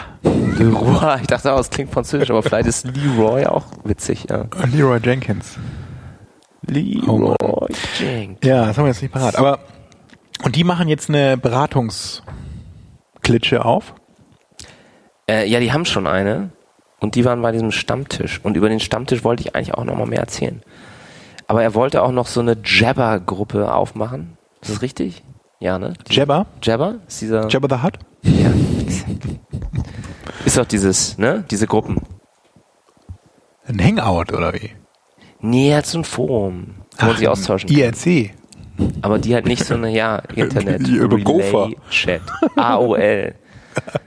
Leroy. 0.58 1.22
Ich 1.22 1.28
dachte, 1.28 1.54
auch, 1.54 1.60
es 1.60 1.70
klingt 1.70 1.92
französisch, 1.92 2.30
aber 2.30 2.44
vielleicht 2.44 2.68
ist 2.68 2.86
Leroy 2.86 3.46
auch 3.46 3.66
witzig, 3.84 4.28
ja. 4.30 4.46
Leroy 4.74 5.00
Jenkins. 5.04 5.58
Leroy 6.66 7.36
Oh 7.40 7.68
Jenkins. 8.00 8.40
Ja, 8.44 8.66
das 8.66 8.78
haben 8.78 8.86
wir 8.86 8.90
jetzt 8.90 9.02
nicht 9.02 9.14
parat. 9.14 9.38
Aber, 9.38 9.60
und 10.44 10.56
die 10.56 10.64
machen 10.64 10.88
jetzt 10.88 11.10
eine 11.10 11.38
Beratungsklitsche 11.38 13.64
auf. 13.64 13.94
Äh, 15.30 15.48
ja, 15.48 15.60
die 15.60 15.74
haben 15.74 15.86
schon 15.86 16.08
eine. 16.08 16.52
Und 17.00 17.16
die 17.16 17.26
waren 17.26 17.42
bei 17.42 17.52
diesem 17.52 17.72
Stammtisch. 17.72 18.40
Und 18.44 18.58
über 18.58 18.70
den 18.70 18.80
Stammtisch 18.80 19.24
wollte 19.24 19.44
ich 19.44 19.56
eigentlich 19.56 19.76
auch 19.76 19.84
noch 19.84 19.96
mal 19.96 20.08
mehr 20.08 20.20
erzählen. 20.20 20.64
Aber 21.46 21.62
er 21.62 21.76
wollte 21.76 22.02
auch 22.02 22.12
noch 22.12 22.28
so 22.28 22.40
eine 22.40 22.58
Jabber-Gruppe 22.64 23.74
aufmachen. 23.74 24.38
Ist 24.62 24.72
das 24.72 24.82
richtig? 24.82 25.24
Ja, 25.60 25.80
ne? 25.80 25.94
Jabba. 26.10 26.46
Jabber? 26.62 26.96
Ist 27.08 27.22
dieser. 27.22 27.48
Jabba 27.48 27.76
the 27.76 27.84
Hutt. 27.84 28.00
Ja. 28.24 28.52
Ist 30.46 30.58
doch 30.58 30.66
dieses, 30.66 31.18
ne? 31.18 31.44
Diese 31.50 31.68
Gruppen. 31.68 32.02
Ein 33.68 33.84
Hangout 33.84 34.34
oder 34.34 34.54
wie? 34.54 34.72
Nee, 35.40 35.76
hat 35.76 35.86
so 35.86 36.00
ein 36.00 36.04
Forum, 36.04 36.76
wo 36.98 37.06
man 37.08 37.18
sich 37.18 37.28
austauschen 37.28 37.70
kann. 37.70 37.78
IRC. 37.78 38.32
Aber 39.02 39.20
die 39.20 39.34
halt 39.34 39.46
nicht 39.46 39.66
so 39.66 39.74
eine, 39.74 39.90
ja, 39.92 40.18
Internet. 40.36 40.88
Die 40.88 40.96
über 40.96 41.18
Gopher. 41.20 41.70
Chat. 41.90 42.22
AOL. 42.56 43.34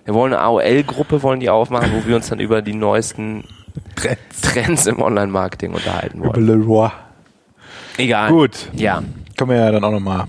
Wir 0.04 0.14
wollen 0.14 0.32
eine 0.32 0.42
AOL-Gruppe, 0.42 1.22
wollen 1.22 1.40
die 1.40 1.50
aufmachen, 1.50 1.92
wo 1.92 2.06
wir 2.06 2.16
uns 2.16 2.28
dann 2.28 2.40
über 2.40 2.62
die 2.62 2.74
neuesten 2.74 3.44
Trends 4.42 4.86
im 4.86 5.00
Online-Marketing 5.00 5.72
unterhalten 5.74 6.18
Über 6.18 6.34
wollen. 6.34 6.46
Leroy. 6.46 6.90
Egal. 7.98 8.30
Gut. 8.30 8.68
Ja. 8.72 9.02
Können 9.36 9.50
wir 9.50 9.58
ja 9.58 9.70
dann 9.70 9.84
auch 9.84 9.92
nochmal. 9.92 10.24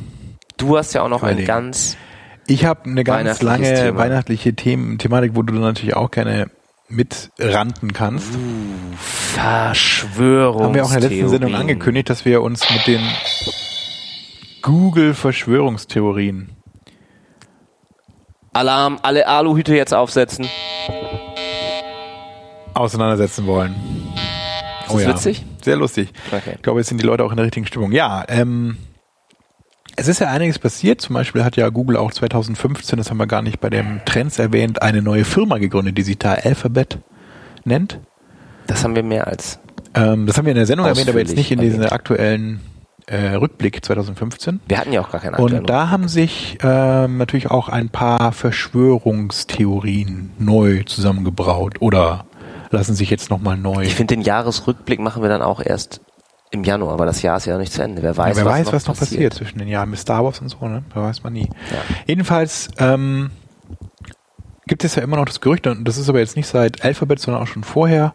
Du 0.58 0.78
hast 0.78 0.94
ja 0.94 1.02
auch 1.02 1.10
noch 1.10 1.24
ein 1.24 1.44
ganz, 1.46 1.98
Ich 2.52 2.66
habe 2.66 2.84
eine 2.84 3.06
ganz 3.06 3.42
lange 3.42 3.74
Thema. 3.74 3.98
weihnachtliche 3.98 4.54
Themen, 4.54 4.98
Thematik, 4.98 5.36
wo 5.36 5.42
du 5.42 5.54
natürlich 5.54 5.96
auch 5.96 6.12
gerne 6.12 6.52
mitranten 6.90 7.94
kannst. 7.94 8.28
Verschwörungstheorie. 8.98 10.66
haben 10.66 10.76
wir 10.76 10.84
auch 10.84 10.94
in 10.94 11.00
der 11.00 11.10
letzten 11.10 11.30
Sendung 11.30 11.56
angekündigt, 11.56 12.10
dass 12.10 12.26
wir 12.26 12.42
uns 12.42 12.70
mit 12.70 12.88
den 12.88 13.00
Google-Verschwörungstheorien 14.64 16.50
Alarm, 18.52 19.00
alle 19.02 19.30
Aluhüte 19.30 19.74
jetzt 19.74 19.94
aufsetzen. 19.94 20.46
auseinandersetzen 22.74 23.48
wollen. 23.48 23.74
Oh 24.90 24.98
Ist 24.98 25.08
das 25.08 25.16
witzig? 25.16 25.46
Sehr 25.62 25.78
lustig. 25.78 26.10
Okay. 26.28 26.56
Ich 26.56 26.62
glaube, 26.64 26.82
jetzt 26.82 26.90
sind 26.90 27.00
die 27.00 27.06
Leute 27.06 27.24
auch 27.24 27.32
in 27.32 27.38
der 27.38 27.46
richtigen 27.46 27.66
Stimmung. 27.66 27.94
Ja, 27.94 28.26
ähm, 28.28 28.76
es 29.96 30.08
ist 30.08 30.20
ja 30.20 30.28
einiges 30.28 30.60
passiert. 30.60 31.02
Zum 31.02 31.14
Beispiel 31.14 31.44
hat 31.44 31.58
ja 31.58 31.70
Google 31.70 31.98
auch 31.98 32.12
2015, 32.12 32.98
das 32.98 33.10
haben 33.10 33.18
wir 33.18 33.28
gar 33.28 33.42
nicht 33.42 33.60
bei 33.60 33.70
dem 33.70 34.02
Trends 34.06 34.40
erwähnt, 34.40 34.82
eine 34.82 35.02
neue 35.02 35.26
Firma 35.26 35.58
gegründet, 35.58 35.98
die 35.98 36.04
sich 36.04 36.18
da 36.18 36.34
Alphabet 36.34 37.00
nennt. 37.64 38.00
Das 38.68 38.84
haben 38.84 38.96
wir 38.96 39.04
mehr 39.04 39.28
als. 39.28 39.60
Ähm, 39.94 40.26
das 40.26 40.38
haben 40.38 40.46
wir 40.46 40.52
in 40.52 40.58
der 40.58 40.66
Sendung 40.66 40.88
erwähnt, 40.88 41.10
aber 41.10 41.20
jetzt 41.20 41.36
nicht 41.36 41.52
in 41.52 41.60
diesem 41.60 41.84
aktuellen 41.84 42.62
äh, 43.08 43.36
Rückblick 43.36 43.84
2015. 43.84 44.62
Wir 44.68 44.78
hatten 44.78 44.94
ja 44.94 45.02
auch 45.02 45.12
gar 45.12 45.20
keinen 45.20 45.36
aktuellen 45.36 45.60
Und 45.60 45.70
da 45.70 45.90
haben 45.90 46.08
sich 46.08 46.58
ähm, 46.64 47.18
natürlich 47.18 47.52
auch 47.52 47.68
ein 47.68 47.90
paar 47.90 48.32
Verschwörungstheorien 48.32 50.32
neu 50.40 50.84
zusammengebraut 50.84 51.82
oder 51.82 52.26
lassen 52.70 52.96
sich 52.96 53.10
jetzt 53.10 53.30
nochmal 53.30 53.58
neu. 53.58 53.84
Ich 53.84 53.96
finde, 53.96 54.16
den 54.16 54.24
Jahresrückblick 54.24 55.00
machen 55.00 55.22
wir 55.22 55.30
dann 55.30 55.42
auch 55.42 55.62
erst 55.62 56.00
im 56.52 56.64
Januar, 56.66 57.00
weil 57.00 57.08
das 57.08 57.22
Jahr 57.22 57.38
ist 57.38 57.46
ja 57.46 57.54
noch 57.54 57.62
nicht 57.62 57.72
zu 57.72 57.82
Ende. 57.82 58.04
Wer 58.04 58.16
weiß, 58.16 58.38
ja, 58.38 58.44
wer 58.44 58.52
was, 58.52 58.60
weiß, 58.60 58.66
noch 58.66 58.74
was 58.74 58.88
noch 58.88 58.98
passiert. 58.98 59.34
zwischen 59.34 59.60
den 59.60 59.70
Jahren 59.70 59.90
mit 59.90 60.00
Star 60.00 60.24
Wars 60.24 60.40
und 60.40 60.50
so, 60.50 60.68
ne? 60.68 60.84
Wer 60.94 61.04
weiß 61.04 61.24
man 61.24 61.34
nie. 61.34 61.48
Ja. 61.72 61.78
Jedenfalls 62.06 62.70
ähm, 62.78 63.32
gibt 64.68 64.84
es 64.84 64.96
ja 64.96 65.02
immer 65.02 65.16
noch 65.16 65.26
das 65.26 65.40
Gerücht, 65.40 65.66
und 65.66 65.86
das 65.86 65.98
ist 65.98 66.10
aber 66.10 66.20
jetzt 66.20 66.36
nicht 66.36 66.48
seit 66.48 66.84
Alphabet, 66.84 67.20
sondern 67.20 67.42
auch 67.42 67.48
schon 67.48 67.64
vorher 67.64 68.14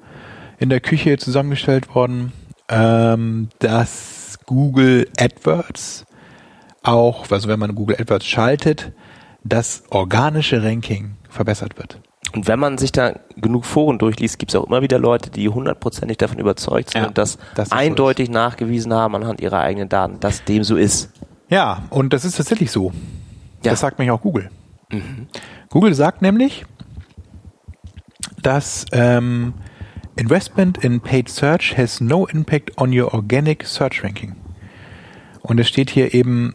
in 0.58 0.68
der 0.68 0.80
Küche 0.80 1.16
zusammengestellt 1.16 1.94
worden, 1.94 2.32
ähm, 2.68 3.48
dass 3.58 4.38
Google 4.44 5.08
AdWords 5.18 6.04
auch, 6.82 7.30
also 7.30 7.48
wenn 7.48 7.58
man 7.58 7.74
Google 7.74 7.96
AdWords 7.98 8.26
schaltet, 8.26 8.92
das 9.44 9.84
organische 9.90 10.62
Ranking 10.62 11.16
verbessert 11.28 11.78
wird. 11.78 12.00
Und 12.36 12.46
wenn 12.46 12.58
man 12.58 12.76
sich 12.76 12.92
da 12.92 13.14
genug 13.36 13.64
Foren 13.64 13.98
durchliest, 13.98 14.38
gibt 14.38 14.52
es 14.52 14.56
auch 14.56 14.66
immer 14.66 14.82
wieder 14.82 14.98
Leute, 14.98 15.30
die 15.30 15.48
hundertprozentig 15.48 16.18
davon 16.18 16.38
überzeugt 16.38 16.90
sind 16.90 17.00
Ja, 17.00 17.08
und 17.08 17.16
das, 17.16 17.38
dass 17.38 17.54
das 17.54 17.68
so 17.70 17.74
eindeutig 17.74 18.28
nachgewiesen 18.28 18.92
haben 18.92 19.14
anhand 19.14 19.40
ihrer 19.40 19.60
eigenen 19.60 19.88
Daten, 19.88 20.20
dass 20.20 20.44
dem 20.44 20.62
so 20.62 20.76
ist. 20.76 21.10
Ja, 21.48 21.84
und 21.88 22.12
das 22.12 22.26
ist 22.26 22.36
tatsächlich 22.36 22.70
so. 22.70 22.92
Ja. 23.64 23.70
Das 23.70 23.80
sagt 23.80 23.98
nämlich 23.98 24.12
auch 24.12 24.20
Google. 24.20 24.50
Google 25.70 25.94
sagt 25.94 26.20
nämlich, 26.20 26.66
dass 28.42 28.84
ähm, 28.92 29.54
Investment 30.16 30.76
in 30.78 31.00
paid 31.00 31.30
search 31.30 31.76
has 31.78 32.02
no 32.02 32.26
impact 32.26 32.78
on 32.78 32.96
your 32.96 33.14
organic 33.14 33.64
search 33.64 34.04
ranking. 34.04 34.36
Und 35.40 35.58
es 35.58 35.68
steht 35.68 35.88
hier 35.88 36.12
eben 36.12 36.54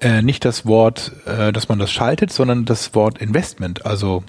äh, 0.00 0.22
nicht 0.22 0.46
das 0.46 0.64
Wort, 0.64 1.12
äh, 1.26 1.52
dass 1.52 1.68
man 1.68 1.78
das 1.78 1.92
schaltet, 1.92 2.32
sondern 2.32 2.64
das 2.64 2.94
Wort 2.94 3.18
Investment. 3.18 3.84
Also 3.84 4.24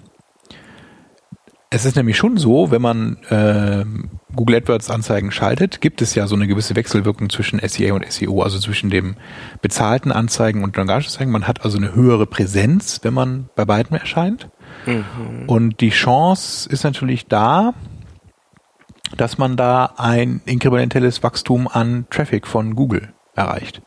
es 1.73 1.85
ist 1.85 1.95
nämlich 1.95 2.17
schon 2.17 2.35
so, 2.35 2.69
wenn 2.69 2.81
man 2.81 3.17
äh, 3.29 3.85
Google 4.35 4.57
AdWords 4.57 4.89
Anzeigen 4.89 5.31
schaltet, 5.31 5.79
gibt 5.79 6.01
es 6.01 6.13
ja 6.15 6.27
so 6.27 6.35
eine 6.35 6.45
gewisse 6.45 6.75
Wechselwirkung 6.75 7.29
zwischen 7.29 7.61
SEA 7.65 7.93
und 7.93 8.05
SEO, 8.11 8.41
also 8.41 8.59
zwischen 8.59 8.89
dem 8.89 9.15
bezahlten 9.61 10.11
Anzeigen 10.11 10.65
und 10.65 10.75
den 10.75 10.89
Anzeigen. 10.89 11.31
Man 11.31 11.47
hat 11.47 11.63
also 11.63 11.77
eine 11.77 11.95
höhere 11.95 12.25
Präsenz, 12.25 12.99
wenn 13.03 13.13
man 13.13 13.49
bei 13.55 13.63
beiden 13.63 13.95
erscheint. 13.97 14.49
Und 15.47 15.79
die 15.79 15.91
Chance 15.91 16.69
ist 16.69 16.83
natürlich 16.83 17.27
da, 17.27 17.73
dass 19.15 19.37
man 19.37 19.55
da 19.55 19.93
ein 19.95 20.41
inkrementelles 20.45 21.23
Wachstum 21.23 21.69
an 21.69 22.05
Traffic 22.09 22.47
von 22.47 22.75
Google 22.75 23.13
erreicht. 23.33 23.81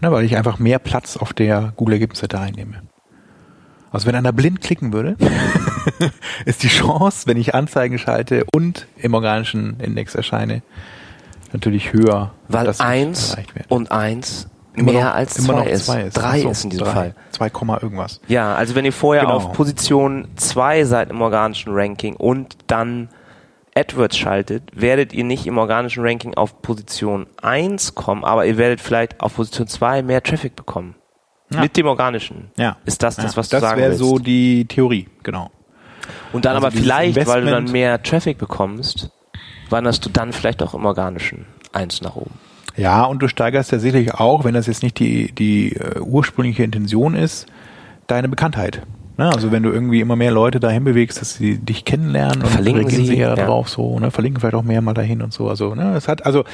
Ne, 0.00 0.12
weil 0.12 0.24
ich 0.24 0.36
einfach 0.36 0.60
mehr 0.60 0.78
Platz 0.78 1.16
auf 1.16 1.32
der 1.32 1.72
Google-Ergebnisseite 1.76 2.38
einnehme. 2.38 2.82
Also 3.94 4.06
wenn 4.08 4.14
einer 4.16 4.32
blind 4.32 4.60
klicken 4.60 4.92
würde, 4.92 5.16
ist 6.44 6.62
die 6.62 6.68
Chance, 6.68 7.26
wenn 7.26 7.36
ich 7.36 7.54
Anzeigen 7.54 7.98
schalte 7.98 8.44
und 8.52 8.86
im 8.96 9.14
organischen 9.14 9.78
Index 9.80 10.14
erscheine, 10.14 10.62
natürlich 11.52 11.92
höher. 11.92 12.32
Weil 12.48 12.72
eins 12.78 13.36
und 13.68 13.90
eins 13.92 14.48
Immer 14.76 14.92
mehr 14.92 15.04
noch- 15.04 15.14
als 15.14 15.34
zwei 15.34 15.66
ist. 15.68 15.86
zwei 15.86 16.02
ist. 16.02 16.14
Drei 16.14 16.40
so, 16.40 16.50
ist 16.50 16.64
in 16.64 16.70
diesem 16.70 16.84
drei. 16.86 16.92
Fall. 16.92 17.14
2, 17.30 17.50
Komma 17.50 17.78
irgendwas. 17.80 18.20
Ja, 18.26 18.54
also 18.56 18.74
wenn 18.74 18.84
ihr 18.84 18.92
vorher 18.92 19.22
Genau. 19.22 19.36
auf 19.36 19.52
Position 19.52 20.26
2 20.36 20.84
seid 20.84 21.10
im 21.10 21.20
organischen 21.22 21.72
Ranking 21.72 22.16
und 22.16 22.56
dann 22.66 23.08
AdWords 23.76 24.16
schaltet, 24.18 24.64
werdet 24.74 25.12
ihr 25.12 25.22
nicht 25.24 25.46
im 25.46 25.58
organischen 25.58 26.04
Ranking 26.04 26.34
auf 26.34 26.60
Position 26.62 27.26
1 27.42 27.94
kommen, 27.94 28.24
aber 28.24 28.46
ihr 28.46 28.56
werdet 28.56 28.80
vielleicht 28.80 29.20
auf 29.20 29.36
Position 29.36 29.68
2 29.68 30.02
mehr 30.02 30.22
Traffic 30.22 30.56
bekommen. 30.56 30.96
Ja. 31.54 31.60
Mit 31.60 31.76
dem 31.76 31.86
organischen. 31.86 32.50
Ja. 32.56 32.76
Ist 32.84 33.02
das 33.02 33.16
das, 33.16 33.32
Ja, 33.32 33.36
was 33.36 33.48
du 33.48 33.56
das 33.56 33.62
sagen 33.62 33.80
wäre 33.80 33.90
willst? 33.90 34.00
so 34.04 34.18
die 34.18 34.64
Theorie, 34.66 35.08
genau. 35.22 35.50
Und 36.32 36.44
dann 36.44 36.56
also 36.56 36.66
aber 36.66 36.76
vielleicht, 36.76 37.16
weil 37.16 37.24
du 37.24 37.46
dann 37.46 37.64
Investment- 37.66 37.72
mehr 37.72 38.02
Traffic 38.02 38.38
bekommst, 38.38 39.10
wanderst 39.70 40.04
du 40.04 40.10
dann 40.10 40.32
vielleicht 40.32 40.62
auch 40.62 40.74
im 40.74 40.84
organischen 40.84 41.46
1 41.72 42.02
nach 42.02 42.16
oben. 42.16 42.34
Ja, 42.76 43.04
und 43.04 43.20
du 43.22 43.28
steigerst 43.28 43.70
ja 43.72 43.78
sicherlich 43.78 44.14
auch, 44.14 44.44
wenn 44.44 44.54
das 44.54 44.66
jetzt 44.66 44.82
nicht 44.82 44.98
die, 44.98 45.32
die 45.32 45.76
äh, 45.76 46.00
ursprüngliche 46.00 46.64
Intention 46.64 47.14
ist, 47.14 47.46
deine 48.08 48.28
Bekanntheit. 48.28 48.82
Ne? 49.16 49.30
Also 49.32 49.52
wenn 49.52 49.62
du 49.62 49.70
irgendwie 49.70 50.00
immer 50.00 50.16
mehr 50.16 50.32
Leute 50.32 50.58
dahin 50.58 50.82
bewegst, 50.82 51.20
dass 51.20 51.34
sie 51.34 51.58
dich 51.58 51.84
kennenlernen 51.84 52.42
und 52.42 52.48
Verlinken 52.48 52.88
sie, 52.90 53.16
ja 53.16 53.34
ja. 53.36 53.46
drauf 53.46 53.68
so, 53.68 53.98
ne? 54.00 54.10
verlinken 54.10 54.40
vielleicht 54.40 54.56
auch 54.56 54.64
mehr 54.64 54.80
mal 54.82 54.92
dahin 54.94 55.22
und 55.22 55.32
so. 55.32 55.48
Also 55.48 55.74
ne? 55.76 55.94
es 55.96 56.08
hat 56.08 56.26
also 56.26 56.44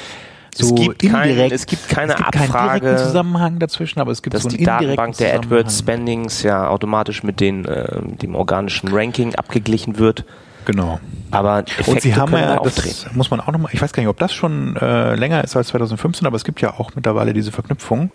Es 0.59 0.69
so 0.69 0.75
gibt 0.75 0.99
kein- 1.03 1.29
indirekt, 1.31 1.53
es 1.53 1.67
gibt 1.67 1.89
keine 1.89 2.15
keinen 2.15 2.27
Abfrage, 2.51 2.81
direkten 2.81 3.07
Zusammenhang 3.07 3.59
dazwischen, 3.59 4.01
aber 4.01 4.13
es 4.13 4.23
gibt 4.23 4.35
dass 4.35 4.43
so 4.43 4.49
einen 4.49 4.59
die 4.59 4.65
Datenbank 4.65 5.17
der. 5.19 5.35
AdWords 5.35 5.79
Spendings 5.79 6.43
ja 6.43 6.69
automatisch 6.69 7.23
mit 7.23 7.41
den, 7.41 7.65
äh, 7.65 8.01
dem 8.03 8.35
organischen 8.35 8.89
Ranking 8.93 9.35
abgeglichen 9.35 9.99
wird. 9.99 10.25
Genau. 10.67 11.01
Aber 11.31 11.61
Effekte 11.61 11.91
Und 11.91 12.01
sie 12.03 12.15
haben 12.15 12.33
ja, 12.33 12.57
das 12.63 13.07
muss 13.15 13.31
man 13.31 13.41
auch 13.41 13.51
nochmal, 13.51 13.71
ich 13.73 13.81
weiß 13.81 13.93
gar 13.93 14.03
nicht, 14.03 14.11
ob 14.11 14.19
das 14.19 14.33
schon 14.33 14.77
äh, 14.77 15.15
länger 15.15 15.43
ist 15.43 15.57
als 15.57 15.69
2015, 15.69 16.27
aber 16.27 16.37
es 16.37 16.45
gibt 16.45 16.61
ja 16.61 16.75
auch 16.75 16.91
mittlerweile 16.95 17.33
diese 17.33 17.51
Verknüpfung 17.51 18.11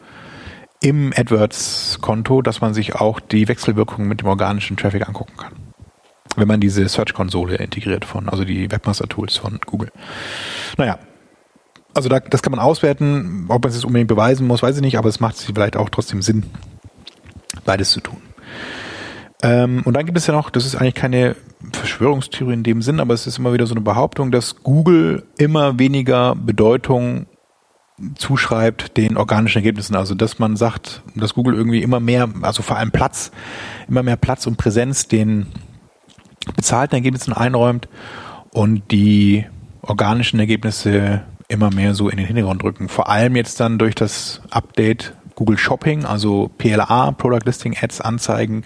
im 0.82 1.12
AdWords-Konto, 1.16 2.42
dass 2.42 2.62
man 2.62 2.74
sich 2.74 2.96
auch 2.96 3.20
die 3.20 3.48
Wechselwirkungen 3.48 4.08
mit 4.08 4.22
dem 4.22 4.28
organischen 4.28 4.78
Traffic 4.78 5.08
angucken 5.08 5.38
kann. 5.38 5.54
Wenn 6.36 6.48
man 6.48 6.60
diese 6.60 6.88
Search-Konsole 6.88 7.56
integriert 7.56 8.06
von, 8.06 8.30
also 8.30 8.44
die 8.44 8.70
Webmaster-Tools 8.70 9.38
von 9.38 9.60
Google. 9.66 9.90
Naja. 10.78 11.00
Also 11.96 12.10
da, 12.10 12.20
das 12.20 12.44
kann 12.44 12.52
man 12.52 12.60
auswerten. 12.60 13.46
Ob 13.48 13.64
man 13.64 13.70
es 13.70 13.76
jetzt 13.76 13.86
unbedingt 13.86 14.10
beweisen 14.10 14.46
muss, 14.46 14.62
weiß 14.62 14.76
ich 14.76 14.82
nicht, 14.82 14.98
aber 14.98 15.10
es 15.10 15.20
macht 15.20 15.38
vielleicht 15.38 15.78
auch 15.78 15.90
trotzdem 15.90 16.22
Sinn, 16.22 16.44
beides 17.64 17.92
zu 17.92 18.02
tun. 18.02 18.22
Ähm, 19.42 19.82
und 19.86 19.96
dann 19.96 20.06
gibt 20.06 20.18
es 20.18 20.28
ja 20.28 20.34
noch, 20.34 20.50
das 20.50 20.66
ist 20.66 20.76
eigentlich 20.76 20.94
keine 20.94 21.36
Verschwörungstheorie 21.72 22.54
in 22.54 22.64
dem 22.64 22.82
Sinn, 22.82 23.00
aber 23.00 23.14
es 23.14 23.28
ist 23.28 23.40
immer 23.40 23.54
wieder 23.54 23.66
so 23.66 23.74
eine 23.74 23.82
Behauptung, 23.82 24.32
dass 24.32 24.58
Google 24.62 25.24
immer 25.38 25.80
weniger 25.80 26.36
Bedeutung 26.36 27.28
zuschreibt 28.16 28.98
den 28.98 29.16
organischen 29.16 29.60
Ergebnissen. 29.60 29.96
Also 29.96 30.16
dass 30.16 30.38
man 30.38 30.58
sagt, 30.58 31.02
dass 31.16 31.34
Google 31.34 31.56
irgendwie 31.56 31.82
immer 31.82 32.02
mehr, 32.02 32.28
also 32.42 32.62
vor 32.62 32.78
allem 32.78 32.92
Platz, 32.92 33.32
immer 33.88 34.04
mehr 34.04 34.18
Platz 34.18 34.48
und 34.48 34.58
Präsenz 34.58 35.08
den 35.08 35.48
bezahlten 36.56 36.96
Ergebnissen 36.96 37.34
einräumt 37.34 37.88
und 38.52 38.92
die 38.92 39.46
organischen 39.82 40.40
Ergebnisse 40.40 41.24
immer 41.48 41.72
mehr 41.72 41.94
so 41.94 42.10
in 42.10 42.18
den 42.18 42.26
Hintergrund 42.26 42.64
rücken. 42.64 42.90
Vor 42.90 43.10
allem 43.10 43.36
jetzt 43.36 43.60
dann 43.60 43.78
durch 43.78 43.96
das 43.96 44.42
Update 44.50 45.14
Google 45.36 45.58
Shopping, 45.58 46.06
also 46.06 46.50
PLA, 46.58 47.12
Product 47.12 47.46
Listing 47.46 47.76
Ads 47.80 48.02
Anzeigen 48.02 48.64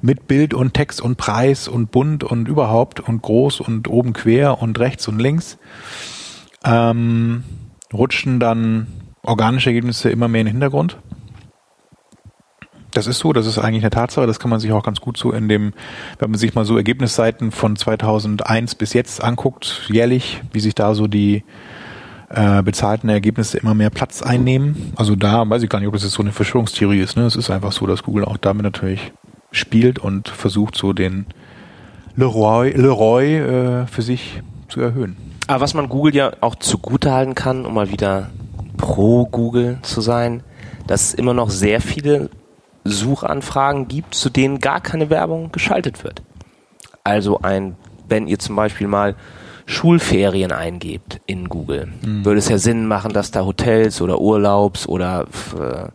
mit 0.00 0.26
Bild 0.28 0.54
und 0.54 0.74
Text 0.74 1.00
und 1.00 1.16
Preis 1.16 1.66
und 1.66 1.90
bunt 1.90 2.24
und 2.24 2.48
überhaupt 2.48 3.00
und 3.00 3.22
groß 3.22 3.60
und 3.60 3.88
oben 3.88 4.12
quer 4.12 4.62
und 4.62 4.78
rechts 4.78 5.08
und 5.08 5.18
links. 5.18 5.58
Ähm, 6.64 7.44
rutschen 7.92 8.40
dann 8.40 8.86
organische 9.22 9.70
Ergebnisse 9.70 10.10
immer 10.10 10.28
mehr 10.28 10.42
in 10.42 10.46
den 10.46 10.54
Hintergrund. 10.54 10.98
Das 12.92 13.08
ist 13.08 13.18
so, 13.18 13.32
das 13.32 13.46
ist 13.46 13.58
eigentlich 13.58 13.82
eine 13.82 13.90
Tatsache, 13.90 14.26
das 14.26 14.38
kann 14.38 14.50
man 14.50 14.60
sich 14.60 14.70
auch 14.70 14.84
ganz 14.84 15.00
gut 15.00 15.16
so 15.16 15.32
in 15.32 15.48
dem, 15.48 15.72
wenn 16.20 16.30
man 16.30 16.38
sich 16.38 16.54
mal 16.54 16.64
so 16.64 16.76
Ergebnisseiten 16.76 17.50
von 17.50 17.74
2001 17.74 18.76
bis 18.76 18.92
jetzt 18.92 19.22
anguckt, 19.22 19.82
jährlich, 19.88 20.42
wie 20.52 20.60
sich 20.60 20.76
da 20.76 20.94
so 20.94 21.08
die 21.08 21.42
äh, 22.28 22.62
bezahlten 22.62 23.08
Ergebnisse 23.08 23.58
immer 23.58 23.74
mehr 23.74 23.90
Platz 23.90 24.22
einnehmen. 24.22 24.92
Also 24.96 25.16
da 25.16 25.48
weiß 25.48 25.62
ich 25.62 25.68
gar 25.68 25.78
nicht, 25.78 25.88
ob 25.88 25.94
das 25.94 26.02
jetzt 26.02 26.14
so 26.14 26.22
eine 26.22 26.32
Verschwörungstheorie 26.32 27.00
ist. 27.00 27.16
Ne? 27.16 27.24
Es 27.24 27.36
ist 27.36 27.50
einfach 27.50 27.72
so, 27.72 27.86
dass 27.86 28.02
Google 28.02 28.24
auch 28.24 28.36
damit 28.36 28.64
natürlich 28.64 29.12
spielt 29.52 29.98
und 29.98 30.28
versucht 30.28 30.76
so 30.76 30.92
den 30.92 31.26
Leroy, 32.16 32.70
Leroy 32.70 33.36
äh, 33.36 33.86
für 33.86 34.02
sich 34.02 34.42
zu 34.68 34.80
erhöhen. 34.80 35.16
Aber 35.46 35.60
was 35.60 35.74
man 35.74 35.88
Google 35.88 36.14
ja 36.14 36.32
auch 36.40 36.54
zugutehalten 36.54 37.34
kann, 37.34 37.66
um 37.66 37.74
mal 37.74 37.90
wieder 37.90 38.30
pro 38.76 39.26
Google 39.26 39.78
zu 39.82 40.00
sein, 40.00 40.42
dass 40.86 41.08
es 41.08 41.14
immer 41.14 41.34
noch 41.34 41.50
sehr 41.50 41.80
viele 41.80 42.30
Suchanfragen 42.84 43.88
gibt, 43.88 44.14
zu 44.14 44.30
denen 44.30 44.58
gar 44.58 44.80
keine 44.80 45.10
Werbung 45.10 45.52
geschaltet 45.52 46.04
wird. 46.04 46.22
Also 47.02 47.40
ein, 47.42 47.76
wenn 48.08 48.26
ihr 48.26 48.38
zum 48.38 48.56
Beispiel 48.56 48.86
mal 48.86 49.14
Schulferien 49.66 50.52
eingebt 50.52 51.20
in 51.26 51.48
Google, 51.48 51.88
würde 52.02 52.38
es 52.38 52.48
ja 52.48 52.58
Sinn 52.58 52.86
machen, 52.86 53.12
dass 53.12 53.30
da 53.30 53.44
Hotels 53.44 54.02
oder 54.02 54.20
Urlaubs 54.20 54.86
oder 54.86 55.26
äh, 55.58 55.88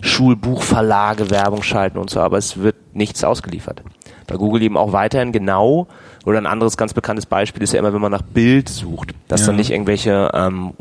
Schulbuchverlage 0.00 1.30
Werbung 1.30 1.62
schalten 1.62 1.98
und 1.98 2.10
so, 2.10 2.20
aber 2.20 2.38
es 2.38 2.58
wird 2.58 2.76
nichts 2.94 3.24
ausgeliefert. 3.24 3.82
Bei 4.26 4.36
Google 4.36 4.62
eben 4.62 4.76
auch 4.76 4.92
weiterhin 4.92 5.32
genau, 5.32 5.86
oder 6.26 6.38
ein 6.38 6.46
anderes 6.46 6.76
ganz 6.76 6.92
bekanntes 6.92 7.24
Beispiel 7.26 7.62
ist 7.62 7.72
ja 7.72 7.78
immer, 7.78 7.94
wenn 7.94 8.00
man 8.00 8.12
nach 8.12 8.22
Bild 8.22 8.68
sucht, 8.68 9.14
dass 9.28 9.40
Ja. 9.40 9.46
dann 9.48 9.56
nicht 9.56 9.70
irgendwelche 9.70 10.30
ähm, 10.34 10.72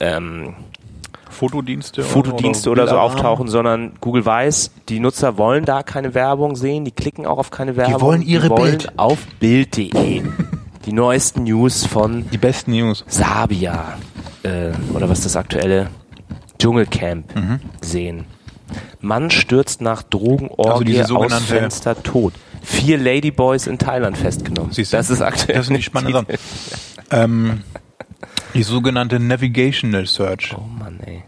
ähm, 0.00 0.54
Fotodienste, 1.30 2.02
Fotodienste 2.02 2.70
oder, 2.70 2.88
so 2.88 2.98
auftauchen, 2.98 3.48
sondern 3.48 3.92
Google 4.00 4.24
weiß, 4.24 4.72
die 4.88 4.98
Nutzer 4.98 5.36
wollen 5.38 5.64
da 5.66 5.82
keine 5.82 6.14
Werbung 6.14 6.56
sehen, 6.56 6.84
die 6.84 6.90
klicken 6.90 7.26
auch 7.26 7.38
auf 7.38 7.50
keine 7.50 7.76
Werbung. 7.76 8.00
wollen 8.00 8.22
ihre 8.22 8.44
die 8.44 8.50
wollen 8.50 8.78
Bild. 8.78 8.92
auf 8.98 9.26
Bild.de 9.38 10.22
die 10.88 10.94
neuesten 10.94 11.42
News 11.44 11.84
von 11.84 12.24
Die 12.30 12.38
besten 12.38 12.70
News. 12.72 13.04
Sabia 13.08 13.98
äh, 14.42 14.70
oder 14.94 15.10
was 15.10 15.20
das 15.20 15.36
aktuelle 15.36 15.90
Dschungelcamp 16.58 17.36
Mhm. 17.36 17.60
sehen. 17.82 18.24
Mann 19.02 19.30
stürzt 19.30 19.82
nach 19.82 20.02
Drogenorgie 20.02 20.98
Also 21.00 21.16
aus 21.18 21.34
Fenster 21.44 22.02
tot. 22.02 22.32
Vier 22.62 22.96
Ladyboys 22.96 23.66
in 23.66 23.76
Thailand 23.78 24.16
festgenommen. 24.16 24.72
Siehst 24.72 24.94
du? 24.94 24.96
Das 24.96 25.10
ist 25.10 25.20
aktuell. 25.20 25.58
Das 25.58 25.66
sind 25.66 25.76
die 25.76 25.82
spannenden 25.82 26.24
Sachen. 26.26 26.38
Ähm, 27.10 27.62
die 28.54 28.62
sogenannte 28.62 29.20
Navigational 29.20 30.06
Search 30.06 30.54
Oh 30.56 30.62
Mann, 30.62 31.00
ey. 31.04 31.22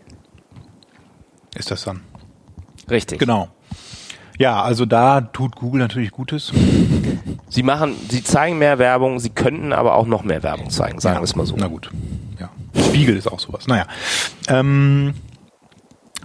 ist 1.54 1.70
das 1.70 1.84
dann. 1.84 2.00
Richtig. 2.90 3.18
Genau. 3.18 3.48
Ja, 4.41 4.62
also 4.62 4.86
da 4.86 5.20
tut 5.20 5.55
Google 5.57 5.80
natürlich 5.80 6.12
Gutes. 6.12 6.51
Sie 7.51 7.62
machen, 7.62 7.95
sie 8.09 8.24
zeigen 8.24 8.57
mehr 8.57 8.78
Werbung, 8.78 9.20
sie 9.20 9.28
könnten 9.28 9.74
aber 9.74 9.97
auch 9.97 10.07
noch 10.07 10.24
mehr 10.24 10.43
Werbung 10.43 10.70
zeigen, 10.70 10.99
sagen 10.99 11.18
wir 11.18 11.24
es 11.24 11.36
mal 11.36 11.45
so. 11.45 11.57
Na 11.59 11.66
gut. 11.66 11.91
Ja. 12.38 12.49
Spiegel 12.82 13.18
ist 13.18 13.30
auch 13.30 13.38
sowas. 13.38 13.66
Naja. 13.66 13.84
Ähm, 14.49 15.12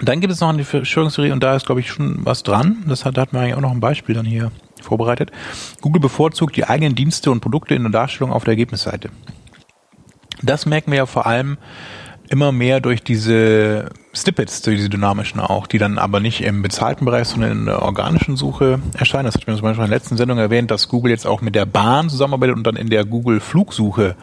dann 0.01 0.21
gibt 0.21 0.31
es 0.31 0.39
noch 0.39 0.47
eine 0.47 0.63
Verschwörungstheorie 0.63 1.33
und 1.33 1.43
da 1.43 1.57
ist, 1.57 1.65
glaube 1.65 1.81
ich, 1.81 1.91
schon 1.91 2.25
was 2.25 2.43
dran. 2.43 2.85
Das 2.87 3.03
hat, 3.03 3.17
da 3.17 3.21
hat 3.23 3.33
man 3.33 3.41
eigentlich 3.41 3.55
auch 3.55 3.61
noch 3.61 3.71
ein 3.71 3.81
Beispiel 3.81 4.15
dann 4.15 4.25
hier 4.25 4.49
vorbereitet. 4.81 5.33
Google 5.81 5.99
bevorzugt 5.99 6.55
die 6.55 6.63
eigenen 6.63 6.95
Dienste 6.95 7.31
und 7.31 7.41
Produkte 7.41 7.75
in 7.75 7.83
der 7.83 7.91
Darstellung 7.91 8.31
auf 8.31 8.45
der 8.45 8.53
Ergebnisseite. 8.53 9.09
Das 10.41 10.65
merken 10.65 10.91
wir 10.91 10.99
ja 10.99 11.05
vor 11.05 11.25
allem 11.25 11.57
immer 12.29 12.51
mehr 12.51 12.79
durch 12.79 13.03
diese 13.03 13.89
Snippets, 14.15 14.61
durch 14.61 14.77
diese 14.77 14.89
dynamischen 14.89 15.39
auch, 15.39 15.67
die 15.67 15.77
dann 15.77 15.97
aber 15.97 16.19
nicht 16.19 16.41
im 16.43 16.61
bezahlten 16.61 17.05
Bereich, 17.05 17.27
sondern 17.27 17.51
in 17.51 17.65
der 17.65 17.81
organischen 17.81 18.35
Suche 18.35 18.79
erscheinen. 18.97 19.25
Das 19.25 19.35
hat 19.35 19.45
mir 19.47 19.53
zum 19.55 19.63
Beispiel 19.63 19.83
in 19.83 19.89
der 19.89 19.97
letzten 19.97 20.17
Sendung 20.17 20.37
erwähnt, 20.37 20.71
dass 20.71 20.87
Google 20.87 21.11
jetzt 21.11 21.27
auch 21.27 21.41
mit 21.41 21.55
der 21.55 21.65
Bahn 21.65 22.09
zusammenarbeitet 22.09 22.55
und 22.55 22.63
dann 22.65 22.75
in 22.75 22.89
der 22.89 23.05
Google 23.05 23.39
Flugsuche 23.39 24.15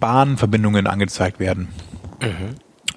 Bahnverbindungen 0.00 0.86
angezeigt 0.86 1.38
werden. 1.40 1.68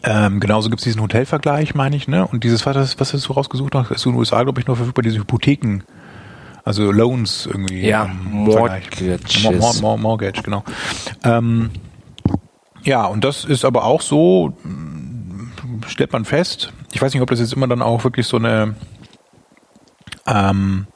Ähm, 0.03 0.39
genauso 0.39 0.69
gibt 0.69 0.79
es 0.79 0.85
diesen 0.85 1.01
Hotelvergleich, 1.01 1.75
meine 1.75 1.95
ich, 1.95 2.07
ne? 2.07 2.25
Und 2.25 2.43
dieses, 2.43 2.65
was, 2.65 2.75
hast- 2.75 2.99
was 2.99 3.13
hast 3.13 3.27
du 3.27 3.33
rausgesucht? 3.33 3.73
Noch? 3.73 3.91
Ist 3.91 4.05
in 4.05 4.13
den 4.13 4.17
USA, 4.19 4.41
glaube 4.43 4.59
ich, 4.61 4.67
nur 4.67 4.75
verfügbar, 4.77 5.03
diese 5.03 5.17
Hypotheken. 5.19 5.81
Also 6.63 6.91
Loans 6.91 7.45
irgendwie. 7.45 7.85
Ja, 7.87 8.05
im 8.05 8.49
Vergleich. 8.51 8.83
Mortgages. 9.01 9.43
Mor 9.43 9.53
Mor 9.53 9.73
Mor 9.81 9.97
Mortgage, 9.97 10.41
genau. 10.43 10.63
Ähm, 11.23 11.69
ja, 12.89 13.05
und 13.05 13.23
das 13.23 13.45
ist 13.45 13.63
aber 13.65 13.85
auch 13.85 14.01
so, 14.01 14.53
mh, 14.63 15.87
stellt 15.87 16.11
man 16.11 16.25
fest. 16.25 16.73
Ich 16.91 17.01
weiß 17.01 17.13
nicht, 17.13 17.21
ob 17.21 17.29
das 17.29 17.39
jetzt 17.39 17.53
immer 17.53 17.67
dann 17.67 17.81
auch 17.81 18.03
wirklich 18.03 18.25
so 18.27 18.37
eine 18.37 18.75
ähm, 20.27 20.87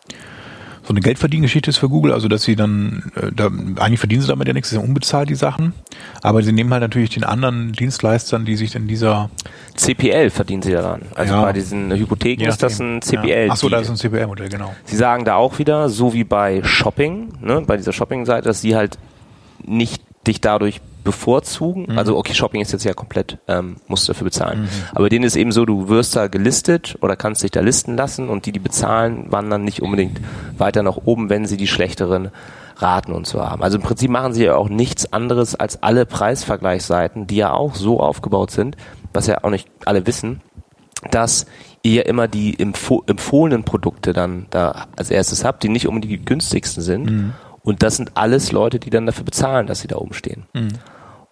so 0.86 0.90
eine 0.90 1.00
Geldverdiengeschichte 1.00 1.70
ist 1.70 1.78
für 1.78 1.88
Google, 1.88 2.12
also 2.12 2.28
dass 2.28 2.44
sie 2.44 2.58
dann, 2.58 3.10
äh, 3.16 3.32
da, 3.34 3.46
eigentlich 3.78 4.00
verdienen 4.00 4.22
sie 4.22 4.28
damit 4.28 4.48
ja 4.50 4.54
nichts, 4.54 4.70
ist 4.72 4.78
ja 4.78 4.84
unbezahlt, 4.84 5.30
die 5.30 5.36
Sachen, 5.36 5.74
aber 6.22 6.44
sie 6.44 6.52
nehmen 6.52 6.72
halt 6.74 6.82
natürlich 6.82 7.12
den 7.12 7.24
anderen 7.24 7.72
Dienstleistern, 7.72 8.44
die 8.44 8.58
sich 8.58 8.76
in 8.76 8.88
dieser 8.90 9.30
CPL 9.76 10.30
verdienen 10.30 10.62
sie 10.62 10.74
daran. 10.74 11.04
Also 11.16 11.36
Ja. 11.36 11.42
bei 11.42 11.54
diesen 11.54 11.90
Hypotheken 11.94 12.46
ist 12.50 12.62
das 12.64 12.80
ein 12.82 13.02
CPL. 13.02 13.46
Ja. 13.48 13.54
Ach 13.54 13.56
so, 13.56 13.70
da 13.70 13.80
ist 13.80 13.90
ein 13.90 13.96
CPL-Modell, 13.96 14.50
genau. 14.50 14.74
Sie 14.84 14.98
sagen 14.98 15.24
da 15.24 15.36
auch 15.36 15.58
wieder, 15.58 15.88
so 15.88 16.14
wie 16.14 16.26
bei 16.26 16.62
Shopping, 16.64 17.30
ne, 17.40 17.62
bei 17.66 17.78
dieser 17.78 17.94
Shopping-Seite, 17.94 18.46
dass 18.50 18.60
sie 18.60 18.76
halt 18.76 18.98
nicht 19.66 20.02
dich 20.28 20.42
dadurch 20.42 20.82
bevorzugen. 21.04 21.88
Mhm. 21.90 21.98
Also 21.98 22.18
okay, 22.18 22.34
Shopping 22.34 22.62
ist 22.62 22.72
jetzt 22.72 22.86
ja 22.86 22.94
komplett, 22.94 23.38
ähm, 23.48 23.78
musst 23.88 24.08
du 24.08 24.14
dafür 24.14 24.26
bezahlen. 24.26 24.68
Aber 24.94 25.10
denen 25.10 25.26
ist 25.26 25.36
eben 25.36 25.52
so, 25.52 25.66
du 25.66 25.90
wirst 25.90 26.16
da 26.16 26.28
gelistet 26.28 26.98
oder 27.02 27.16
kannst 27.16 27.44
dich 27.44 27.52
da 27.52 27.62
listen 27.62 27.96
lassen 27.96 28.30
und 28.30 28.46
die, 28.46 28.52
die 28.52 28.60
bezahlen, 28.60 29.32
wandern 29.32 29.64
nicht 29.64 29.82
unbedingt 29.82 30.20
weiter 30.58 30.84
nach 30.84 30.98
oben, 31.06 31.30
wenn 31.30 31.46
sie 31.46 31.58
die 31.58 31.68
schlechteren 31.68 32.32
Raten 32.78 33.14
und 33.14 33.28
so 33.28 33.42
haben. 33.42 33.64
Also 33.64 33.78
im 33.78 33.84
Prinzip 33.84 34.10
machen 34.10 34.34
sie 34.34 34.46
ja 34.46 34.56
auch 34.56 34.70
nichts 34.70 35.12
anderes 35.14 35.56
als 35.56 35.84
alle 35.84 36.06
Preisvergleichsseiten, 36.06 37.28
die 37.28 37.38
ja 37.38 37.54
auch 37.54 37.76
so 37.76 38.00
aufgebaut 38.00 38.52
sind, 38.52 38.78
was 39.14 39.28
ja 39.28 39.44
auch 39.44 39.50
nicht 39.50 39.68
alle 39.86 40.08
wissen, 40.08 40.42
dass 41.12 41.46
ihr 41.84 42.06
immer 42.06 42.28
die 42.28 42.60
empfo 42.60 43.04
empfohlenen 43.08 43.64
Produkte 43.64 44.14
dann 44.14 44.48
da 44.50 44.88
als 44.96 45.12
erstes 45.12 45.44
habt, 45.44 45.64
die 45.64 45.70
nicht 45.70 45.88
unbedingt 45.88 46.14
die 46.14 46.26
günstigsten 46.26 46.82
sind. 46.82 47.34
Und 47.64 47.82
das 47.82 47.98
sind 47.98 48.12
alles 48.16 48.52
Leute, 48.52 48.80
die 48.80 48.90
dann 48.90 49.06
dafür 49.06 49.24
bezahlen, 49.24 49.68
dass 49.68 49.82
sie 49.82 49.88
da 49.88 49.96
oben 49.96 50.14
stehen. 50.14 50.46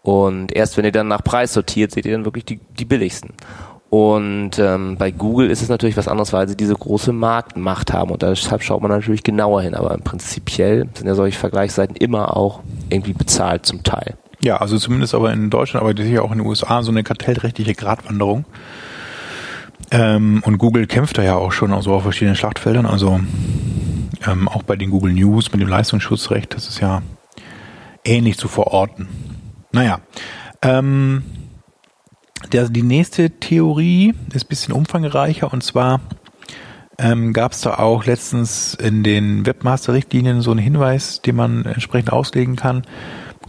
Und 0.02 0.56
erst 0.56 0.78
wenn 0.78 0.86
ihr 0.86 0.92
dann 0.92 1.08
nach 1.08 1.24
Preis 1.24 1.54
sortiert, 1.54 1.92
seht 1.92 2.06
ihr 2.06 2.14
dann 2.14 2.26
wirklich 2.26 2.46
die, 2.46 2.60
die 2.80 2.86
billigsten. 2.86 3.34
Und 3.90 4.58
ähm, 4.58 4.96
bei 4.98 5.12
Google 5.12 5.50
ist 5.50 5.62
es 5.62 5.68
natürlich 5.68 5.98
was 5.98 6.08
anderes, 6.08 6.32
weil 6.32 6.48
sie 6.48 6.56
diese 6.56 6.74
große 6.74 7.12
Marktmacht 7.12 7.92
haben 7.92 8.10
und 8.10 8.22
deshalb 8.22 8.64
schaut 8.64 8.82
man 8.82 8.90
natürlich 8.90 9.22
genauer 9.22 9.62
hin. 9.62 9.76
Aber 9.76 9.98
prinzipiell 9.98 10.88
sind 10.94 11.08
ja 11.08 11.14
solche 11.14 11.38
Vergleichsseiten 11.38 11.98
immer 11.98 12.38
auch 12.38 12.62
irgendwie 12.90 13.12
bezahlt 13.12 13.66
zum 13.66 13.84
Teil. 13.84 14.16
Ja, 14.42 14.58
also 14.58 14.78
zumindest 14.78 15.14
aber 15.14 15.34
in 15.34 15.50
Deutschland, 15.50 15.86
aber 15.86 16.02
sicher 16.02 16.24
auch 16.24 16.32
in 16.32 16.38
den 16.38 16.48
USA 16.48 16.84
so 16.84 16.92
eine 16.92 17.04
kartellrechtliche 17.04 17.76
Gratwanderung. 17.76 18.46
Ähm, 19.92 20.42
und 20.46 20.58
Google 20.58 20.88
kämpft 20.88 21.18
da 21.18 21.24
ja 21.24 21.36
auch 21.36 21.52
schon 21.52 21.74
also 21.74 21.94
auf 21.94 22.04
verschiedenen 22.04 22.38
Schlachtfeldern. 22.38 22.86
Also 22.86 23.20
ähm, 24.26 24.48
auch 24.48 24.64
bei 24.64 24.76
den 24.76 24.90
Google 24.90 25.14
News 25.14 25.52
mit 25.52 25.62
dem 25.62 25.68
Leistungsschutzrecht, 25.68 26.54
das 26.54 26.68
ist 26.68 26.80
ja 26.80 27.02
ähnlich 28.04 28.38
zu 28.38 28.48
verorten. 28.48 29.08
Naja, 29.72 30.00
ähm, 30.62 31.24
der, 32.52 32.70
die 32.70 32.84
nächste 32.84 33.30
Theorie 33.32 34.14
ist 34.34 34.46
ein 34.46 34.50
bisschen 34.50 34.74
umfangreicher 34.74 35.52
und 35.52 35.64
zwar 35.64 36.02
ähm, 36.98 37.34
gab 37.34 37.54
es 37.54 37.62
da 37.62 37.76
auch 37.76 38.06
letztens 38.06 38.74
in 38.76 39.04
den 39.04 39.46
Webmaster-Richtlinien 39.46 40.42
so 40.42 40.52
einen 40.52 40.60
Hinweis, 40.60 41.22
den 41.22 41.36
man 41.36 41.66
entsprechend 41.66 42.12
auslegen 42.12 42.56
kann. 42.56 42.84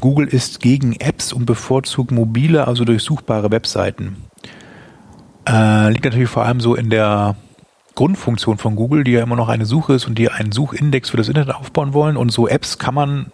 Google 0.00 0.26
ist 0.26 0.60
gegen 0.60 0.94
Apps 0.94 1.32
und 1.32 1.44
bevorzugt 1.44 2.10
mobile, 2.12 2.66
also 2.66 2.84
durchsuchbare 2.84 3.50
Webseiten. 3.50 4.16
Äh, 5.46 5.90
liegt 5.90 6.04
natürlich 6.04 6.30
vor 6.30 6.44
allem 6.44 6.60
so 6.60 6.74
in 6.74 6.88
der 6.88 7.36
Grundfunktion 7.94 8.58
von 8.58 8.76
Google, 8.76 9.04
die 9.04 9.12
ja 9.12 9.22
immer 9.22 9.36
noch 9.36 9.48
eine 9.48 9.66
Suche 9.66 9.94
ist 9.94 10.06
und 10.06 10.18
die 10.18 10.30
einen 10.30 10.52
Suchindex 10.52 11.10
für 11.10 11.16
das 11.16 11.28
Internet 11.28 11.54
aufbauen 11.54 11.94
wollen. 11.94 12.16
Und 12.16 12.30
so 12.30 12.48
Apps 12.48 12.78
kann 12.78 12.94
man 12.94 13.32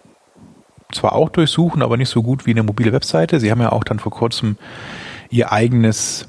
zwar 0.91 1.13
auch 1.13 1.29
durchsuchen, 1.29 1.81
aber 1.81 1.97
nicht 1.97 2.09
so 2.09 2.23
gut 2.23 2.45
wie 2.45 2.51
eine 2.51 2.63
mobile 2.63 2.91
Webseite. 2.91 3.39
Sie 3.39 3.51
haben 3.51 3.61
ja 3.61 3.71
auch 3.71 3.83
dann 3.83 3.99
vor 3.99 4.11
kurzem 4.11 4.57
ihr 5.29 5.51
eigenes 5.51 6.27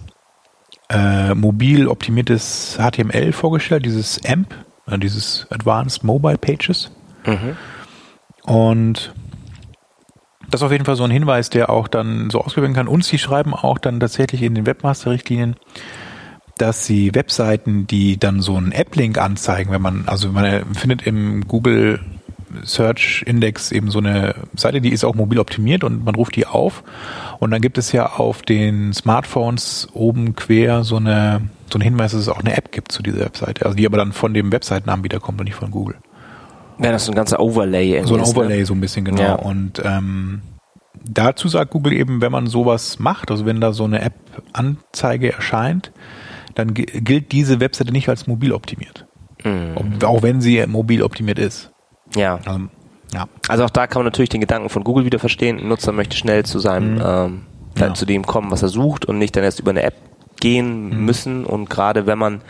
äh, 0.91 1.35
mobil 1.35 1.89
optimiertes 1.89 2.79
HTML 2.79 3.33
vorgestellt, 3.33 3.87
dieses 3.87 4.21
AMP, 4.25 4.55
äh, 4.87 4.99
dieses 4.99 5.47
Advanced 5.51 6.05
Mobile 6.05 6.39
Pages. 6.39 6.91
Mhm. 7.25 7.57
Und 8.43 9.15
das 10.51 10.61
ist 10.61 10.65
auf 10.65 10.73
jeden 10.73 10.85
Fall 10.85 10.97
so 10.97 11.05
ein 11.05 11.11
Hinweis, 11.11 11.49
der 11.49 11.71
auch 11.71 11.87
dann 11.87 12.29
so 12.31 12.41
ausgewählt 12.41 12.75
kann. 12.75 12.89
Und 12.89 13.05
sie 13.05 13.19
schreiben 13.19 13.55
auch 13.55 13.79
dann 13.79 14.01
tatsächlich 14.01 14.43
in 14.43 14.55
den 14.55 14.67
Webmaster-Richtlinien, 14.67 15.55
dass 16.61 16.85
sie 16.85 17.15
Webseiten, 17.15 17.87
die 17.87 18.19
dann 18.19 18.41
so 18.41 18.57
einen 18.57 18.73
App-Link 18.73 19.19
anzeigen, 19.19 19.73
wenn 19.73 19.83
man, 19.83 20.05
also 20.07 20.29
man 20.29 20.65
findet 20.75 21.07
im 21.07 21.47
Google 21.49 22.01
Search 22.65 23.23
Index 23.27 23.71
eben 23.73 23.91
so 23.91 23.99
eine 23.99 24.35
Seite, 24.57 24.81
die 24.81 24.91
ist 24.91 25.05
auch 25.05 25.15
mobil 25.15 25.39
optimiert 25.39 25.85
und 25.85 26.05
man 26.05 26.15
ruft 26.15 26.37
die 26.37 26.47
auf 26.47 26.83
und 27.39 27.51
dann 27.53 27.61
gibt 27.61 27.79
es 27.79 27.93
ja 27.93 28.07
auf 28.07 28.43
den 28.43 28.93
Smartphones 28.93 29.89
oben 29.93 30.35
quer 30.35 30.83
so 30.83 30.97
eine 30.97 31.43
so 31.73 31.79
ein 31.79 31.83
Hinweis, 31.83 32.13
dass 32.13 32.23
es 32.23 32.29
auch 32.29 32.41
eine 32.41 32.57
App 32.57 32.73
gibt 32.73 32.91
zu 32.91 33.03
dieser 33.03 33.21
Webseite, 33.21 33.65
also 33.65 33.77
die 33.77 33.87
aber 33.87 33.97
dann 33.97 34.13
von 34.13 34.35
dem 34.35 34.51
Webseitenanbieter 34.51 35.21
kommt 35.21 35.39
und 35.41 35.45
nicht 35.45 35.55
von 35.55 35.71
Google. 35.71 35.97
Ja, 36.83 36.91
das 36.91 37.05
ist 37.05 37.11
ein 37.11 37.15
ganzer 37.15 37.39
Overlay. 37.39 38.03
So 38.05 38.15
ein 38.15 38.23
ne? 38.23 38.27
Overlay 38.27 38.59
ne? 38.59 38.67
so 38.67 38.75
ein 38.75 38.81
bisschen 38.81 39.05
genau. 39.05 39.23
Ja. 39.23 39.35
Und 39.35 39.81
ähm, 39.85 40.43
dazu 41.05 41.47
sagt 41.47 41.71
Google 41.71 41.93
eben, 41.93 42.21
wenn 42.21 42.33
man 42.33 42.49
sowas 42.49 42.99
macht, 42.99 43.31
also 43.31 43.47
wenn 43.47 43.61
da 43.61 43.73
so 43.73 43.85
eine 43.85 44.01
App-Anzeige 44.01 45.33
erscheint, 45.33 45.93
dann 46.55 46.75
gilt 46.75 47.33
diese 47.33 47.61
Webseite 47.61 47.93
nicht 47.93 48.09
als 48.09 48.27
mobil 48.27 48.53
optimiert. 48.53 49.07
Mhm. 49.45 50.03
Auch 50.05 50.23
wenn 50.23 50.41
sie 50.41 50.65
mobil 50.67 51.03
optimiert 51.03 51.39
ist. 51.39 51.71
Ja. 52.15 52.39
Also, 52.45 52.61
ja. 53.13 53.27
Also 53.49 53.65
auch 53.65 53.71
da 53.71 53.87
kann 53.87 54.01
man 54.01 54.07
natürlich 54.07 54.29
den 54.29 54.41
Gedanken 54.41 54.69
von 54.69 54.85
Google 54.85 55.05
wieder 55.05 55.19
verstehen. 55.19 55.59
Ein 55.59 55.69
Nutzer 55.69 55.93
möchte 55.93 56.17
schnell 56.17 56.45
zu 56.45 56.59
seinem, 56.59 56.95
mhm. 56.95 57.03
ähm, 57.05 57.43
ja. 57.79 57.95
zu 57.95 58.07
dem 58.07 58.27
kommen, 58.27 58.51
was 58.51 58.63
er 58.63 58.69
sucht 58.69 59.05
und 59.05 59.19
nicht 59.19 59.37
dann 59.37 59.45
erst 59.45 59.61
über 59.61 59.71
eine 59.71 59.83
App 59.83 59.95
gehen 60.41 60.91
mhm. 60.91 61.05
müssen. 61.05 61.45
Und 61.45 61.71
gerade 61.71 62.07
wenn 62.07 62.19
man 62.19 62.43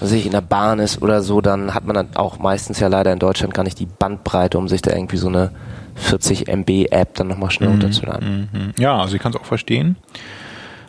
sich 0.00 0.26
in 0.26 0.32
der 0.32 0.40
Bahn 0.40 0.78
ist 0.78 1.02
oder 1.02 1.22
so, 1.22 1.40
dann 1.40 1.74
hat 1.74 1.84
man 1.84 1.94
dann 1.94 2.08
auch 2.14 2.38
meistens 2.38 2.78
ja 2.80 2.88
leider 2.88 3.12
in 3.12 3.18
Deutschland 3.18 3.54
gar 3.54 3.64
nicht 3.64 3.78
die 3.78 3.86
Bandbreite, 3.86 4.58
um 4.58 4.68
sich 4.68 4.82
da 4.82 4.92
irgendwie 4.92 5.16
so 5.16 5.28
eine 5.28 5.50
40 5.96 6.48
MB 6.48 6.86
App 6.90 7.14
dann 7.14 7.28
nochmal 7.28 7.50
schnell 7.50 7.70
mhm. 7.70 7.74
runterzuladen. 7.76 8.48
Mhm. 8.52 8.72
Ja, 8.78 9.00
also 9.00 9.16
ich 9.16 9.22
kann 9.22 9.32
es 9.32 9.40
auch 9.40 9.44
verstehen. 9.44 9.96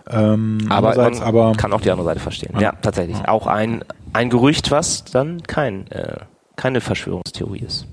Ähm, 0.09 0.59
aber 0.69 0.95
man 0.95 1.21
aber 1.21 1.53
kann 1.53 1.71
auch 1.71 1.81
die 1.81 1.91
andere 1.91 2.05
Seite 2.05 2.19
verstehen. 2.19 2.53
Ja, 2.55 2.61
ja 2.61 2.71
tatsächlich. 2.81 3.17
Ja. 3.17 3.27
Auch 3.27 3.47
ein, 3.47 3.83
ein 4.13 4.29
Gerücht, 4.29 4.71
was 4.71 5.03
dann 5.05 5.43
kein, 5.43 5.89
äh, 5.91 6.17
keine 6.55 6.81
Verschwörungstheorie 6.81 7.59
ist. 7.59 7.87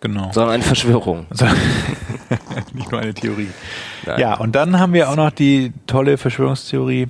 Genau. 0.00 0.30
Sondern 0.32 0.54
eine 0.54 0.62
Verschwörung. 0.62 1.26
Also, 1.30 1.46
nicht 2.74 2.90
nur 2.92 3.00
eine 3.00 3.14
Theorie. 3.14 3.48
Nein. 4.04 4.20
Ja, 4.20 4.34
und 4.34 4.54
dann 4.54 4.78
haben 4.78 4.92
wir 4.92 5.10
auch 5.10 5.16
noch 5.16 5.30
die 5.30 5.72
tolle 5.86 6.18
Verschwörungstheorie, 6.18 7.08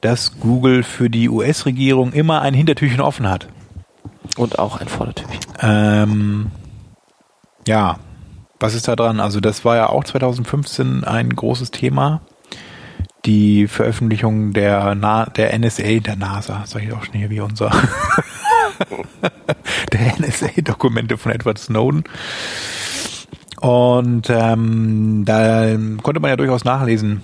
dass 0.00 0.40
Google 0.40 0.82
für 0.82 1.10
die 1.10 1.28
US-Regierung 1.28 2.12
immer 2.12 2.40
ein 2.42 2.54
Hintertürchen 2.54 3.00
offen 3.00 3.28
hat. 3.28 3.48
Und 4.36 4.58
auch 4.58 4.80
ein 4.80 4.88
Vordertürchen. 4.88 5.40
Ähm, 5.60 6.50
ja, 7.66 7.98
was 8.60 8.74
ist 8.74 8.88
da 8.88 8.96
dran? 8.96 9.20
Also 9.20 9.40
das 9.40 9.64
war 9.64 9.76
ja 9.76 9.88
auch 9.88 10.04
2015 10.04 11.04
ein 11.04 11.30
großes 11.30 11.70
Thema. 11.70 12.20
Die 13.28 13.68
Veröffentlichung 13.68 14.54
der, 14.54 14.94
Na 14.94 15.26
der 15.26 15.56
NSA, 15.58 16.00
der 16.00 16.16
NASA, 16.16 16.62
sag 16.64 16.82
ich 16.82 16.94
auch 16.94 17.04
schon 17.04 17.12
hier 17.12 17.28
wie 17.28 17.40
unser, 17.40 17.70
der 19.92 20.18
NSA-Dokumente 20.18 21.18
von 21.18 21.32
Edward 21.32 21.58
Snowden. 21.58 22.04
Und 23.60 24.30
ähm, 24.30 25.24
da 25.26 25.76
konnte 26.02 26.20
man 26.20 26.30
ja 26.30 26.36
durchaus 26.36 26.64
nachlesen, 26.64 27.20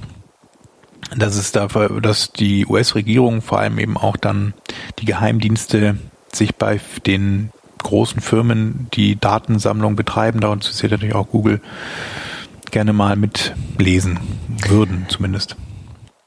dass 1.16 1.36
es 1.36 1.52
dafür, 1.52 2.02
dass 2.02 2.32
die 2.32 2.66
US-Regierung 2.66 3.40
vor 3.40 3.60
allem 3.60 3.78
eben 3.78 3.96
auch 3.96 4.18
dann 4.18 4.52
die 4.98 5.06
Geheimdienste 5.06 5.96
sich 6.30 6.54
bei 6.54 6.82
den 7.06 7.48
großen 7.82 8.20
Firmen, 8.20 8.88
die 8.92 9.18
Datensammlung 9.18 9.96
betreiben, 9.96 10.40
dazu 10.40 10.70
zählt 10.70 10.92
natürlich 10.92 11.14
auch 11.14 11.30
Google, 11.30 11.62
gerne 12.70 12.92
mal 12.92 13.16
mitlesen 13.16 14.20
würden, 14.68 15.06
zumindest. 15.08 15.56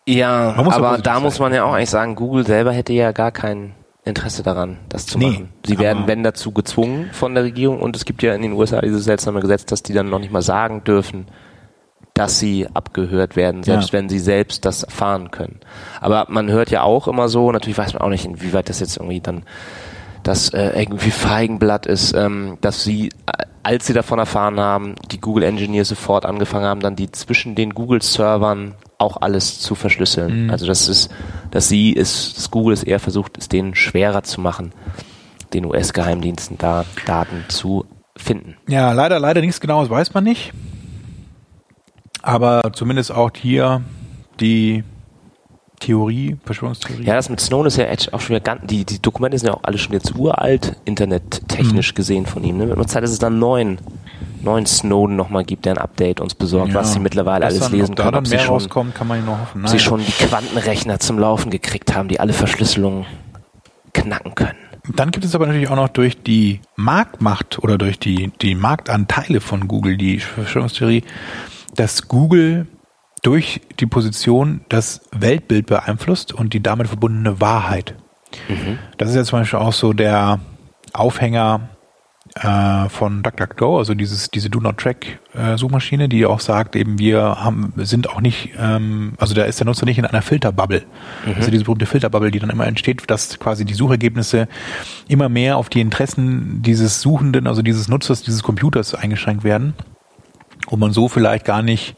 Ja, 0.08 0.56
aber 0.56 0.98
da 1.00 1.20
muss 1.20 1.38
man 1.40 1.54
ja 1.54 1.66
auch 1.66 1.74
eigentlich 1.74 1.90
sagen, 1.90 2.16
Google 2.16 2.46
selber 2.46 2.72
hätte 2.72 2.94
ja 2.94 3.12
gar 3.12 3.32
kein 3.32 3.74
Interesse 4.06 4.42
daran, 4.42 4.78
das 4.88 5.06
zu 5.06 5.18
nee, 5.18 5.32
machen. 5.32 5.50
Sie 5.66 5.78
werden, 5.80 6.04
wenn 6.08 6.24
dazu 6.24 6.54
gezwungen 6.54 7.10
von 7.12 7.36
der 7.36 7.44
Regierung 7.44 7.82
und 7.82 7.96
es 7.96 8.06
gibt 8.06 8.24
ja 8.24 8.34
in 8.34 8.42
den 8.42 8.54
USA 8.54 8.80
dieses 8.80 9.04
seltsame 9.04 9.42
Gesetz, 9.42 9.66
dass 9.66 9.84
die 9.84 9.94
dann 9.94 10.10
noch 10.10 10.20
nicht 10.20 10.32
mal 10.32 10.42
sagen 10.42 10.86
dürfen, 10.86 11.28
dass 12.14 12.40
sie 12.40 12.68
abgehört 12.74 13.36
werden, 13.36 13.64
selbst 13.64 13.90
ja. 13.90 13.94
wenn 13.94 14.08
sie 14.08 14.20
selbst 14.20 14.64
das 14.64 14.84
erfahren 14.84 15.30
können. 15.30 15.60
Aber 16.00 16.26
man 16.30 16.50
hört 16.50 16.72
ja 16.72 16.84
auch 16.84 17.10
immer 17.10 17.28
so, 17.28 17.52
natürlich 17.52 17.78
weiß 17.78 17.94
man 17.94 18.02
auch 18.02 18.10
nicht, 18.10 18.26
inwieweit 18.26 18.70
das 18.70 18.80
jetzt 18.80 18.96
irgendwie 18.96 19.20
dann 19.20 19.44
das 20.24 20.50
äh, 20.54 20.80
irgendwie 20.80 21.12
Feigenblatt 21.12 21.86
ist, 21.86 22.14
ähm, 22.14 22.58
dass 22.62 22.84
sie, 22.84 23.10
äh, 23.10 23.44
als 23.64 23.88
sie 23.88 23.94
davon 23.94 24.20
erfahren 24.20 24.60
haben, 24.60 24.96
die 25.12 25.20
Google 25.20 25.44
Engineers 25.44 25.90
sofort 25.90 26.26
angefangen 26.26 26.66
haben, 26.66 26.80
dann 26.80 26.96
die 26.96 27.12
zwischen 27.12 27.56
den 27.56 27.74
Google-Servern 27.74 28.74
auch 28.98 29.22
alles 29.22 29.60
zu 29.60 29.76
verschlüsseln. 29.76 30.46
Mhm. 30.46 30.50
Also 30.50 30.66
das 30.66 30.88
ist, 30.88 31.12
dass 31.52 31.70
sie 31.70 31.92
ist, 31.92 32.38
dass 32.38 32.52
Google 32.52 32.74
es 32.74 32.84
eher 32.84 33.00
versucht, 33.00 33.38
es 33.38 33.48
denen 33.48 33.76
schwerer 33.76 34.24
zu 34.24 34.42
machen, 34.42 34.74
den 35.54 35.66
US-Geheimdiensten 35.66 36.58
da 36.58 36.86
Daten 37.06 37.46
zu 37.48 37.86
finden. 38.16 38.58
Ja, 38.68 38.92
leider, 38.94 39.20
leider 39.20 39.42
nichts 39.42 39.60
genaues 39.60 39.90
weiß 39.90 40.14
man 40.14 40.24
nicht 40.24 40.54
aber 42.28 42.74
zumindest 42.74 43.12
auch 43.12 43.32
hier 43.36 43.82
die 44.42 44.84
Theorie, 45.80 46.38
Verschwörungstheorie. 46.44 47.04
Ja, 47.04 47.16
das 47.16 47.30
mit 47.30 47.40
Snowden 47.40 47.68
ist 47.68 47.78
ja 47.78 47.86
auch 48.12 48.20
schon 48.20 48.36
wieder 48.36 48.40
ganz, 48.40 48.62
die, 48.66 48.84
die 48.84 49.00
Dokumente 49.00 49.38
sind 49.38 49.48
ja 49.48 49.54
auch 49.54 49.64
alle 49.64 49.78
schon 49.78 49.94
jetzt 49.94 50.16
uralt, 50.16 50.76
internettechnisch 50.86 51.92
mhm. 51.92 51.96
gesehen 51.96 52.26
von 52.26 52.44
ihm. 52.44 52.58
Ne? 52.58 52.68
Wird 52.68 52.78
nur 52.78 52.88
Zeit, 52.88 53.04
dass 53.04 53.12
es 53.12 53.20
dann 53.20 53.38
neuen, 53.38 53.78
neuen 54.42 54.66
Snowden 54.66 55.16
nochmal 55.16 55.44
gibt, 55.44 55.66
der 55.66 55.74
ein 55.74 55.78
Update 55.78 56.20
uns 56.20 56.34
besorgt, 56.34 56.70
ja. 56.70 56.76
was 56.76 56.94
sie 56.94 57.00
mittlerweile 57.00 57.46
was 57.46 57.54
alles 57.54 57.70
dann, 57.70 57.72
lesen 57.80 57.96
können. 57.96 58.12
Da 58.12 58.22
dann 58.22 58.30
mehr 58.30 58.40
schon, 58.40 58.54
rauskommt, 58.56 58.96
kann 58.96 59.08
man 59.08 59.24
nur 59.24 59.40
hoffen. 59.40 59.62
Nein. 59.62 59.72
sie 59.72 59.80
schon 59.80 60.00
die 60.00 60.12
Quantenrechner 60.12 61.00
zum 61.00 61.20
Laufen 61.20 61.52
gekriegt 61.52 61.96
haben, 61.96 62.08
die 62.08 62.20
alle 62.20 62.34
Verschlüsselungen 62.34 63.06
knacken 63.94 64.34
können. 64.34 64.58
Dann 64.96 65.12
gibt 65.12 65.26
es 65.26 65.36
aber 65.36 65.46
natürlich 65.46 65.70
auch 65.70 65.76
noch 65.76 65.90
durch 65.90 66.22
die 66.22 66.62
Marktmacht 66.76 67.60
oder 67.60 67.78
durch 67.78 68.00
die, 68.00 68.32
die 68.42 68.56
Marktanteile 68.56 69.42
von 69.42 69.68
Google 69.68 69.98
die 69.98 70.20
Verschwörungstheorie, 70.20 71.04
dass 71.76 72.08
Google 72.08 72.68
durch 73.24 73.62
die 73.80 73.86
Position 73.86 74.62
das 74.70 75.02
Weltbild 75.12 75.66
beeinflusst 75.66 76.34
und 76.34 76.54
die 76.54 76.62
damit 76.62 76.88
verbundene 76.88 77.42
Wahrheit. 77.42 77.96
Mhm. 78.48 78.80
Das 78.98 79.10
ist 79.10 79.16
ja 79.16 79.24
zum 79.24 79.40
Beispiel 79.40 79.60
auch 79.60 79.74
so 79.74 79.94
der 79.94 80.40
Aufhänger 80.94 81.70
äh, 82.36 82.90
von 82.90 83.24
DuckDuckGo, 83.24 83.78
also 83.78 83.94
dieses, 83.94 84.30
diese 84.30 84.50
Do 84.50 84.60
Not 84.60 84.78
Track 84.78 85.20
äh, 85.34 85.58
Suchmaschine, 85.58 86.10
die 86.10 86.26
auch 86.26 86.40
sagt, 86.40 86.76
eben 86.76 87.00
wir 87.00 87.22
haben, 87.22 87.74
sind 87.78 88.10
auch 88.10 88.22
nicht, 88.22 88.52
ähm, 88.60 89.14
also 89.18 89.34
da 89.34 89.44
ist 89.44 89.60
der 89.60 89.66
Nutzer 89.66 89.86
nicht 89.86 89.98
in 89.98 90.06
einer 90.06 90.22
Filterbubble. 90.22 90.84
Mhm. 91.26 91.34
Also 91.36 91.52
diese 91.52 91.64
berühmte 91.64 91.86
Filterbubble, 91.86 92.32
die 92.32 92.40
dann 92.40 92.50
immer 92.50 92.68
entsteht, 92.68 93.10
dass 93.10 93.40
quasi 93.40 93.66
die 93.66 93.74
Suchergebnisse 93.74 94.48
immer 95.08 95.30
mehr 95.30 95.58
auf 95.58 95.70
die 95.70 95.82
Interessen 95.82 96.62
dieses 96.62 97.02
Suchenden, 97.02 97.48
also 97.48 97.62
dieses 97.62 97.88
Nutzers, 97.88 98.24
dieses 98.24 98.44
Computers 98.44 98.94
eingeschränkt 98.94 99.44
werden 99.44 99.74
und 100.68 100.80
man 100.80 100.92
so 100.92 101.08
vielleicht 101.08 101.46
gar 101.46 101.62
nicht 101.62 101.96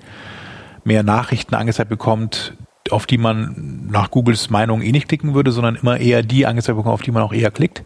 mehr 0.83 1.03
Nachrichten 1.03 1.55
angezeigt 1.55 1.89
bekommt, 1.89 2.55
auf 2.91 3.05
die 3.05 3.17
man 3.17 3.87
nach 3.91 4.11
Googles 4.11 4.49
Meinung 4.49 4.81
eh 4.81 4.91
nicht 4.91 5.07
klicken 5.07 5.33
würde, 5.33 5.51
sondern 5.51 5.75
immer 5.75 5.99
eher 5.99 6.23
die 6.23 6.45
angezeigt 6.45 6.77
bekommen, 6.77 6.93
auf 6.93 7.01
die 7.01 7.11
man 7.11 7.23
auch 7.23 7.33
eher 7.33 7.51
klickt. 7.51 7.83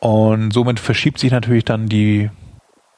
Und 0.00 0.52
somit 0.52 0.80
verschiebt 0.80 1.18
sich 1.18 1.30
natürlich 1.30 1.64
dann 1.64 1.86
die 1.86 2.30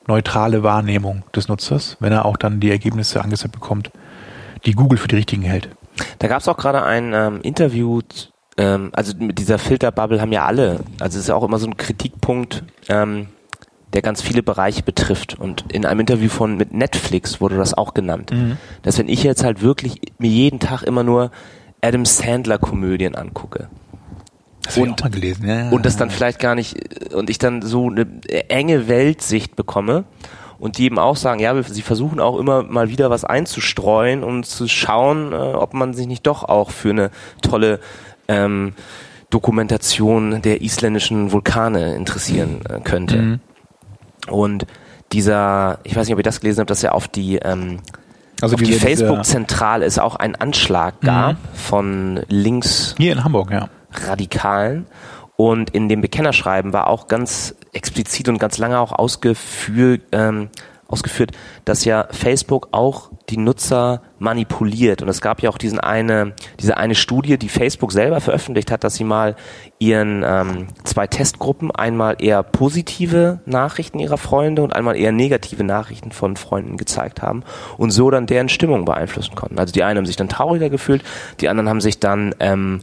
neutrale 0.06 0.62
Wahrnehmung 0.62 1.24
des 1.34 1.48
Nutzers, 1.48 1.96
wenn 2.00 2.12
er 2.12 2.24
auch 2.24 2.36
dann 2.36 2.60
die 2.60 2.70
Ergebnisse 2.70 3.22
angezeigt 3.22 3.52
bekommt, 3.52 3.90
die 4.64 4.72
Google 4.72 4.98
für 4.98 5.08
die 5.08 5.16
richtigen 5.16 5.42
hält. 5.42 5.68
Da 6.18 6.28
gab 6.28 6.40
es 6.40 6.48
auch 6.48 6.56
gerade 6.56 6.82
ein 6.82 7.12
ähm, 7.12 7.40
Interview, 7.42 8.00
ähm, 8.56 8.90
also 8.92 9.16
mit 9.18 9.38
dieser 9.38 9.58
Filterbubble 9.58 10.20
haben 10.20 10.32
ja 10.32 10.44
alle, 10.44 10.80
also 11.00 11.16
es 11.16 11.24
ist 11.24 11.28
ja 11.28 11.34
auch 11.34 11.44
immer 11.44 11.58
so 11.58 11.66
ein 11.66 11.76
Kritikpunkt, 11.76 12.64
ähm, 12.88 13.28
der 13.94 14.02
ganz 14.02 14.20
viele 14.20 14.42
Bereiche 14.42 14.82
betrifft. 14.82 15.38
Und 15.38 15.64
in 15.72 15.86
einem 15.86 16.00
Interview 16.00 16.28
von 16.28 16.56
mit 16.56 16.74
Netflix 16.74 17.40
wurde 17.40 17.56
das 17.56 17.72
auch 17.74 17.94
genannt. 17.94 18.30
Mhm. 18.32 18.58
Dass 18.82 18.98
wenn 18.98 19.08
ich 19.08 19.22
jetzt 19.22 19.42
halt 19.44 19.62
wirklich 19.62 20.00
mir 20.18 20.28
jeden 20.30 20.60
Tag 20.60 20.82
immer 20.82 21.02
nur 21.04 21.30
Adam 21.80 22.04
Sandler 22.04 22.58
Komödien 22.58 23.14
angucke, 23.14 23.68
Das 24.66 24.76
habe 24.76 24.86
ich 24.86 24.92
Und- 24.92 25.00
auch 25.00 25.04
mal 25.04 25.10
gelesen. 25.10 25.46
Ja, 25.48 25.64
ja, 25.64 25.70
und 25.70 25.84
das 25.86 25.96
dann 25.96 26.10
vielleicht 26.10 26.38
gar 26.38 26.54
nicht 26.54 27.12
und 27.14 27.28
ich 27.30 27.38
dann 27.38 27.62
so 27.62 27.88
eine 27.90 28.06
enge 28.48 28.88
Weltsicht 28.88 29.56
bekomme 29.56 30.04
und 30.58 30.78
die 30.78 30.84
eben 30.84 30.98
auch 30.98 31.16
sagen, 31.16 31.40
ja, 31.40 31.62
sie 31.62 31.82
versuchen 31.82 32.18
auch 32.18 32.38
immer 32.38 32.62
mal 32.62 32.88
wieder 32.88 33.10
was 33.10 33.24
einzustreuen, 33.26 34.24
um 34.24 34.42
zu 34.42 34.66
schauen, 34.66 35.32
äh, 35.32 35.36
ob 35.36 35.74
man 35.74 35.92
sich 35.92 36.06
nicht 36.06 36.26
doch 36.26 36.44
auch 36.44 36.70
für 36.70 36.90
eine 36.90 37.10
tolle 37.42 37.78
ähm, 38.28 38.72
Dokumentation 39.28 40.40
der 40.42 40.62
isländischen 40.62 41.32
Vulkane 41.32 41.94
interessieren 41.94 42.60
äh, 42.68 42.80
könnte. 42.80 43.16
Mhm. 43.18 43.40
Und 44.28 44.66
dieser, 45.12 45.78
ich 45.84 45.94
weiß 45.96 46.06
nicht, 46.06 46.14
ob 46.14 46.18
ihr 46.20 46.24
das 46.24 46.40
gelesen 46.40 46.60
habt, 46.60 46.70
dass 46.70 46.82
er 46.82 46.94
auf 46.94 47.08
die 47.08 47.36
ähm, 47.36 47.80
Also 48.40 48.54
auf 48.54 48.60
die 48.60 48.66
diese- 48.66 48.80
Facebook-Zentrale 48.80 49.84
es 49.84 49.98
auch 49.98 50.16
einen 50.16 50.34
Anschlag 50.34 51.00
gab 51.00 51.36
von 51.54 52.20
links 52.28 52.94
Hier 52.98 53.12
in 53.12 53.22
Hamburg, 53.24 53.50
ja. 53.50 53.68
Radikalen. 54.08 54.86
Und 55.36 55.70
in 55.70 55.88
dem 55.88 56.00
Bekennerschreiben 56.00 56.72
war 56.72 56.86
auch 56.88 57.08
ganz 57.08 57.54
explizit 57.72 58.28
und 58.28 58.38
ganz 58.38 58.58
lange 58.58 58.78
auch 58.78 58.92
ausgeführt, 58.92 60.02
ähm, 60.12 60.48
ausgeführt, 60.94 61.32
dass 61.64 61.84
ja 61.84 62.06
Facebook 62.12 62.68
auch 62.70 63.10
die 63.28 63.36
Nutzer 63.36 64.02
manipuliert. 64.20 65.02
Und 65.02 65.08
es 65.08 65.20
gab 65.20 65.42
ja 65.42 65.50
auch 65.50 65.58
diesen 65.58 65.80
eine, 65.80 66.34
diese 66.60 66.76
eine 66.76 66.94
Studie, 66.94 67.36
die 67.36 67.48
Facebook 67.48 67.90
selber 67.90 68.20
veröffentlicht 68.20 68.70
hat, 68.70 68.84
dass 68.84 68.94
sie 68.94 69.02
mal 69.02 69.34
ihren 69.80 70.24
ähm, 70.24 70.68
zwei 70.84 71.08
Testgruppen 71.08 71.72
einmal 71.72 72.16
eher 72.20 72.44
positive 72.44 73.40
Nachrichten 73.44 73.98
ihrer 73.98 74.18
Freunde 74.18 74.62
und 74.62 74.72
einmal 74.72 74.96
eher 74.96 75.10
negative 75.10 75.64
Nachrichten 75.64 76.12
von 76.12 76.36
Freunden 76.36 76.76
gezeigt 76.76 77.22
haben 77.22 77.42
und 77.76 77.90
so 77.90 78.08
dann 78.10 78.26
deren 78.26 78.48
Stimmung 78.48 78.84
beeinflussen 78.84 79.34
konnten. 79.34 79.58
Also 79.58 79.72
die 79.72 79.82
einen 79.82 79.98
haben 79.98 80.06
sich 80.06 80.16
dann 80.16 80.28
trauriger 80.28 80.70
gefühlt, 80.70 81.02
die 81.40 81.48
anderen 81.48 81.68
haben 81.68 81.80
sich 81.80 81.98
dann 81.98 82.36
ähm, 82.38 82.82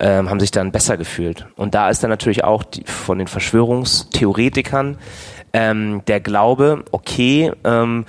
ähm, 0.00 0.30
haben 0.30 0.40
sich 0.40 0.50
dann 0.50 0.70
besser 0.70 0.96
gefühlt. 0.96 1.46
Und 1.56 1.74
da 1.74 1.90
ist 1.90 2.02
dann 2.02 2.10
natürlich 2.10 2.44
auch 2.44 2.62
die, 2.62 2.84
von 2.84 3.18
den 3.18 3.26
Verschwörungstheoretikern 3.26 4.96
ähm, 5.58 6.02
der 6.06 6.20
Glaube, 6.20 6.84
okay, 6.92 7.50
ähm, 7.64 8.04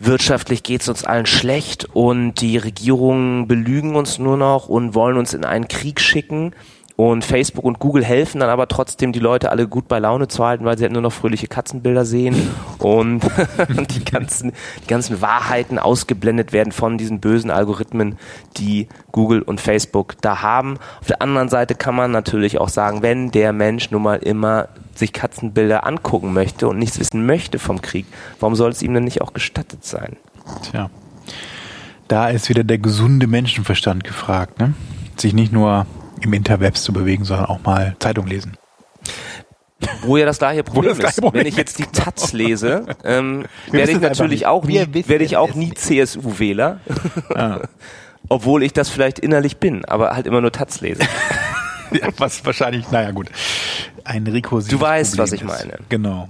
wirtschaftlich 0.00 0.64
geht 0.64 0.80
es 0.80 0.88
uns 0.88 1.04
allen 1.04 1.26
schlecht 1.26 1.86
und 1.92 2.40
die 2.40 2.56
Regierungen 2.56 3.46
belügen 3.46 3.94
uns 3.94 4.18
nur 4.18 4.36
noch 4.36 4.68
und 4.68 4.96
wollen 4.96 5.16
uns 5.16 5.32
in 5.32 5.44
einen 5.44 5.68
Krieg 5.68 6.00
schicken. 6.00 6.54
Und 7.00 7.24
Facebook 7.24 7.64
und 7.64 7.78
Google 7.78 8.04
helfen 8.04 8.40
dann 8.40 8.50
aber 8.50 8.66
trotzdem, 8.66 9.12
die 9.12 9.20
Leute 9.20 9.52
alle 9.52 9.68
gut 9.68 9.86
bei 9.86 10.00
Laune 10.00 10.26
zu 10.26 10.44
halten, 10.44 10.64
weil 10.64 10.76
sie 10.76 10.82
halt 10.82 10.92
nur 10.92 11.00
noch 11.00 11.12
fröhliche 11.12 11.46
Katzenbilder 11.46 12.04
sehen 12.04 12.34
und 12.80 13.20
die 13.90 14.04
ganzen, 14.04 14.50
die 14.82 14.88
ganzen 14.88 15.22
Wahrheiten 15.22 15.78
ausgeblendet 15.78 16.52
werden 16.52 16.72
von 16.72 16.98
diesen 16.98 17.20
bösen 17.20 17.52
Algorithmen, 17.52 18.18
die 18.56 18.88
Google 19.12 19.42
und 19.42 19.60
Facebook 19.60 20.20
da 20.22 20.42
haben. 20.42 20.76
Auf 21.00 21.06
der 21.06 21.22
anderen 21.22 21.48
Seite 21.48 21.76
kann 21.76 21.94
man 21.94 22.10
natürlich 22.10 22.58
auch 22.58 22.68
sagen, 22.68 23.00
wenn 23.00 23.30
der 23.30 23.52
Mensch 23.52 23.92
nun 23.92 24.02
mal 24.02 24.16
immer 24.16 24.66
sich 24.96 25.12
Katzenbilder 25.12 25.86
angucken 25.86 26.32
möchte 26.32 26.66
und 26.66 26.80
nichts 26.80 26.98
wissen 26.98 27.24
möchte 27.24 27.60
vom 27.60 27.80
Krieg, 27.80 28.06
warum 28.40 28.56
soll 28.56 28.72
es 28.72 28.82
ihm 28.82 28.92
denn 28.92 29.04
nicht 29.04 29.22
auch 29.22 29.34
gestattet 29.34 29.84
sein? 29.84 30.16
Tja. 30.62 30.90
Da 32.08 32.28
ist 32.28 32.48
wieder 32.48 32.64
der 32.64 32.78
gesunde 32.78 33.28
Menschenverstand 33.28 34.02
gefragt, 34.02 34.58
ne? 34.58 34.74
Sich 35.16 35.32
nicht 35.32 35.52
nur 35.52 35.86
im 36.20 36.32
Interwebs 36.32 36.82
zu 36.82 36.92
bewegen, 36.92 37.24
sondern 37.24 37.46
auch 37.46 37.62
mal 37.62 37.96
Zeitung 37.98 38.26
lesen. 38.26 38.56
Wo 40.02 40.16
ja 40.16 40.26
das 40.26 40.38
gleiche 40.38 40.62
Problem 40.64 40.90
das 40.90 40.98
gleiche 40.98 41.14
ist. 41.14 41.20
Problem 41.20 41.40
Wenn 41.40 41.48
ich 41.48 41.56
jetzt 41.56 41.78
die 41.78 41.82
ist, 41.82 41.92
genau. 41.92 42.04
Taz 42.04 42.32
lese, 42.32 42.86
ähm, 43.04 43.44
werde 43.70 43.92
ich 43.92 44.00
natürlich 44.00 44.46
auch 44.46 44.64
nie, 44.64 44.86
werde 45.06 45.24
ich 45.24 45.36
auch 45.36 45.54
nie. 45.54 45.72
CSU-Wähler. 45.72 46.80
Obwohl 48.28 48.62
ich 48.62 48.72
das 48.72 48.88
vielleicht 48.90 49.18
innerlich 49.18 49.58
bin, 49.58 49.84
aber 49.84 50.14
halt 50.14 50.26
immer 50.26 50.40
nur 50.40 50.52
Taz 50.52 50.80
lese. 50.80 51.02
Ja, 51.92 52.08
was 52.18 52.44
wahrscheinlich, 52.44 52.90
naja 52.90 53.12
gut, 53.12 53.30
ein 54.04 54.26
rekursives 54.26 54.78
Du 54.78 54.80
weißt, 54.80 55.12
Problem 55.12 55.22
was 55.22 55.32
ich 55.32 55.40
ist. 55.40 55.46
meine. 55.46 55.78
Genau. 55.88 56.28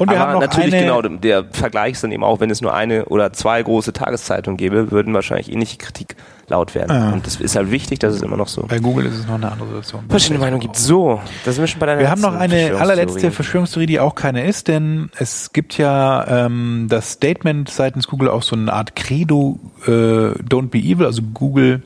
Und 0.00 0.10
wir 0.10 0.18
haben 0.18 0.30
aber 0.30 0.40
noch 0.40 0.48
natürlich 0.48 0.74
eine, 0.74 0.82
genau, 0.82 1.02
der 1.02 1.44
Vergleich 1.52 1.92
ist 1.92 2.02
dann 2.02 2.10
eben 2.10 2.24
auch, 2.24 2.40
wenn 2.40 2.50
es 2.50 2.62
nur 2.62 2.74
eine 2.74 3.04
oder 3.04 3.32
zwei 3.34 3.62
große 3.62 3.92
Tageszeitungen 3.92 4.56
gäbe, 4.56 4.90
würden 4.90 5.12
wahrscheinlich 5.12 5.52
ähnliche 5.52 5.76
Kritik 5.76 6.16
laut 6.50 6.74
werden. 6.74 6.94
Ja. 6.94 7.12
Und 7.12 7.26
das 7.26 7.36
ist 7.36 7.56
halt 7.56 7.70
wichtig, 7.70 8.00
dass 8.00 8.14
es 8.14 8.22
immer 8.22 8.36
noch 8.36 8.48
so 8.48 8.66
bei 8.66 8.78
Google 8.78 9.06
ist 9.06 9.18
es 9.18 9.26
noch 9.26 9.36
eine 9.36 9.50
andere 9.50 9.68
Situation. 9.68 10.04
verschiedene 10.08 10.40
Meinungen 10.40 10.60
gibt. 10.60 10.76
So, 10.76 11.20
das 11.44 11.54
sind 11.54 11.62
wir 11.62 11.68
schon 11.68 11.80
bei 11.80 11.86
deiner 11.86 12.00
Wir 12.00 12.10
haben 12.10 12.20
noch 12.20 12.34
eine 12.34 12.48
Verschwörungstheorie. 12.48 12.82
allerletzte 12.82 13.30
Verschwörungstheorie, 13.30 13.86
die 13.86 14.00
auch 14.00 14.14
keine 14.14 14.44
ist, 14.44 14.68
denn 14.68 15.10
es 15.16 15.52
gibt 15.52 15.78
ja 15.78 16.46
ähm, 16.46 16.86
das 16.90 17.12
Statement 17.12 17.70
seitens 17.70 18.06
Google 18.06 18.28
auch 18.28 18.42
so 18.42 18.56
eine 18.56 18.72
Art 18.72 18.94
Credo, 18.94 19.58
äh, 19.86 19.90
don't 19.90 20.68
be 20.68 20.78
evil, 20.78 21.06
also 21.06 21.22
Google 21.22 21.82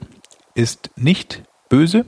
ist 0.54 0.90
nicht 0.96 1.42
böse. 1.68 2.04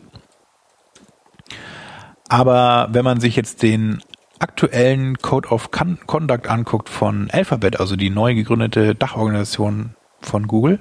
Aber 2.29 2.89
wenn 2.91 3.05
man 3.05 3.21
sich 3.21 3.37
jetzt 3.37 3.63
den 3.63 4.01
aktuellen 4.39 5.17
Code 5.19 5.49
of 5.49 5.71
Con 5.71 5.99
Conduct 6.07 6.49
anguckt 6.49 6.89
von 6.89 7.31
Alphabet, 7.31 7.81
also 7.81 7.97
die 7.97 8.11
neu 8.11 8.35
gegründete 8.35 8.95
Dachorganisation 8.95 9.95
von 10.21 10.47
Google, 10.47 10.81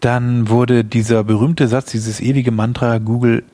dann 0.00 0.48
wurde 0.48 0.84
dieser 0.84 1.24
berühmte 1.24 1.68
Satz, 1.68 1.90
dieses 1.90 2.20
ewige 2.20 2.50
Mantra 2.50 2.98
Google 2.98 3.44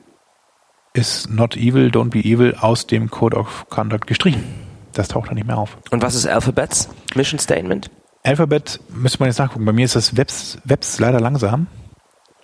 is 0.93 1.29
not 1.29 1.55
evil, 1.55 1.89
don't 1.89 2.09
be 2.09 2.19
evil 2.19 2.55
aus 2.59 2.87
dem 2.87 3.09
Code 3.09 3.37
of 3.37 3.67
Conduct 3.69 4.07
gestrichen. 4.07 4.43
Das 4.93 5.09
taucht 5.09 5.29
da 5.29 5.33
nicht 5.33 5.45
mehr 5.45 5.57
auf. 5.57 5.77
Und 5.91 6.01
was 6.01 6.15
ist 6.15 6.25
Alphabets 6.25 6.89
Mission 7.15 7.39
Statement? 7.39 7.91
Alphabet 8.23 8.79
müsste 8.89 9.19
man 9.19 9.29
jetzt 9.29 9.37
nachgucken. 9.37 9.65
Bei 9.65 9.71
mir 9.71 9.85
ist 9.85 9.95
das 9.95 10.17
Webs, 10.17 10.57
Webs 10.63 10.99
leider 10.99 11.19
langsam. 11.19 11.67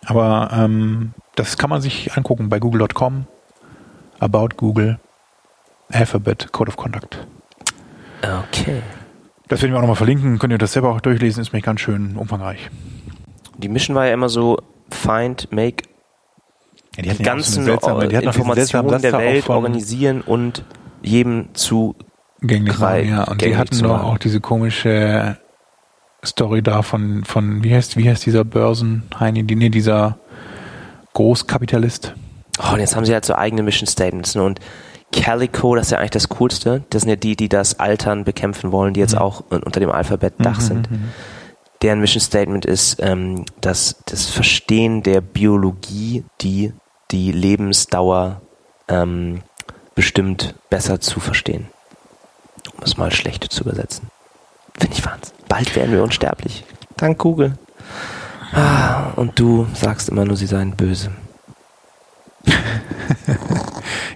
Aber 0.06 0.52
ähm, 0.54 1.14
das 1.36 1.58
kann 1.58 1.70
man 1.70 1.82
sich 1.82 2.16
angucken 2.16 2.50
bei 2.50 2.60
google.com, 2.60 3.26
About 4.20 4.50
Google, 4.58 5.00
Alphabet, 5.92 6.52
Code 6.52 6.70
of 6.70 6.78
Conduct. 6.78 7.26
Okay. 8.22 8.82
Das 9.48 9.62
werden 9.62 9.74
wir 9.74 9.78
auch 9.78 9.82
nochmal 9.82 9.96
verlinken. 9.96 10.40
Könnt 10.40 10.54
ihr 10.54 10.58
das 10.58 10.74
selber 10.74 10.90
auch 10.90 11.02
durchlesen, 11.02 11.42
ist 11.42 11.54
mir 11.54 11.62
ganz 11.62 11.82
schön 11.82 12.16
umfangreich. 12.16 12.70
Die 13.58 13.70
Mission 13.70 13.96
war 13.96 14.08
ja 14.08 14.14
immer 14.14 14.30
so 14.30 14.58
find, 14.90 15.52
make 15.52 15.84
Ja, 16.96 17.04
die 17.04 17.10
ja 17.10 17.16
auch 17.16 17.20
ganzen 17.24 17.64
eine 17.64 17.74
seltsame- 17.78 18.08
die 18.08 18.16
Informationen 18.16 19.02
der 19.02 19.14
Welt 19.18 19.50
organisieren 19.50 20.22
und 20.22 20.64
jedem 21.02 21.54
zu 21.54 21.96
gängig 22.42 22.78
machen, 22.80 23.10
ja. 23.10 23.24
Und 23.26 23.42
die 23.42 23.56
hatten 23.58 23.82
doch 23.84 24.04
auch 24.04 24.18
diese 24.18 24.40
komische 24.42 25.38
Story 26.26 26.62
da 26.62 26.82
von, 26.82 27.24
von 27.26 27.64
wie 27.64 27.74
heißt, 27.74 27.98
wie 27.98 28.10
heißt 28.10 28.26
dieser 28.26 28.44
Börsenheini, 28.46 29.44
die, 29.44 29.56
nee, 29.56 29.70
dieser 29.70 30.18
Großkapitalist. 31.14 32.14
Oh, 32.60 32.74
und 32.74 32.80
jetzt 32.80 32.96
haben 32.96 33.06
sie 33.06 33.14
halt 33.14 33.26
so 33.26 33.36
eigene 33.36 33.64
Mission 33.64 33.88
Statements. 33.88 34.36
Ne? 34.36 34.44
Und 34.44 34.60
Calico, 35.12 35.76
das 35.76 35.88
ist 35.88 35.92
ja 35.92 36.00
eigentlich 36.00 36.12
das 36.12 36.30
Coolste. 36.30 36.84
Das 36.90 37.02
sind 37.04 37.10
ja 37.10 37.16
die, 37.16 37.36
die 37.36 37.50
das 37.50 37.80
Altern 37.80 38.24
bekämpfen 38.24 38.72
wollen, 38.72 38.94
die 38.94 39.00
Mhm. 39.00 39.04
jetzt 39.04 39.18
auch 39.18 39.44
unter 39.50 39.80
dem 39.80 39.92
Alphabet-Dach 39.92 40.60
sind. 40.62 40.88
Deren 41.84 42.00
Mission 42.00 42.22
Statement 42.22 42.66
ist 42.66 42.98
ähm, 43.02 43.46
das, 43.60 43.98
das 44.06 44.30
Verstehen 44.30 45.04
der 45.04 45.20
Biologie, 45.22 46.24
die 46.42 46.72
die 47.12 47.32
Lebensdauer 47.32 48.42
ähm, 48.88 49.42
bestimmt 49.94 50.56
besser 50.70 51.02
zu 51.02 51.20
verstehen. 51.20 51.68
Um 52.78 52.84
es 52.84 52.98
mal 52.98 53.12
schlecht 53.12 53.44
zu 53.52 53.64
übersetzen. 53.64 54.08
Finde 54.80 54.96
ich 54.96 55.06
Wahnsinn. 55.06 55.34
Bald 55.50 55.76
werden 55.76 55.92
wir 55.92 56.02
unsterblich. 56.02 56.64
Dank 56.98 57.20
Google. 57.20 57.58
Ah, 58.54 59.12
und 59.18 59.38
du 59.38 59.68
sagst 59.74 60.08
immer 60.10 60.26
nur, 60.26 60.38
sie 60.38 60.48
seien 60.48 60.76
böse. 60.76 61.12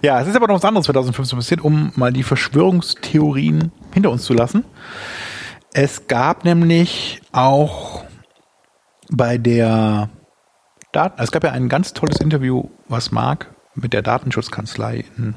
Ja, 0.02 0.22
es 0.22 0.28
ist 0.28 0.36
aber 0.36 0.48
noch 0.48 0.56
was 0.56 0.66
anderes 0.66 0.86
2015 0.86 1.38
passiert, 1.38 1.62
um 1.62 1.92
mal 1.96 2.14
die 2.14 2.24
Verschwörungstheorien 2.24 3.72
hinter 3.94 4.12
uns 4.12 4.24
zu 4.24 4.34
lassen. 4.34 4.64
Es 5.80 6.08
gab 6.08 6.44
nämlich 6.44 7.22
auch 7.34 8.04
bei 9.12 9.38
der 9.38 10.10
Daten, 10.92 11.22
es 11.22 11.30
gab 11.30 11.44
ja 11.44 11.52
ein 11.52 11.70
ganz 11.70 11.94
tolles 11.94 12.20
Interview, 12.20 12.64
was 12.88 13.12
Marc 13.12 13.54
mit 13.76 13.94
der 13.94 14.02
Datenschutzkanzlei 14.02 15.06
in 15.18 15.36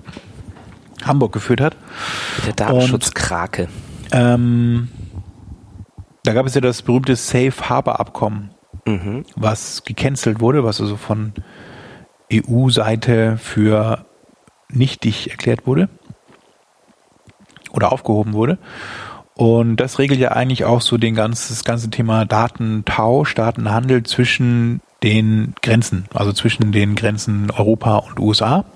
Hamburg 1.05 1.33
geführt 1.35 1.61
hat. 1.61 1.77
Mit 2.39 2.47
der 2.47 2.53
Datenschutzkrake. 2.55 3.69
Ähm, 4.13 4.89
da 6.25 6.33
gab 6.33 6.47
es 6.47 6.55
ja 6.55 6.63
das 6.63 6.81
berühmte 6.81 7.17
Safe 7.17 7.69
Harbor 7.69 8.01
Abkommen 8.01 8.49
mhm. 8.87 9.27
was 9.37 9.85
gecancelt 9.85 10.41
wurde, 10.41 10.65
was 10.65 10.81
also 10.81 10.97
von 10.97 11.35
EU-Seite 12.33 13.37
für 13.37 14.07
nichtig 14.71 15.33
erklärt 15.33 15.67
wurde 15.67 15.91
oder 17.73 17.93
aufgehoben 17.93 18.33
wurde. 18.33 18.59
Und 19.41 19.77
das 19.77 19.99
regelt 19.99 20.21
ja 20.21 20.33
eigentlich 20.33 20.67
auch 20.67 20.83
so 20.83 20.99
den 20.99 21.15
ganzen, 21.15 21.55
das 21.55 21.65
ganze 21.65 21.89
Thema 21.89 22.27
Datentausch, 22.27 23.35
Datenhandel 23.35 24.03
zwischen 24.03 24.83
den 25.03 25.55
Grenzen, 25.63 26.05
also 26.13 26.35
zwischen 26.35 26.73
den 26.73 26.95
Grenzen 26.95 27.51
Europa 27.51 27.97
und 27.97 28.21
USA. 28.21 28.67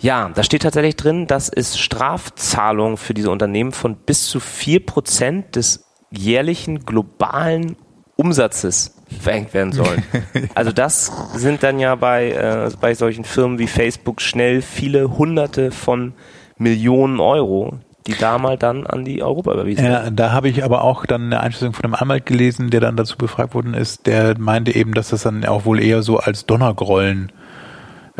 Ja, 0.00 0.30
da 0.32 0.44
steht 0.44 0.62
tatsächlich 0.62 0.94
drin, 0.94 1.26
dass 1.26 1.48
es 1.48 1.76
Strafzahlungen 1.76 2.96
für 2.96 3.14
diese 3.14 3.30
Unternehmen 3.30 3.72
von 3.72 3.96
bis 3.96 4.26
zu 4.26 4.38
vier 4.38 4.84
Prozent 4.84 5.56
des 5.56 5.84
jährlichen 6.10 6.86
globalen 6.86 7.76
Umsatzes 8.14 8.94
verhängt 9.20 9.54
werden 9.54 9.72
sollen. 9.72 10.02
Also 10.54 10.72
das 10.72 11.10
sind 11.34 11.62
dann 11.62 11.78
ja 11.78 11.94
bei, 11.94 12.30
äh, 12.30 12.70
bei 12.80 12.94
solchen 12.94 13.24
Firmen 13.24 13.58
wie 13.58 13.66
Facebook 13.66 14.20
schnell 14.20 14.62
viele 14.62 15.18
Hunderte 15.18 15.70
von 15.70 16.14
Millionen 16.56 17.20
Euro, 17.20 17.78
die 18.08 18.14
da 18.14 18.38
mal 18.38 18.56
dann 18.56 18.86
an 18.86 19.04
die 19.04 19.22
Europa 19.22 19.52
überwiesen. 19.52 19.84
Ja, 19.84 20.10
da 20.10 20.32
habe 20.32 20.48
ich 20.48 20.64
aber 20.64 20.82
auch 20.82 21.06
dann 21.06 21.26
eine 21.26 21.40
Einschätzung 21.40 21.74
von 21.74 21.84
einem 21.84 21.94
Anwalt 21.94 22.26
gelesen, 22.26 22.70
der 22.70 22.80
dann 22.80 22.96
dazu 22.96 23.16
befragt 23.16 23.54
worden 23.54 23.74
ist, 23.74 24.06
der 24.06 24.38
meinte 24.38 24.74
eben, 24.74 24.94
dass 24.94 25.10
das 25.10 25.22
dann 25.22 25.44
auch 25.44 25.66
wohl 25.66 25.80
eher 25.80 26.02
so 26.02 26.16
als 26.18 26.46
Donnergrollen 26.46 27.30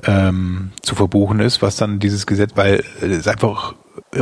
ähm, 0.05 0.71
zu 0.83 0.95
verbuchen 0.95 1.41
ist, 1.41 1.63
was 1.63 1.77
dann 1.77 1.99
dieses 1.99 2.27
Gesetz, 2.27 2.53
weil 2.55 2.85
es 3.01 3.27
einfach 3.27 3.75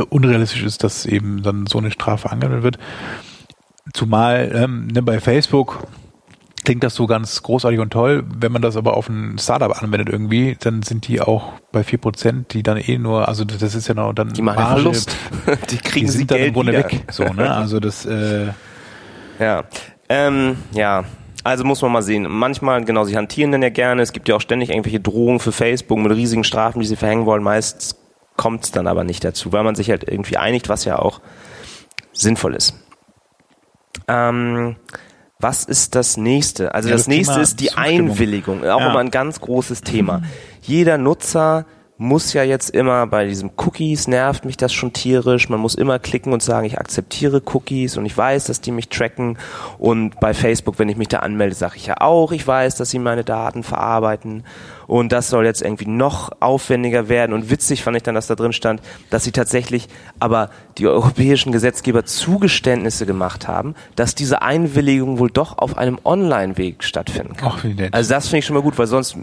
unrealistisch 0.09 0.63
ist, 0.63 0.83
dass 0.83 1.05
eben 1.05 1.43
dann 1.43 1.67
so 1.67 1.77
eine 1.77 1.91
Strafe 1.91 2.31
angewendet 2.31 2.63
wird. 2.63 2.79
Zumal 3.93 4.51
ähm, 4.53 4.87
ne, 4.87 5.01
bei 5.01 5.19
Facebook 5.19 5.85
klingt 6.67 6.83
das 6.83 6.95
so 6.95 7.07
ganz 7.07 7.41
großartig 7.43 7.79
und 7.79 7.91
toll. 7.91 8.25
Wenn 8.27 8.51
man 8.51 8.61
das 8.61 8.75
aber 8.75 8.97
auf 8.97 9.07
ein 9.07 9.37
Startup 9.39 9.81
anwendet 9.81 10.09
irgendwie, 10.09 10.57
dann 10.59 10.81
sind 10.81 11.07
die 11.07 11.21
auch 11.21 11.53
bei 11.71 11.81
vier 11.81 11.97
Prozent, 11.97 12.53
die 12.53 12.61
dann 12.61 12.75
eh 12.75 12.97
nur, 12.97 13.25
also 13.29 13.45
das 13.45 13.73
ist 13.73 13.87
ja 13.87 13.93
noch 13.93 14.11
dann 14.11 14.33
die 14.33 14.41
machen 14.41 14.57
Marge, 14.57 14.81
Verlust. 14.81 15.15
die 15.69 15.77
kriegen 15.77 16.07
die 16.07 16.11
sind 16.11 16.29
dann 16.29 16.39
Geld 16.39 16.49
im 16.49 16.53
Grunde 16.53 16.73
wieder. 16.73 16.83
weg. 16.83 17.05
So, 17.09 17.23
ne? 17.23 17.49
Also 17.49 17.79
das 17.79 18.05
äh, 18.05 18.47
ja. 19.39 19.63
Ähm, 20.09 20.57
ja, 20.73 21.05
also 21.45 21.63
muss 21.63 21.81
man 21.81 21.93
mal 21.93 22.01
sehen. 22.01 22.27
Manchmal, 22.29 22.83
genau, 22.83 23.05
sie 23.05 23.15
hantieren 23.15 23.53
dann 23.53 23.61
ja 23.61 23.69
gerne. 23.69 24.01
Es 24.01 24.11
gibt 24.11 24.27
ja 24.27 24.35
auch 24.35 24.41
ständig 24.41 24.71
irgendwelche 24.71 24.99
Drohungen 24.99 25.39
für 25.39 25.53
Facebook 25.53 25.99
mit 25.99 26.11
riesigen 26.11 26.43
Strafen, 26.43 26.81
die 26.81 26.85
sie 26.85 26.97
verhängen 26.97 27.25
wollen. 27.25 27.43
Meist 27.43 27.95
kommt 28.35 28.65
es 28.65 28.71
dann 28.71 28.87
aber 28.87 29.05
nicht 29.05 29.23
dazu, 29.23 29.53
weil 29.53 29.63
man 29.63 29.75
sich 29.75 29.89
halt 29.89 30.03
irgendwie 30.03 30.35
einigt, 30.35 30.67
was 30.67 30.83
ja 30.83 30.99
auch 30.99 31.21
sinnvoll 32.11 32.55
ist. 32.55 32.73
Ähm, 34.09 34.75
was 35.39 35.63
ist 35.63 35.95
das 35.95 36.17
nächste? 36.17 36.73
Also 36.73 36.89
ja, 36.89 36.95
das, 36.95 37.03
das, 37.03 37.07
nächste 37.07 37.39
ist 37.39 37.59
die 37.59 37.73
Einwilligung, 37.73 38.61
auch 38.61 38.79
ja. 38.79 38.89
immer 38.89 38.99
ein 38.99 39.11
ganz 39.11 39.39
großes 39.39 39.81
Thema. 39.81 40.21
Jeder 40.61 40.97
Nutzer 40.97 41.65
muss 41.99 42.33
ja 42.33 42.43
jetzt 42.43 42.69
immer 42.69 43.07
bei 43.07 43.25
diesen 43.25 43.51
Cookies 43.57 44.07
nervt 44.07 44.45
mich 44.45 44.55
das 44.55 44.71
schon 44.71 44.93
tierisch. 44.93 45.49
Man 45.49 45.59
muss 45.59 45.73
immer 45.73 45.97
klicken 45.97 46.31
und 46.31 46.43
sagen, 46.43 46.67
ich 46.67 46.79
akzeptiere 46.79 47.41
Cookies 47.53 47.97
und 47.97 48.05
ich 48.05 48.15
weiß, 48.15 48.45
dass 48.45 48.61
die 48.61 48.71
mich 48.71 48.89
tracken. 48.89 49.37
Und 49.79 50.19
bei 50.19 50.33
Facebook, 50.33 50.77
wenn 50.77 50.89
ich 50.89 50.97
mich 50.97 51.07
da 51.07 51.19
anmelde, 51.19 51.55
sage 51.55 51.77
ich 51.77 51.87
ja 51.87 51.95
auch, 51.99 52.31
ich 52.31 52.45
weiß, 52.45 52.75
dass 52.75 52.91
sie 52.91 52.99
meine 52.99 53.23
Daten 53.23 53.63
verarbeiten. 53.63 54.43
Und 54.87 55.11
das 55.11 55.29
soll 55.29 55.45
jetzt 55.45 55.61
irgendwie 55.61 55.87
noch 55.87 56.31
aufwendiger 56.39 57.09
werden. 57.09 57.33
Und 57.33 57.49
witzig 57.49 57.83
fand 57.83 57.97
ich 57.97 58.03
dann, 58.03 58.15
dass 58.15 58.27
da 58.27 58.35
drin 58.35 58.53
stand, 58.53 58.81
dass 59.09 59.23
sie 59.23 59.31
tatsächlich 59.31 59.87
aber 60.19 60.49
die 60.77 60.87
europäischen 60.87 61.51
Gesetzgeber 61.51 62.05
Zugeständnisse 62.05 63.05
gemacht 63.05 63.47
haben, 63.47 63.75
dass 63.95 64.15
diese 64.15 64.41
Einwilligung 64.41 65.19
wohl 65.19 65.29
doch 65.29 65.57
auf 65.57 65.77
einem 65.77 65.99
Online-Weg 66.03 66.83
stattfinden 66.83 67.35
kann. 67.35 67.51
Ach, 67.53 67.63
wie 67.63 67.73
nett. 67.73 67.93
Also 67.93 68.13
das 68.13 68.27
finde 68.27 68.39
ich 68.39 68.45
schon 68.45 68.55
mal 68.55 68.63
gut, 68.63 68.77
weil 68.77 68.87
sonst 68.87 69.17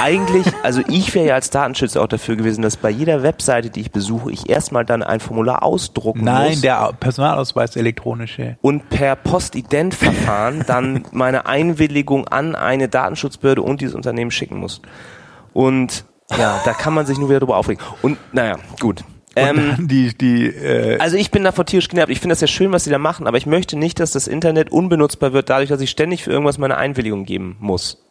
eigentlich, 0.00 0.46
also 0.62 0.82
ich 0.88 1.14
wäre 1.14 1.26
ja 1.26 1.34
als 1.34 1.50
Datenschützer 1.50 2.02
auch 2.02 2.08
dafür 2.08 2.36
gewesen, 2.36 2.62
dass 2.62 2.76
bei 2.76 2.90
jeder 2.90 3.22
Webseite, 3.22 3.70
die 3.70 3.80
ich 3.80 3.90
besuche, 3.90 4.30
ich 4.30 4.48
erstmal 4.48 4.84
dann 4.84 5.02
ein 5.02 5.20
Formular 5.20 5.62
ausdrucken 5.62 6.24
Nein, 6.24 6.34
muss. 6.34 6.50
Nein, 6.50 6.62
der 6.62 6.92
Personalausweis 6.98 7.76
elektronische. 7.76 8.56
Und 8.60 8.88
per 8.90 9.16
Postident-Verfahren 9.16 10.64
dann 10.66 11.04
meine 11.12 11.46
Einwilligung 11.46 12.28
an 12.28 12.54
eine 12.54 12.88
Datenschutzbehörde 12.88 13.62
und 13.62 13.80
dieses 13.80 13.94
Unternehmen 13.94 14.30
schicken 14.30 14.58
muss. 14.58 14.80
Und 15.52 16.04
ja, 16.36 16.60
da 16.64 16.72
kann 16.72 16.94
man 16.94 17.06
sich 17.06 17.18
nur 17.18 17.28
wieder 17.28 17.40
drüber 17.40 17.56
aufregen. 17.56 17.82
Und 18.02 18.18
naja, 18.32 18.56
gut. 18.78 19.04
Ähm, 19.36 19.76
die, 19.88 20.16
die, 20.16 20.46
äh 20.46 20.98
also 20.98 21.16
ich 21.16 21.30
bin 21.30 21.44
davon 21.44 21.66
tierisch 21.66 21.88
genervt. 21.88 22.10
Ich 22.10 22.20
finde 22.20 22.32
das 22.32 22.40
ja 22.40 22.46
schön, 22.46 22.72
was 22.72 22.84
sie 22.84 22.90
da 22.90 22.98
machen, 22.98 23.26
aber 23.26 23.36
ich 23.36 23.46
möchte 23.46 23.76
nicht, 23.76 24.00
dass 24.00 24.10
das 24.12 24.26
Internet 24.26 24.72
unbenutzbar 24.72 25.32
wird, 25.32 25.50
dadurch, 25.50 25.68
dass 25.68 25.80
ich 25.80 25.90
ständig 25.90 26.24
für 26.24 26.30
irgendwas 26.30 26.58
meine 26.58 26.76
Einwilligung 26.76 27.24
geben 27.24 27.56
muss. 27.60 28.04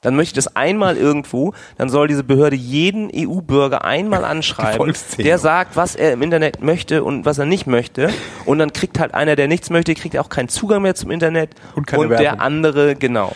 Dann 0.00 0.16
möchte 0.16 0.38
ich 0.38 0.44
das 0.44 0.54
einmal 0.54 0.98
irgendwo, 0.98 1.54
dann 1.78 1.88
soll 1.88 2.08
diese 2.08 2.24
Behörde 2.24 2.56
jeden 2.56 3.10
EU-Bürger 3.14 3.86
einmal 3.86 4.24
anschreiben, 4.24 4.92
der 5.18 5.38
sagt, 5.38 5.76
was 5.76 5.96
er 5.96 6.12
im 6.12 6.20
Internet 6.20 6.62
möchte 6.62 7.02
und 7.02 7.24
was 7.24 7.38
er 7.38 7.46
nicht 7.46 7.66
möchte. 7.66 8.10
Und 8.44 8.58
dann 8.58 8.72
kriegt 8.74 9.00
halt 9.00 9.14
einer, 9.14 9.34
der 9.34 9.48
nichts 9.48 9.70
möchte, 9.70 9.94
kriegt 9.94 10.18
auch 10.18 10.28
keinen 10.28 10.50
Zugang 10.50 10.82
mehr 10.82 10.94
zum 10.94 11.10
Internet. 11.10 11.50
Und, 11.74 11.90
und 11.94 12.10
der 12.10 12.42
andere, 12.42 12.96
genau. 12.96 13.32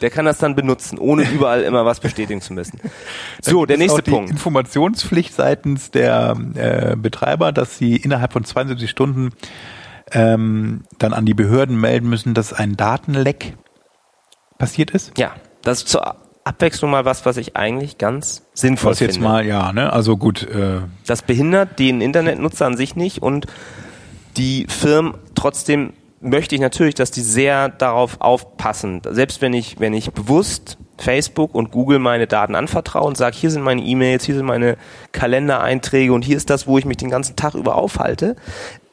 Der 0.00 0.10
kann 0.10 0.24
das 0.24 0.38
dann 0.38 0.54
benutzen, 0.54 0.98
ohne 0.98 1.22
überall 1.30 1.62
immer 1.62 1.84
was 1.84 2.00
bestätigen 2.00 2.40
zu 2.40 2.52
müssen. 2.52 2.80
So, 3.40 3.66
der 3.66 3.78
nächste 3.78 4.02
Punkt. 4.02 4.30
Die 4.30 4.32
Informationspflicht 4.32 5.34
seitens 5.34 5.90
der 5.90 6.36
äh, 6.54 6.96
Betreiber, 6.96 7.52
dass 7.52 7.78
sie 7.78 7.96
innerhalb 7.96 8.32
von 8.32 8.44
72 8.44 8.88
Stunden 8.88 9.30
ähm, 10.12 10.82
dann 10.98 11.12
an 11.12 11.26
die 11.26 11.34
Behörden 11.34 11.80
melden 11.80 12.08
müssen, 12.08 12.34
dass 12.34 12.52
ein 12.52 12.76
Datenleck 12.76 13.54
passiert 14.58 14.90
ist. 14.90 15.16
Ja, 15.18 15.34
das 15.62 15.78
ist 15.78 15.88
zur 15.88 16.16
Abwechslung 16.44 16.90
mal 16.90 17.04
was, 17.04 17.26
was 17.26 17.36
ich 17.36 17.56
eigentlich 17.56 17.98
ganz 17.98 18.42
sinnvoll 18.54 18.92
was 18.92 18.98
finde. 18.98 19.14
jetzt 19.14 19.22
mal, 19.22 19.46
ja, 19.46 19.72
ne? 19.72 19.92
Also 19.92 20.16
gut. 20.16 20.42
Äh 20.42 20.80
das 21.06 21.22
behindert 21.22 21.78
den 21.78 22.00
Internetnutzer 22.00 22.66
an 22.66 22.76
sich 22.76 22.96
nicht 22.96 23.22
und 23.22 23.46
die 24.36 24.66
Firmen 24.68 25.14
trotzdem 25.34 25.92
möchte 26.20 26.54
ich 26.54 26.60
natürlich, 26.60 26.94
dass 26.94 27.10
die 27.10 27.22
sehr 27.22 27.68
darauf 27.68 28.20
aufpassen. 28.20 29.00
Selbst 29.10 29.40
wenn 29.40 29.54
ich, 29.54 29.80
wenn 29.80 29.94
ich 29.94 30.12
bewusst 30.12 30.76
Facebook 30.98 31.54
und 31.54 31.70
Google 31.70 31.98
meine 31.98 32.26
Daten 32.26 32.54
anvertraue 32.54 33.06
und 33.06 33.16
sage, 33.16 33.36
hier 33.36 33.50
sind 33.50 33.62
meine 33.62 33.82
E-Mails, 33.82 34.24
hier 34.24 34.34
sind 34.34 34.44
meine 34.44 34.76
Kalendereinträge 35.12 36.12
und 36.12 36.22
hier 36.22 36.36
ist 36.36 36.50
das, 36.50 36.66
wo 36.66 36.76
ich 36.76 36.84
mich 36.84 36.98
den 36.98 37.10
ganzen 37.10 37.36
Tag 37.36 37.54
über 37.54 37.74
aufhalte, 37.76 38.36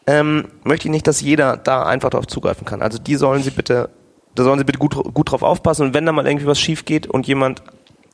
ähm, 0.07 0.45
möchte 0.63 0.87
ich 0.87 0.91
nicht, 0.91 1.05
dass 1.05 1.19
jeder 1.19 1.57
da 1.57 1.83
einfach 1.83 2.09
darauf 2.09 2.27
zugreifen 2.27 2.65
kann. 2.65 2.81
Also 2.81 2.97
die 2.97 3.15
sollen 3.15 3.43
sie 3.43 3.51
bitte, 3.51 3.89
da 4.35 4.43
sollen 4.43 4.57
sie 4.57 4.65
bitte 4.65 4.79
gut, 4.79 4.95
gut 5.13 5.31
drauf 5.31 5.43
aufpassen 5.43 5.87
und 5.87 5.93
wenn 5.93 6.05
da 6.05 6.13
mal 6.13 6.25
irgendwie 6.25 6.47
was 6.47 6.59
schief 6.59 6.85
geht 6.85 7.07
und 7.07 7.27
jemand 7.27 7.61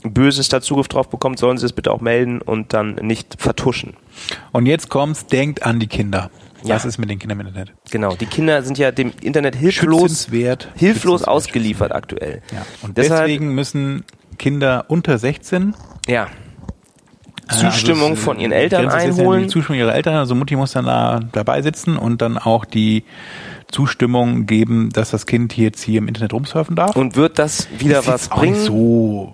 Böses 0.02 0.50
da 0.50 0.60
Zugriff 0.60 0.88
drauf 0.88 1.08
bekommt, 1.08 1.40
sollen 1.40 1.58
sie 1.58 1.66
es 1.66 1.72
bitte 1.72 1.92
auch 1.92 2.02
melden 2.02 2.42
und 2.42 2.74
dann 2.74 2.96
nicht 2.96 3.36
vertuschen. 3.40 3.96
Und 4.52 4.66
jetzt 4.66 4.90
kommt's, 4.90 5.28
denkt 5.28 5.64
an 5.64 5.80
die 5.80 5.88
Kinder. 5.88 6.30
Ja. 6.66 6.76
Was 6.76 6.86
ist 6.86 6.98
mit 6.98 7.10
den 7.10 7.20
Kindern 7.20 7.40
im 7.42 7.48
Internet? 7.48 7.74
Genau, 7.92 8.16
die 8.16 8.26
Kinder 8.26 8.62
sind 8.64 8.78
ja 8.78 8.92
dem 8.92 9.12
Internet 9.22 9.56
hilflos, 9.56 10.28
hilflos 10.76 11.24
ausgeliefert 11.24 11.92
aktuell. 11.92 12.42
Ja. 12.52 12.66
Und 12.82 12.98
Deshalb- 12.98 13.22
deswegen 13.28 13.54
müssen 13.56 14.04
Kinder 14.38 14.86
unter 14.88 15.18
16 15.18 15.76
Ja. 16.08 16.28
äh, 17.50 17.54
Zustimmung 17.54 18.12
also 18.12 18.14
es, 18.14 18.20
von 18.24 18.40
ihren 18.40 18.52
äh, 18.52 18.62
Eltern 18.62 18.90
einholen. 18.90 19.44
Die 19.44 19.48
Zustimmung 19.50 19.80
ihrer 19.80 19.94
Eltern, 19.96 20.16
also 20.16 20.36
Mutti 20.36 20.56
muss 20.56 20.72
dann 20.74 20.86
da 20.86 21.20
dabei 21.32 21.62
sitzen 21.62 21.98
und 21.98 22.22
dann 22.22 22.38
auch 22.38 22.66
die 22.66 23.04
Zustimmung 23.72 24.46
geben, 24.46 24.90
dass 24.92 25.10
das 25.12 25.26
Kind 25.26 25.58
jetzt 25.58 25.82
hier 25.82 25.98
im 25.98 26.08
Internet 26.08 26.34
rumsurfen 26.34 26.76
darf. 26.76 26.96
Und 26.96 27.16
wird 27.16 27.40
das 27.40 27.68
wieder 27.80 28.00
Ist 28.00 28.08
was 28.08 28.22
jetzt 28.24 28.32
auch 28.32 28.42
nicht 28.42 28.52
bringen? 28.54 28.66
so, 28.66 29.34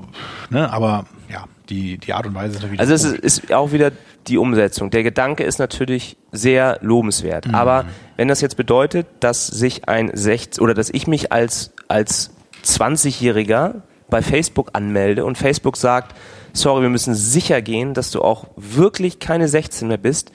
ne, 0.49 0.71
aber 0.71 1.05
ja, 1.29 1.45
die, 1.69 1.97
die 1.97 2.13
Art 2.13 2.25
und 2.25 2.35
Weise 2.35 2.55
ist 2.55 2.61
natürlich 2.61 2.79
Also 2.79 2.93
es 2.93 3.03
ist, 3.03 3.41
ist 3.41 3.53
auch 3.53 3.71
wieder 3.73 3.91
die 4.27 4.37
Umsetzung. 4.37 4.89
Der 4.89 5.03
Gedanke 5.03 5.43
ist 5.43 5.59
natürlich 5.59 6.17
sehr 6.31 6.77
lobenswert. 6.81 7.47
Mhm. 7.47 7.55
Aber 7.55 7.85
wenn 8.17 8.27
das 8.27 8.41
jetzt 8.41 8.57
bedeutet, 8.57 9.07
dass 9.19 9.47
sich 9.47 9.87
ein 9.87 10.11
16 10.13 10.63
oder 10.63 10.73
dass 10.73 10.89
ich 10.89 11.07
mich 11.07 11.31
als, 11.31 11.71
als 11.87 12.31
20-Jähriger 12.65 13.75
bei 14.09 14.21
Facebook 14.21 14.69
anmelde 14.73 15.25
und 15.25 15.37
Facebook 15.37 15.77
sagt, 15.77 16.15
sorry, 16.53 16.83
wir 16.83 16.89
müssen 16.89 17.15
sicher 17.15 17.61
gehen, 17.61 17.93
dass 17.93 18.11
du 18.11 18.21
auch 18.21 18.47
wirklich 18.55 19.19
keine 19.19 19.47
16 19.47 19.87
mehr 19.87 19.97
bist, 19.97 20.31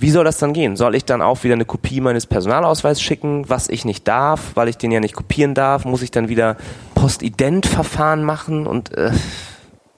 wie 0.00 0.10
soll 0.10 0.24
das 0.24 0.38
dann 0.38 0.52
gehen? 0.52 0.76
Soll 0.76 0.94
ich 0.94 1.04
dann 1.04 1.20
auch 1.20 1.42
wieder 1.42 1.54
eine 1.54 1.64
Kopie 1.64 2.00
meines 2.00 2.26
Personalausweises 2.26 3.02
schicken, 3.02 3.48
was 3.50 3.68
ich 3.68 3.84
nicht 3.84 4.06
darf, 4.06 4.52
weil 4.54 4.68
ich 4.68 4.78
den 4.78 4.92
ja 4.92 5.00
nicht 5.00 5.16
kopieren 5.16 5.54
darf? 5.54 5.84
Muss 5.84 6.02
ich 6.02 6.12
dann 6.12 6.28
wieder 6.28 6.56
Postident-Verfahren 6.94 8.22
machen? 8.22 8.68
Und 8.68 8.96
äh, 8.96 9.10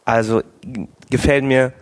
also 0.06 0.42
gefällt 1.10 1.44
mir 1.44 1.74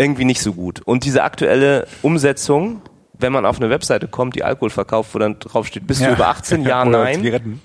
irgendwie 0.00 0.24
nicht 0.24 0.40
so 0.40 0.52
gut. 0.54 0.80
Und 0.84 1.04
diese 1.04 1.22
aktuelle 1.22 1.86
Umsetzung, 2.02 2.80
wenn 3.18 3.32
man 3.32 3.44
auf 3.44 3.58
eine 3.58 3.68
Webseite 3.70 4.08
kommt, 4.08 4.34
die 4.34 4.44
Alkohol 4.44 4.70
verkauft, 4.70 5.14
wo 5.14 5.18
dann 5.18 5.38
drauf 5.38 5.66
steht, 5.66 5.86
bist 5.86 6.00
du 6.00 6.10
über 6.10 6.28
18? 6.28 6.62
Ja, 6.64 6.84
nein. 6.86 7.60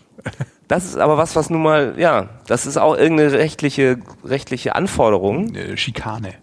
Das 0.67 0.83
ist 0.86 0.97
aber 0.97 1.17
was, 1.17 1.36
was 1.36 1.49
nun 1.49 1.61
mal, 1.63 1.93
ja, 1.97 2.29
das 2.47 2.65
ist 2.65 2.77
auch 2.77 2.97
irgendeine 2.97 3.31
rechtliche, 3.33 3.99
rechtliche 4.25 4.75
Anforderung 4.75 5.53
Äh, 5.55 5.77
Schikane. 5.77 6.33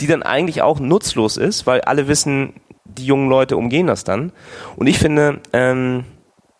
die 0.00 0.06
dann 0.06 0.22
eigentlich 0.22 0.62
auch 0.62 0.78
nutzlos 0.80 1.36
ist, 1.36 1.66
weil 1.66 1.80
alle 1.82 2.06
wissen, 2.08 2.54
die 2.84 3.04
jungen 3.06 3.28
Leute 3.28 3.56
umgehen 3.56 3.86
das 3.88 4.04
dann. 4.04 4.32
Und 4.76 4.86
ich 4.86 4.98
finde, 4.98 5.40
ähm, 5.52 6.04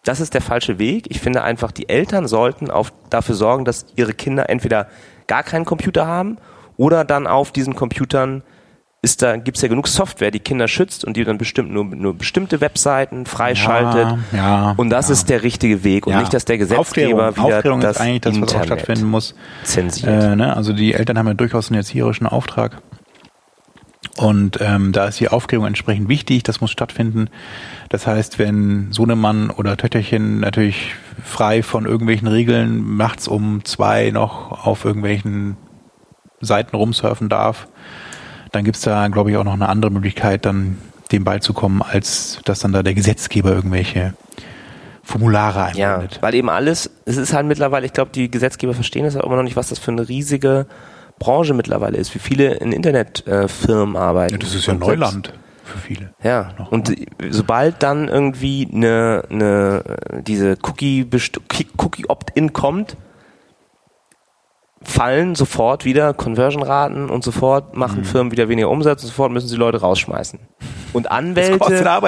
das 0.05 0.21
ist 0.21 0.35
der 0.35 0.41
falsche 0.43 0.79
Weg. 0.79 1.07
Ich 1.09 1.21
finde 1.21 1.43
einfach, 1.43 1.71
die 1.73 1.89
Eltern 1.89 2.27
sollten 2.29 2.71
auf, 2.71 2.93
dafür 3.11 3.35
sorgen, 3.37 3.65
dass 3.65 3.87
ihre 3.97 4.13
Kinder 4.13 4.49
entweder 4.51 4.89
gar 5.29 5.43
keinen 5.45 5.65
Computer 5.65 6.07
haben 6.07 6.39
oder 6.77 7.05
dann 7.05 7.27
auf 7.27 7.53
diesen 7.53 7.75
Computern 7.75 8.43
ist 9.07 9.23
da, 9.23 9.37
gibt's 9.37 9.63
ja 9.63 9.69
genug 9.69 9.87
Software, 9.87 10.33
die 10.33 10.41
Kinder 10.41 10.67
schützt 10.67 11.05
und 11.05 11.17
die 11.17 11.23
dann 11.23 11.39
bestimmt 11.39 11.71
nur, 11.71 11.85
nur 11.85 12.15
bestimmte 12.15 12.61
Webseiten 12.61 13.25
freischaltet. 13.25 14.19
Ja, 14.33 14.37
ja, 14.37 14.75
und 14.77 14.91
das 14.91 15.07
ja. 15.07 15.13
ist 15.13 15.31
der 15.31 15.45
richtige 15.45 15.85
Weg 15.85 16.09
und 16.09 16.17
nicht, 16.19 16.35
dass 16.35 16.45
der 16.45 16.59
Gesetzgeber 16.59 17.29
Aufklärung, 17.29 17.37
wieder 17.37 17.57
Aufklärung 17.57 17.81
das 17.81 17.97
ist 17.97 18.03
eigentlich 18.03 18.21
das, 18.23 18.35
was 18.35 18.43
auch 18.43 18.63
Internet 18.63 18.67
stattfinden 18.67 19.07
muss. 19.09 19.37
zensiert. 19.63 20.25
Äh, 20.25 20.35
ne? 20.35 20.57
Also 20.57 20.73
die 20.73 20.93
Eltern 20.93 21.19
haben 21.19 21.29
ja 21.29 21.35
durchaus 21.35 21.71
einen 21.71 21.79
erzieherischen 21.79 22.27
Auftrag. 22.27 22.83
Und 24.17 24.59
ähm, 24.61 24.91
da 24.91 25.07
ist 25.07 25.21
die 25.21 25.29
Aufklärung 25.29 25.67
entsprechend 25.67 26.09
wichtig, 26.09 26.43
das 26.43 26.61
muss 26.61 26.73
stattfinden. 26.73 27.29
Das 27.91 28.09
heißt, 28.09 28.41
wenn 28.41 28.91
Sohnemann 28.91 29.51
oder 29.51 29.77
Töchterchen 29.77 30.41
natürlich 30.41 30.95
frei 31.23 31.63
von 31.63 31.87
irgendwelchen 31.87 32.27
Regeln 32.27 32.97
nachts 32.97 33.29
um 33.29 33.65
zwei 33.65 34.11
noch 34.11 34.67
auf 34.67 34.85
irgendwelchen 34.85 35.57
Seiten 36.41 36.75
rumsurfen 36.75 37.29
darf, 37.29 37.69
dann 38.57 38.65
gibt's 38.65 38.81
da, 38.81 39.07
glaube 39.09 39.31
ich, 39.31 39.37
auch 39.37 39.45
noch 39.45 39.53
eine 39.53 39.69
andere 39.69 39.91
Möglichkeit, 39.91 40.45
dann 40.47 40.79
dem 41.13 41.25
beizukommen, 41.25 41.83
als 41.83 42.41
dass 42.45 42.61
dann 42.61 42.73
da 42.73 42.83
der 42.83 42.95
Gesetzgeber 42.95 43.53
irgendwelche 43.53 44.15
Formulare 45.05 45.71
Ja, 45.77 45.95
einbindet. 45.95 46.21
weil 46.21 46.35
eben 46.35 46.51
alles, 46.51 46.91
es 47.05 47.17
ist 47.17 47.33
halt 47.33 47.47
mittlerweile, 47.47 47.87
ich 47.87 47.93
glaube, 47.93 48.11
die 48.13 48.29
Gesetzgeber 48.31 48.75
verstehen 48.75 49.05
das 49.05 49.17
auch 49.17 49.25
immer 49.25 49.37
noch 49.37 49.45
nicht, 49.45 49.55
was 49.57 49.69
das 49.69 49.79
für 49.79 49.93
eine 49.93 50.09
riesige 50.09 50.67
Branche 51.19 51.55
mittlerweile 51.55 51.97
ist, 51.97 52.15
wie 52.15 52.19
viele 52.19 52.55
in 52.55 52.73
Internetfirmen 52.73 53.97
arbeiten. 53.97 54.33
Ja, 54.35 54.39
das 54.39 54.55
ist 54.55 54.67
ja 54.67 54.73
Und 54.73 54.81
Neuland 54.81 55.33
für 55.65 55.79
viele. 55.79 56.13
Ja, 56.23 56.53
Noch, 56.59 56.73
und 56.73 56.93
sobald 57.31 57.83
dann 57.83 58.09
irgendwie 58.09 58.69
eine, 58.73 59.23
eine 59.31 59.83
diese 60.27 60.57
Cookie 60.63 61.07
Cookie 61.79 62.05
kommt, 62.53 62.97
fallen 64.87 65.35
sofort 65.35 65.85
wieder 65.85 66.15
Conversion-Raten 66.15 67.11
und 67.11 67.25
sofort 67.25 67.73
Mhm. 67.75 67.79
machen 67.81 68.05
Firmen 68.05 68.31
wieder 68.33 68.49
weniger 68.49 68.71
Umsatz 68.71 69.03
und 69.03 69.09
sofort 69.09 69.33
müssen 69.33 69.49
sie 69.49 69.57
Leute 69.57 69.81
rausschmeißen. 69.81 70.39
Und 70.93 71.11
Anwälte 71.11 71.59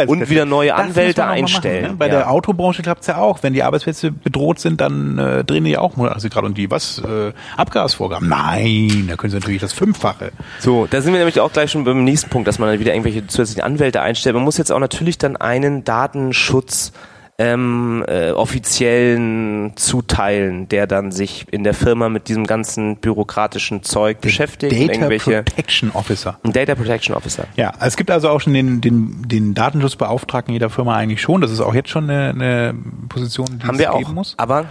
und 0.06 0.30
wieder 0.30 0.46
neue 0.46 0.68
Das 0.70 0.78
Anwälte 0.78 1.24
auch 1.24 1.28
einstellen. 1.28 1.82
Machen, 1.82 1.92
ne? 1.92 1.98
Bei 1.98 2.06
Ja. 2.06 2.12
der 2.12 2.30
Autobranche 2.30 2.82
klappt's 2.82 3.06
ja 3.06 3.18
auch. 3.18 3.42
Wenn 3.42 3.52
die 3.52 3.62
Arbeitsplätze 3.62 4.12
bedroht 4.12 4.60
sind, 4.60 4.80
dann 4.80 5.18
äh, 5.18 5.44
drehen 5.44 5.64
die 5.64 5.76
auch 5.76 5.96
mal, 5.96 6.08
also 6.08 6.28
gerade 6.28 6.46
und 6.46 6.56
die 6.56 6.70
was 6.70 7.00
äh, 7.00 7.32
Abgasvorgaben. 7.56 8.28
Nein, 8.28 9.06
da 9.08 9.16
können 9.16 9.30
sie 9.32 9.36
natürlich 9.38 9.60
das 9.60 9.72
Fünffache. 9.74 10.30
So, 10.60 10.86
da 10.88 11.02
sind 11.02 11.12
wir 11.12 11.18
nämlich 11.18 11.40
auch 11.40 11.52
gleich 11.52 11.70
schon 11.70 11.84
beim 11.84 12.04
nächsten 12.04 12.30
Punkt, 12.30 12.48
dass 12.48 12.58
man 12.58 12.70
dann 12.70 12.80
wieder 12.80 12.94
irgendwelche 12.94 13.26
zusätzlichen 13.26 13.62
Anwälte 13.64 14.00
einstellt. 14.00 14.34
Man 14.34 14.44
muss 14.44 14.56
jetzt 14.56 14.72
auch 14.72 14.78
natürlich 14.80 15.18
dann 15.18 15.36
einen 15.36 15.84
Datenschutz 15.84 16.92
ähm, 17.40 18.04
äh, 18.08 18.32
offiziellen 18.32 19.72
zuteilen, 19.76 20.68
der 20.68 20.88
dann 20.88 21.12
sich 21.12 21.46
in 21.52 21.62
der 21.62 21.72
Firma 21.74 22.08
mit 22.08 22.28
diesem 22.28 22.44
ganzen 22.46 22.96
bürokratischen 22.96 23.84
Zeug 23.84 24.20
beschäftigt. 24.20 24.72
Data 24.72 25.08
Protection 25.08 25.90
Officer. 25.92 26.38
ein 26.42 26.52
Data 26.52 26.74
Protection 26.74 27.14
Officer. 27.14 27.44
Ja, 27.56 27.72
es 27.80 27.96
gibt 27.96 28.10
also 28.10 28.28
auch 28.28 28.40
schon 28.40 28.54
den, 28.54 28.80
den, 28.80 29.22
den 29.28 29.54
Datenschutzbeauftragten 29.54 30.52
jeder 30.52 30.68
Firma 30.70 30.96
eigentlich 30.96 31.22
schon. 31.22 31.40
Das 31.40 31.52
ist 31.52 31.60
auch 31.60 31.74
jetzt 31.74 31.90
schon 31.90 32.10
eine, 32.10 32.30
eine 32.30 32.74
Position, 33.08 33.46
die 33.62 33.66
Haben 33.66 33.74
es 33.74 33.80
wir 33.80 33.94
auch. 33.94 33.98
geben 33.98 34.14
muss. 34.14 34.34
Aber 34.36 34.64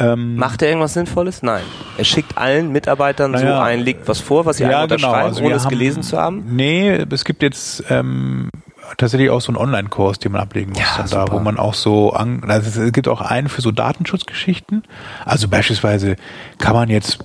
Ähm, 0.00 0.34
macht 0.36 0.62
er 0.62 0.68
irgendwas 0.70 0.94
Sinnvolles? 0.94 1.42
Nein. 1.44 1.62
Er 1.98 2.04
schickt 2.04 2.36
allen 2.36 2.72
Mitarbeitern 2.72 3.36
so 3.36 3.44
Naja. 3.44 3.62
ein, 3.62 3.78
legt 3.78 4.08
was 4.08 4.18
vor, 4.20 4.44
was 4.46 4.56
sie 4.56 4.64
einfach 4.64 4.82
unterschreiben, 4.84 5.28
Also 5.28 5.44
ohne 5.44 5.54
es 5.54 5.68
gelesen 5.68 6.02
zu 6.02 6.18
haben. 6.18 6.44
Nee, 6.56 7.04
es 7.10 7.24
gibt 7.24 7.42
jetzt 7.42 7.84
ähm, 7.90 8.50
tatsächlich 8.96 9.30
auch 9.30 9.40
so 9.40 9.48
einen 9.48 9.56
Online-Kurs, 9.56 10.18
den 10.18 10.32
man 10.32 10.40
ablegen 10.40 10.70
muss. 10.72 10.80
Ja, 10.80 11.04
da, 11.10 11.32
wo 11.32 11.38
man 11.38 11.58
auch 11.58 11.74
so, 11.74 12.12
an, 12.12 12.42
also 12.48 12.82
es 12.82 12.92
gibt 12.92 13.08
auch 13.08 13.20
einen 13.20 13.48
für 13.48 13.62
so 13.62 13.70
Datenschutzgeschichten. 13.72 14.82
Also 15.24 15.48
beispielsweise 15.48 16.16
kann 16.58 16.74
man 16.74 16.88
jetzt 16.88 17.24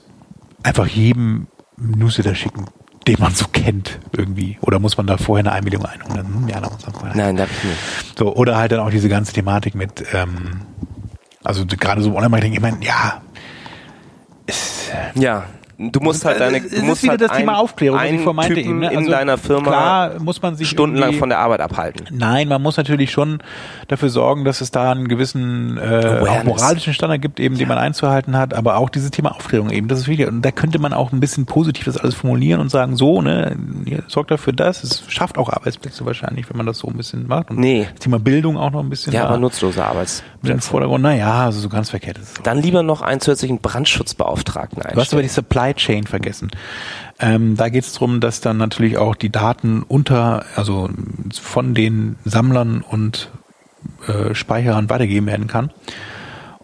einfach 0.64 0.88
jedem 0.88 1.48
Newsletter 1.78 2.36
schicken, 2.36 2.66
den 3.08 3.18
man 3.20 3.34
so 3.34 3.46
kennt 3.52 4.00
irgendwie. 4.12 4.58
Oder 4.62 4.80
muss 4.80 4.98
man 4.98 5.08
da 5.08 5.18
vorher 5.18 5.46
eine 5.46 5.52
Einwilligung 5.52 5.86
einholen? 5.86 6.28
Hm, 6.28 6.48
ja, 6.48 6.60
da 6.60 6.70
muss 6.70 6.86
man 6.86 6.94
vorher 6.96 7.16
Nein, 7.16 7.36
darf 7.38 7.50
ich 7.52 7.64
nicht. 7.64 8.18
so, 8.20 8.36
oder 8.36 8.58
halt 8.58 8.72
dann 8.72 8.80
auch 8.80 8.90
diese 8.90 9.10
ganze 9.10 9.34
Thematik 9.34 9.76
mit, 9.76 10.04
ähm, 10.14 10.62
also 11.44 11.66
gerade 11.66 12.02
so 12.02 12.10
im 12.10 12.16
Online-Marketing, 12.16 12.54
ich 12.54 12.62
meine, 12.62 12.84
ja, 12.84 13.22
Ja. 15.16 15.44
Du 15.80 16.00
musst 16.00 16.26
halt 16.26 16.40
deine, 16.40 16.60
du 16.60 16.82
musst 16.82 17.04
wieder 17.04 17.12
halt 17.12 17.22
das 17.22 17.32
Thema 17.38 17.52
ein- 17.52 17.58
Aufklärung, 17.60 18.00
was 18.00 18.06
ich 18.06 18.10
einen 18.14 18.20
vorhin 18.24 18.36
meinte 18.36 18.54
Typen 18.56 18.70
eben. 18.70 18.80
Ne? 18.80 18.92
in 18.92 18.98
Also 18.98 19.12
deiner 19.12 19.38
Firma 19.38 19.68
klar 19.68 20.12
muss 20.20 20.42
man 20.42 20.56
sich 20.56 20.68
stundenlang 20.70 21.14
von 21.14 21.30
der 21.30 21.38
Arbeit 21.38 21.62
abhalten. 21.62 22.08
Nein, 22.12 22.48
man 22.48 22.64
muss 22.64 22.78
natürlich 22.78 23.12
schon 23.12 23.40
dafür 23.88 24.10
sorgen, 24.10 24.44
dass 24.44 24.62
es 24.62 24.72
da 24.72 24.92
einen 24.92 25.08
gewissen 25.08 25.78
äh, 25.78 26.24
auch 26.28 26.44
moralischen 26.46 26.96
Standard 26.96 27.22
gibt, 27.22 27.40
eben 27.40 27.60
den 27.60 27.68
man 27.68 27.78
einzuhalten 27.78 28.36
hat, 28.36 28.56
aber 28.56 28.78
auch 28.78 28.90
dieses 28.90 29.12
Thema 29.12 29.36
Aufklärung 29.36 29.70
eben, 29.70 29.88
das 29.88 30.00
ist 30.00 30.08
wichtig. 30.08 30.28
Und 30.28 30.42
da 30.42 30.50
könnte 30.52 30.80
man 30.80 30.94
auch 30.94 31.12
ein 31.12 31.20
bisschen 31.20 31.46
positiv 31.46 31.86
das 31.86 31.98
alles 31.98 32.16
formulieren 32.16 32.60
und 32.60 32.70
sagen, 32.70 32.96
so, 32.96 33.22
ne, 33.22 33.56
sorgt 34.08 34.32
dafür 34.32 34.54
das, 34.54 34.84
es 34.84 35.04
schafft 35.10 35.38
auch 35.38 35.50
Arbeitsplätze 35.50 36.04
wahrscheinlich, 36.08 36.50
wenn 36.50 36.58
man 36.58 36.66
das 36.66 36.80
so 36.80 36.88
ein 36.88 36.98
bisschen 36.98 37.28
macht. 37.28 37.52
Und 37.52 37.60
Nee. 37.60 37.86
das 37.94 38.00
Thema 38.04 38.18
Bildung 38.18 38.58
auch 38.58 38.72
noch 38.72 38.80
ein 38.80 38.90
bisschen 38.90 39.14
Ja, 39.14 39.26
aber 39.28 39.38
nutzlose 39.38 39.78
mit 39.80 39.86
im 39.86 39.92
Arbeitsplätze. 39.92 40.62
Vordergrund. 40.70 41.04
Naja, 41.04 41.46
also 41.46 41.60
so 41.60 41.70
ganz 41.70 41.92
verkehrt 41.92 42.18
ist 42.18 42.38
es. 42.38 42.44
Dann 42.44 42.64
lieber 42.64 42.82
noch 42.82 43.04
einen 43.04 43.22
zusätzlichen 43.22 43.60
Brandschutzbeauftragten 43.60 44.82
Du 44.82 45.00
hast 45.00 45.14
aber 45.14 45.22
die 45.22 45.28
einstellen. 45.28 45.30
Supply 45.68 45.74
Chain 45.74 46.08
vergessen. 46.08 46.52
Ähm, 47.20 47.56
da 47.56 47.70
geht 47.70 47.84
es 47.84 47.94
darum, 47.94 48.20
dass 48.20 48.42
dann 48.42 48.58
natürlich 48.58 48.98
auch 48.98 49.16
die 49.16 49.32
Daten 49.32 49.84
unter, 49.84 50.46
also 50.56 50.90
von 51.42 51.74
den 51.74 52.18
Sammlern 52.26 52.82
und 52.82 53.30
äh, 54.08 54.34
Speicherern 54.34 54.90
weitergegeben 54.90 55.28
werden 55.28 55.48
kann. 55.48 55.72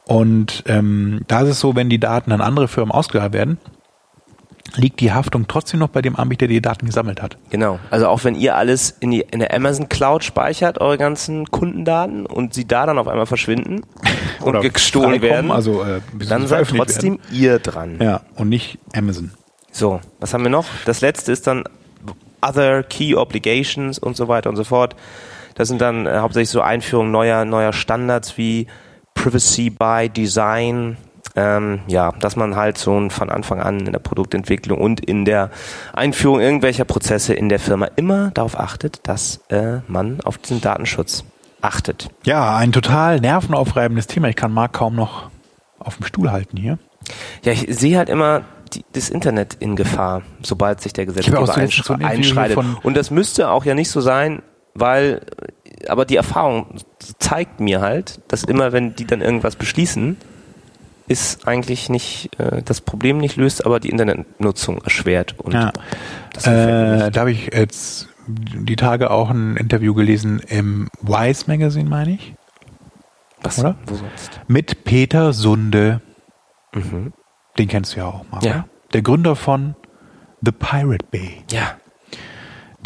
Und 0.05 0.63
ähm, 0.67 1.21
da 1.27 1.41
ist 1.41 1.49
es 1.49 1.59
so, 1.59 1.75
wenn 1.75 1.89
die 1.89 1.99
Daten 1.99 2.31
an 2.31 2.41
andere 2.41 2.67
Firmen 2.67 2.91
ausgelagert 2.91 3.33
werden, 3.33 3.57
liegt 4.75 4.99
die 4.99 5.11
Haftung 5.11 5.47
trotzdem 5.47 5.79
noch 5.79 5.89
bei 5.89 6.01
dem 6.01 6.15
Anbieter, 6.15 6.47
der 6.47 6.55
die 6.55 6.61
Daten 6.61 6.85
gesammelt 6.85 7.21
hat. 7.21 7.37
Genau. 7.49 7.79
Also 7.89 8.07
auch 8.07 8.23
wenn 8.23 8.35
ihr 8.35 8.55
alles 8.55 8.95
in, 8.99 9.11
die, 9.11 9.21
in 9.31 9.39
der 9.39 9.53
Amazon 9.53 9.89
Cloud 9.89 10.23
speichert, 10.23 10.81
eure 10.81 10.97
ganzen 10.97 11.45
Kundendaten 11.51 12.25
und 12.25 12.53
sie 12.53 12.65
da 12.65 12.85
dann 12.85 12.97
auf 12.97 13.07
einmal 13.07 13.25
verschwinden 13.25 13.81
und 14.41 14.61
gestohlen 14.73 15.21
werden, 15.21 15.51
also 15.51 15.83
äh, 15.83 16.01
dann 16.27 16.47
seid 16.47 16.67
trotzdem 16.69 17.19
ihr 17.31 17.59
dran. 17.59 17.99
Werden. 17.99 18.07
Ja, 18.07 18.21
und 18.35 18.49
nicht 18.49 18.79
Amazon. 18.95 19.31
So, 19.71 20.01
was 20.19 20.33
haben 20.33 20.43
wir 20.43 20.51
noch? 20.51 20.65
Das 20.85 21.01
letzte 21.01 21.31
ist 21.31 21.47
dann 21.47 21.63
Other 22.41 22.83
Key 22.83 23.15
Obligations 23.15 23.99
und 23.99 24.15
so 24.15 24.27
weiter 24.27 24.49
und 24.49 24.55
so 24.55 24.63
fort. 24.63 24.95
Das 25.55 25.67
sind 25.67 25.81
dann 25.81 26.05
äh, 26.05 26.17
hauptsächlich 26.17 26.49
so 26.49 26.61
Einführungen 26.61 27.11
neuer, 27.11 27.45
neuer 27.45 27.73
Standards 27.73 28.37
wie 28.37 28.67
Privacy 29.13 29.69
by 29.69 30.09
Design, 30.09 30.97
ähm, 31.35 31.81
ja, 31.87 32.11
dass 32.19 32.35
man 32.35 32.55
halt 32.55 32.77
so 32.77 33.09
von 33.09 33.29
Anfang 33.29 33.59
an 33.59 33.79
in 33.79 33.91
der 33.91 33.99
Produktentwicklung 33.99 34.79
und 34.79 34.99
in 34.99 35.25
der 35.25 35.49
Einführung 35.93 36.39
irgendwelcher 36.39 36.85
Prozesse 36.85 37.33
in 37.33 37.49
der 37.49 37.59
Firma 37.59 37.87
immer 37.95 38.31
darauf 38.31 38.59
achtet, 38.59 39.07
dass 39.07 39.41
äh, 39.49 39.79
man 39.87 40.21
auf 40.21 40.37
diesen 40.37 40.61
Datenschutz 40.61 41.23
achtet. 41.61 42.09
Ja, 42.25 42.55
ein 42.57 42.71
total 42.71 43.19
nervenaufreibendes 43.19 44.07
Thema. 44.07 44.29
Ich 44.29 44.35
kann 44.35 44.51
Marc 44.51 44.73
kaum 44.73 44.95
noch 44.95 45.29
auf 45.79 45.97
dem 45.97 46.05
Stuhl 46.05 46.31
halten 46.31 46.57
hier. 46.57 46.77
Ja, 47.43 47.51
ich 47.51 47.65
sehe 47.69 47.97
halt 47.97 48.09
immer 48.09 48.43
die, 48.73 48.85
das 48.93 49.09
Internet 49.09 49.55
in 49.59 49.75
Gefahr, 49.75 50.21
sobald 50.41 50.81
sich 50.81 50.93
der 50.93 51.05
Gesetzgeber 51.05 51.45
so 51.45 51.53
einsch 51.53 51.83
so 51.83 51.93
ein 51.93 52.01
Interview 52.01 52.19
einschreitet. 52.19 52.57
Und 52.83 52.97
das 52.97 53.11
müsste 53.11 53.49
auch 53.49 53.65
ja 53.65 53.73
nicht 53.73 53.89
so 53.89 54.01
sein, 54.01 54.41
weil, 54.73 55.21
aber 55.87 56.05
die 56.05 56.15
Erfahrung 56.15 56.77
zeigt 57.19 57.59
mir 57.59 57.81
halt, 57.81 58.21
dass 58.27 58.43
immer, 58.43 58.71
wenn 58.71 58.95
die 58.95 59.05
dann 59.05 59.21
irgendwas 59.21 59.55
beschließen, 59.55 60.17
ist 61.07 61.47
eigentlich 61.47 61.89
nicht 61.89 62.29
äh, 62.39 62.61
das 62.63 62.81
Problem 62.81 63.17
nicht 63.17 63.35
löst, 63.35 63.65
aber 63.65 63.79
die 63.79 63.89
Internetnutzung 63.89 64.81
erschwert. 64.83 65.35
Und 65.39 65.53
Ja. 65.53 65.71
das 66.33 66.47
Äh, 66.47 67.11
da 67.11 67.19
habe 67.21 67.31
ich 67.31 67.53
jetzt 67.53 68.07
die 68.27 68.75
Tage 68.77 69.11
auch 69.11 69.29
ein 69.29 69.57
Interview 69.57 69.93
gelesen 69.93 70.39
im 70.47 70.87
Wise 71.01 71.43
Magazine, 71.47 71.89
meine 71.89 72.11
ich, 72.13 72.33
Was, 73.41 73.59
oder? 73.59 73.75
Wo 73.85 73.95
sonst? 73.95 74.39
mit 74.47 74.83
Peter 74.85 75.33
Sunde. 75.33 76.01
Mhm. 76.73 77.11
Den 77.57 77.67
kennst 77.67 77.93
du 77.95 77.99
ja 77.99 78.05
auch, 78.05 78.25
Marc. 78.31 78.43
Ja. 78.43 78.51
oder? 78.51 78.65
Der 78.93 79.01
Gründer 79.01 79.35
von 79.35 79.75
The 80.41 80.51
Pirate 80.51 81.05
Bay. 81.11 81.43
Ja, 81.51 81.75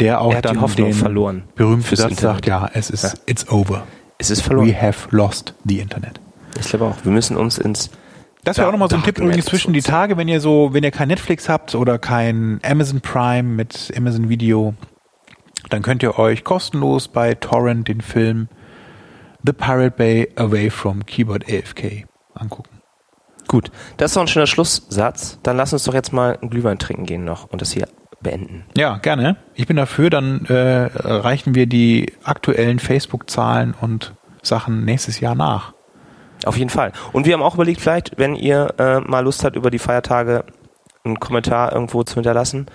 Der 0.00 0.20
auch 0.20 0.30
Er 0.32 0.38
hat 0.38 0.44
die 0.44 0.48
dann 0.48 0.60
Hoffnung 0.60 0.88
den 0.90 0.94
verloren 0.96 1.42
fürs 1.56 2.00
Satz 2.00 2.10
Internet. 2.10 2.18
sagt, 2.20 2.46
ja, 2.46 2.70
es 2.72 2.90
ist, 2.90 3.02
Ja. 3.04 3.10
it's 3.26 3.48
over. 3.48 3.84
es 4.18 4.30
ist 4.30 4.42
verloren. 4.42 4.66
We 4.68 4.80
have 4.80 5.08
lost 5.10 5.54
the 5.64 5.78
Internet. 5.80 6.20
Ich 6.60 6.68
glaube 6.68 6.86
auch, 6.86 6.96
wir 7.04 7.12
müssen 7.12 7.36
uns 7.36 7.58
ins 7.58 7.90
Das 8.44 8.58
wäre 8.58 8.68
auch 8.68 8.72
nochmal 8.72 8.88
so 8.88 8.96
ein 8.96 9.02
Tipp 9.02 9.18
übrigens 9.18 9.46
zwischen 9.46 9.72
die. 9.72 9.82
Tage, 9.82 10.16
wenn 10.16 10.28
ihr 10.28 10.40
so, 10.40 10.70
wenn 10.72 10.84
ihr 10.84 10.90
kein 10.90 11.08
Netflix 11.08 11.48
habt 11.48 11.74
oder 11.74 11.98
kein 11.98 12.60
Amazon 12.62 13.00
Prime 13.00 13.42
mit 13.42 13.92
Amazon 13.96 14.28
Video, 14.28 14.74
dann 15.70 15.82
könnt 15.82 16.02
ihr 16.02 16.18
euch 16.18 16.44
kostenlos 16.44 17.08
bei 17.08 17.34
Torrent 17.34 17.88
den 17.88 18.00
Film 18.00 18.48
The 19.44 19.52
Pirate 19.52 19.96
Bay 19.96 20.28
Away 20.36 20.70
from 20.70 21.04
Keyboard 21.04 21.44
AFK 21.50 22.06
angucken. 22.34 22.80
Gut, 23.46 23.70
das 23.96 24.10
ist 24.10 24.16
doch 24.16 24.22
ein 24.22 24.28
schöner 24.28 24.46
Schlusssatz. 24.46 25.38
Dann 25.42 25.56
lass 25.56 25.72
uns 25.72 25.84
doch 25.84 25.94
jetzt 25.94 26.12
mal 26.12 26.36
einen 26.36 26.50
Glühwein 26.50 26.78
trinken 26.78 27.06
gehen 27.06 27.24
noch 27.24 27.44
und 27.50 27.62
das 27.62 27.72
hier 27.72 27.88
beenden. 28.20 28.64
Ja, 28.76 28.98
gerne. 28.98 29.36
Ich 29.54 29.66
bin 29.66 29.76
dafür, 29.76 30.10
dann 30.10 30.44
äh, 30.46 30.90
reichen 30.94 31.54
wir 31.54 31.66
die 31.66 32.12
aktuellen 32.24 32.78
Facebook-Zahlen 32.78 33.74
und 33.80 34.14
Sachen 34.42 34.84
nächstes 34.84 35.20
Jahr 35.20 35.34
nach. 35.34 35.72
Auf 36.44 36.56
jeden 36.56 36.70
Fall. 36.70 36.92
Und 37.12 37.26
wir 37.26 37.34
haben 37.34 37.42
auch 37.42 37.54
überlegt, 37.54 37.80
vielleicht, 37.80 38.18
wenn 38.18 38.34
ihr 38.34 38.74
äh, 38.78 39.00
mal 39.00 39.20
Lust 39.20 39.44
habt, 39.44 39.56
über 39.56 39.70
die 39.70 39.78
Feiertage 39.78 40.44
einen 41.04 41.18
Kommentar 41.20 41.72
irgendwo 41.72 42.02
zu 42.02 42.14
hinterlassen 42.14 42.66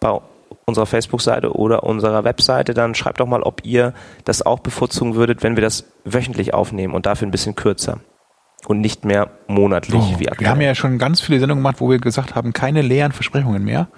bei 0.00 0.20
unserer 0.66 0.86
Facebook-Seite 0.86 1.52
oder 1.56 1.82
unserer 1.84 2.24
Webseite, 2.24 2.74
dann 2.74 2.94
schreibt 2.94 3.20
doch 3.20 3.26
mal, 3.26 3.42
ob 3.42 3.64
ihr 3.64 3.94
das 4.24 4.44
auch 4.44 4.60
bevorzugen 4.60 5.14
würdet, 5.14 5.42
wenn 5.42 5.56
wir 5.56 5.62
das 5.62 5.84
wöchentlich 6.04 6.54
aufnehmen 6.54 6.94
und 6.94 7.06
dafür 7.06 7.26
ein 7.26 7.30
bisschen 7.30 7.54
kürzer 7.54 8.00
und 8.66 8.80
nicht 8.80 9.04
mehr 9.04 9.30
monatlich 9.46 10.18
wie 10.18 10.28
aktuell. 10.28 10.34
Oh, 10.36 10.40
wir 10.40 10.50
haben 10.50 10.60
ja 10.60 10.74
schon 10.74 10.98
ganz 10.98 11.20
viele 11.20 11.38
Sendungen 11.38 11.62
gemacht, 11.62 11.80
wo 11.80 11.90
wir 11.90 11.98
gesagt 11.98 12.34
haben, 12.34 12.52
keine 12.52 12.82
leeren 12.82 13.12
Versprechungen 13.12 13.64
mehr. 13.64 13.88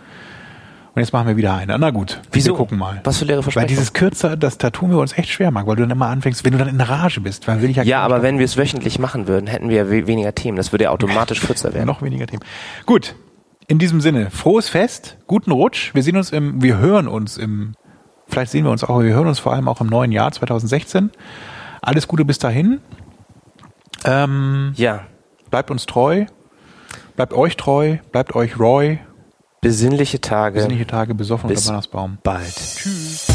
Und 0.93 1.01
jetzt 1.01 1.13
machen 1.13 1.29
wir 1.29 1.37
wieder 1.37 1.55
eine. 1.55 1.79
Na 1.79 1.91
gut, 1.91 2.21
Wieso? 2.33 2.53
wir 2.53 2.57
gucken 2.57 2.77
mal. 2.79 3.01
Was 3.05 3.19
für 3.19 3.25
leere 3.25 3.39
Weil 3.39 3.43
Versprechungen? 3.45 3.69
dieses 3.69 3.93
kürzer, 3.93 4.37
das 4.37 4.59
da 4.59 4.71
tun 4.71 4.91
wir 4.91 4.99
uns 4.99 5.17
echt 5.17 5.29
schwer, 5.31 5.51
Marc, 5.53 5.67
weil 5.69 5.77
du 5.77 5.83
dann 5.83 5.91
immer 5.93 6.09
anfängst, 6.09 6.45
wenn 6.45 6.53
du 6.53 6.59
dann 6.59 6.67
in 6.69 6.79
der 6.79 6.89
Rage 6.89 7.21
bist, 7.21 7.47
weil 7.47 7.63
will 7.63 7.71
ich 7.71 7.77
ja, 7.77 7.85
ja, 7.85 8.01
aber 8.03 8.23
wenn 8.23 8.39
wir 8.39 8.45
es 8.45 8.57
wöchentlich 8.57 8.99
machen 8.99 9.29
würden, 9.29 9.47
hätten 9.47 9.69
wir 9.69 9.77
ja 9.77 9.91
we 9.91 10.07
weniger 10.09 10.35
Themen. 10.35 10.57
Das 10.57 10.73
würde 10.73 10.85
ja 10.85 10.91
automatisch 10.91 11.41
kürzer 11.43 11.73
werden. 11.75 11.87
noch 11.87 12.03
weniger 12.03 12.27
Themen. 12.27 12.43
Gut, 12.87 13.15
in 13.69 13.79
diesem 13.79 14.01
Sinne, 14.01 14.31
frohes 14.31 14.69
Fest, 14.69 15.17
guten 15.29 15.53
Rutsch. 15.53 15.95
Wir 15.95 16.03
sehen 16.03 16.17
uns 16.17 16.31
im, 16.33 16.61
wir 16.61 16.79
hören 16.79 17.07
uns 17.07 17.37
im, 17.39 17.75
vielleicht 18.27 18.51
sehen 18.51 18.65
wir 18.65 18.73
uns 18.73 18.83
auch, 18.83 19.01
wir 19.01 19.15
hören 19.15 19.29
uns 19.29 19.39
vor 19.39 19.53
allem 19.53 19.69
auch 19.69 19.81
im 19.81 19.87
neuen 19.87 20.11
Jahr 20.11 20.33
2016. 20.33 21.11
Alles 21.83 22.09
Gute 22.09 22.25
bis 22.25 22.39
dahin. 22.41 22.81
Ähm, 24.05 24.73
Ja, 24.77 25.05
bleibt 25.51 25.71
uns 25.71 25.87
treu, 25.87 26.25
bleibt 27.15 27.33
euch 27.33 27.57
treu, 27.57 27.99
bleibt 28.11 28.35
euch 28.35 28.59
Roy. 28.59 28.99
Besinnliche 29.61 30.21
Tage. 30.21 30.57
Besinnliche 30.57 30.87
Tage 30.87 31.15
besoffen 31.15 31.49
Bis 31.49 31.61
unter 31.61 31.71
Weihnachtsbaum. 31.71 32.19
bald. 32.23 32.55
Tschüss. 32.55 33.27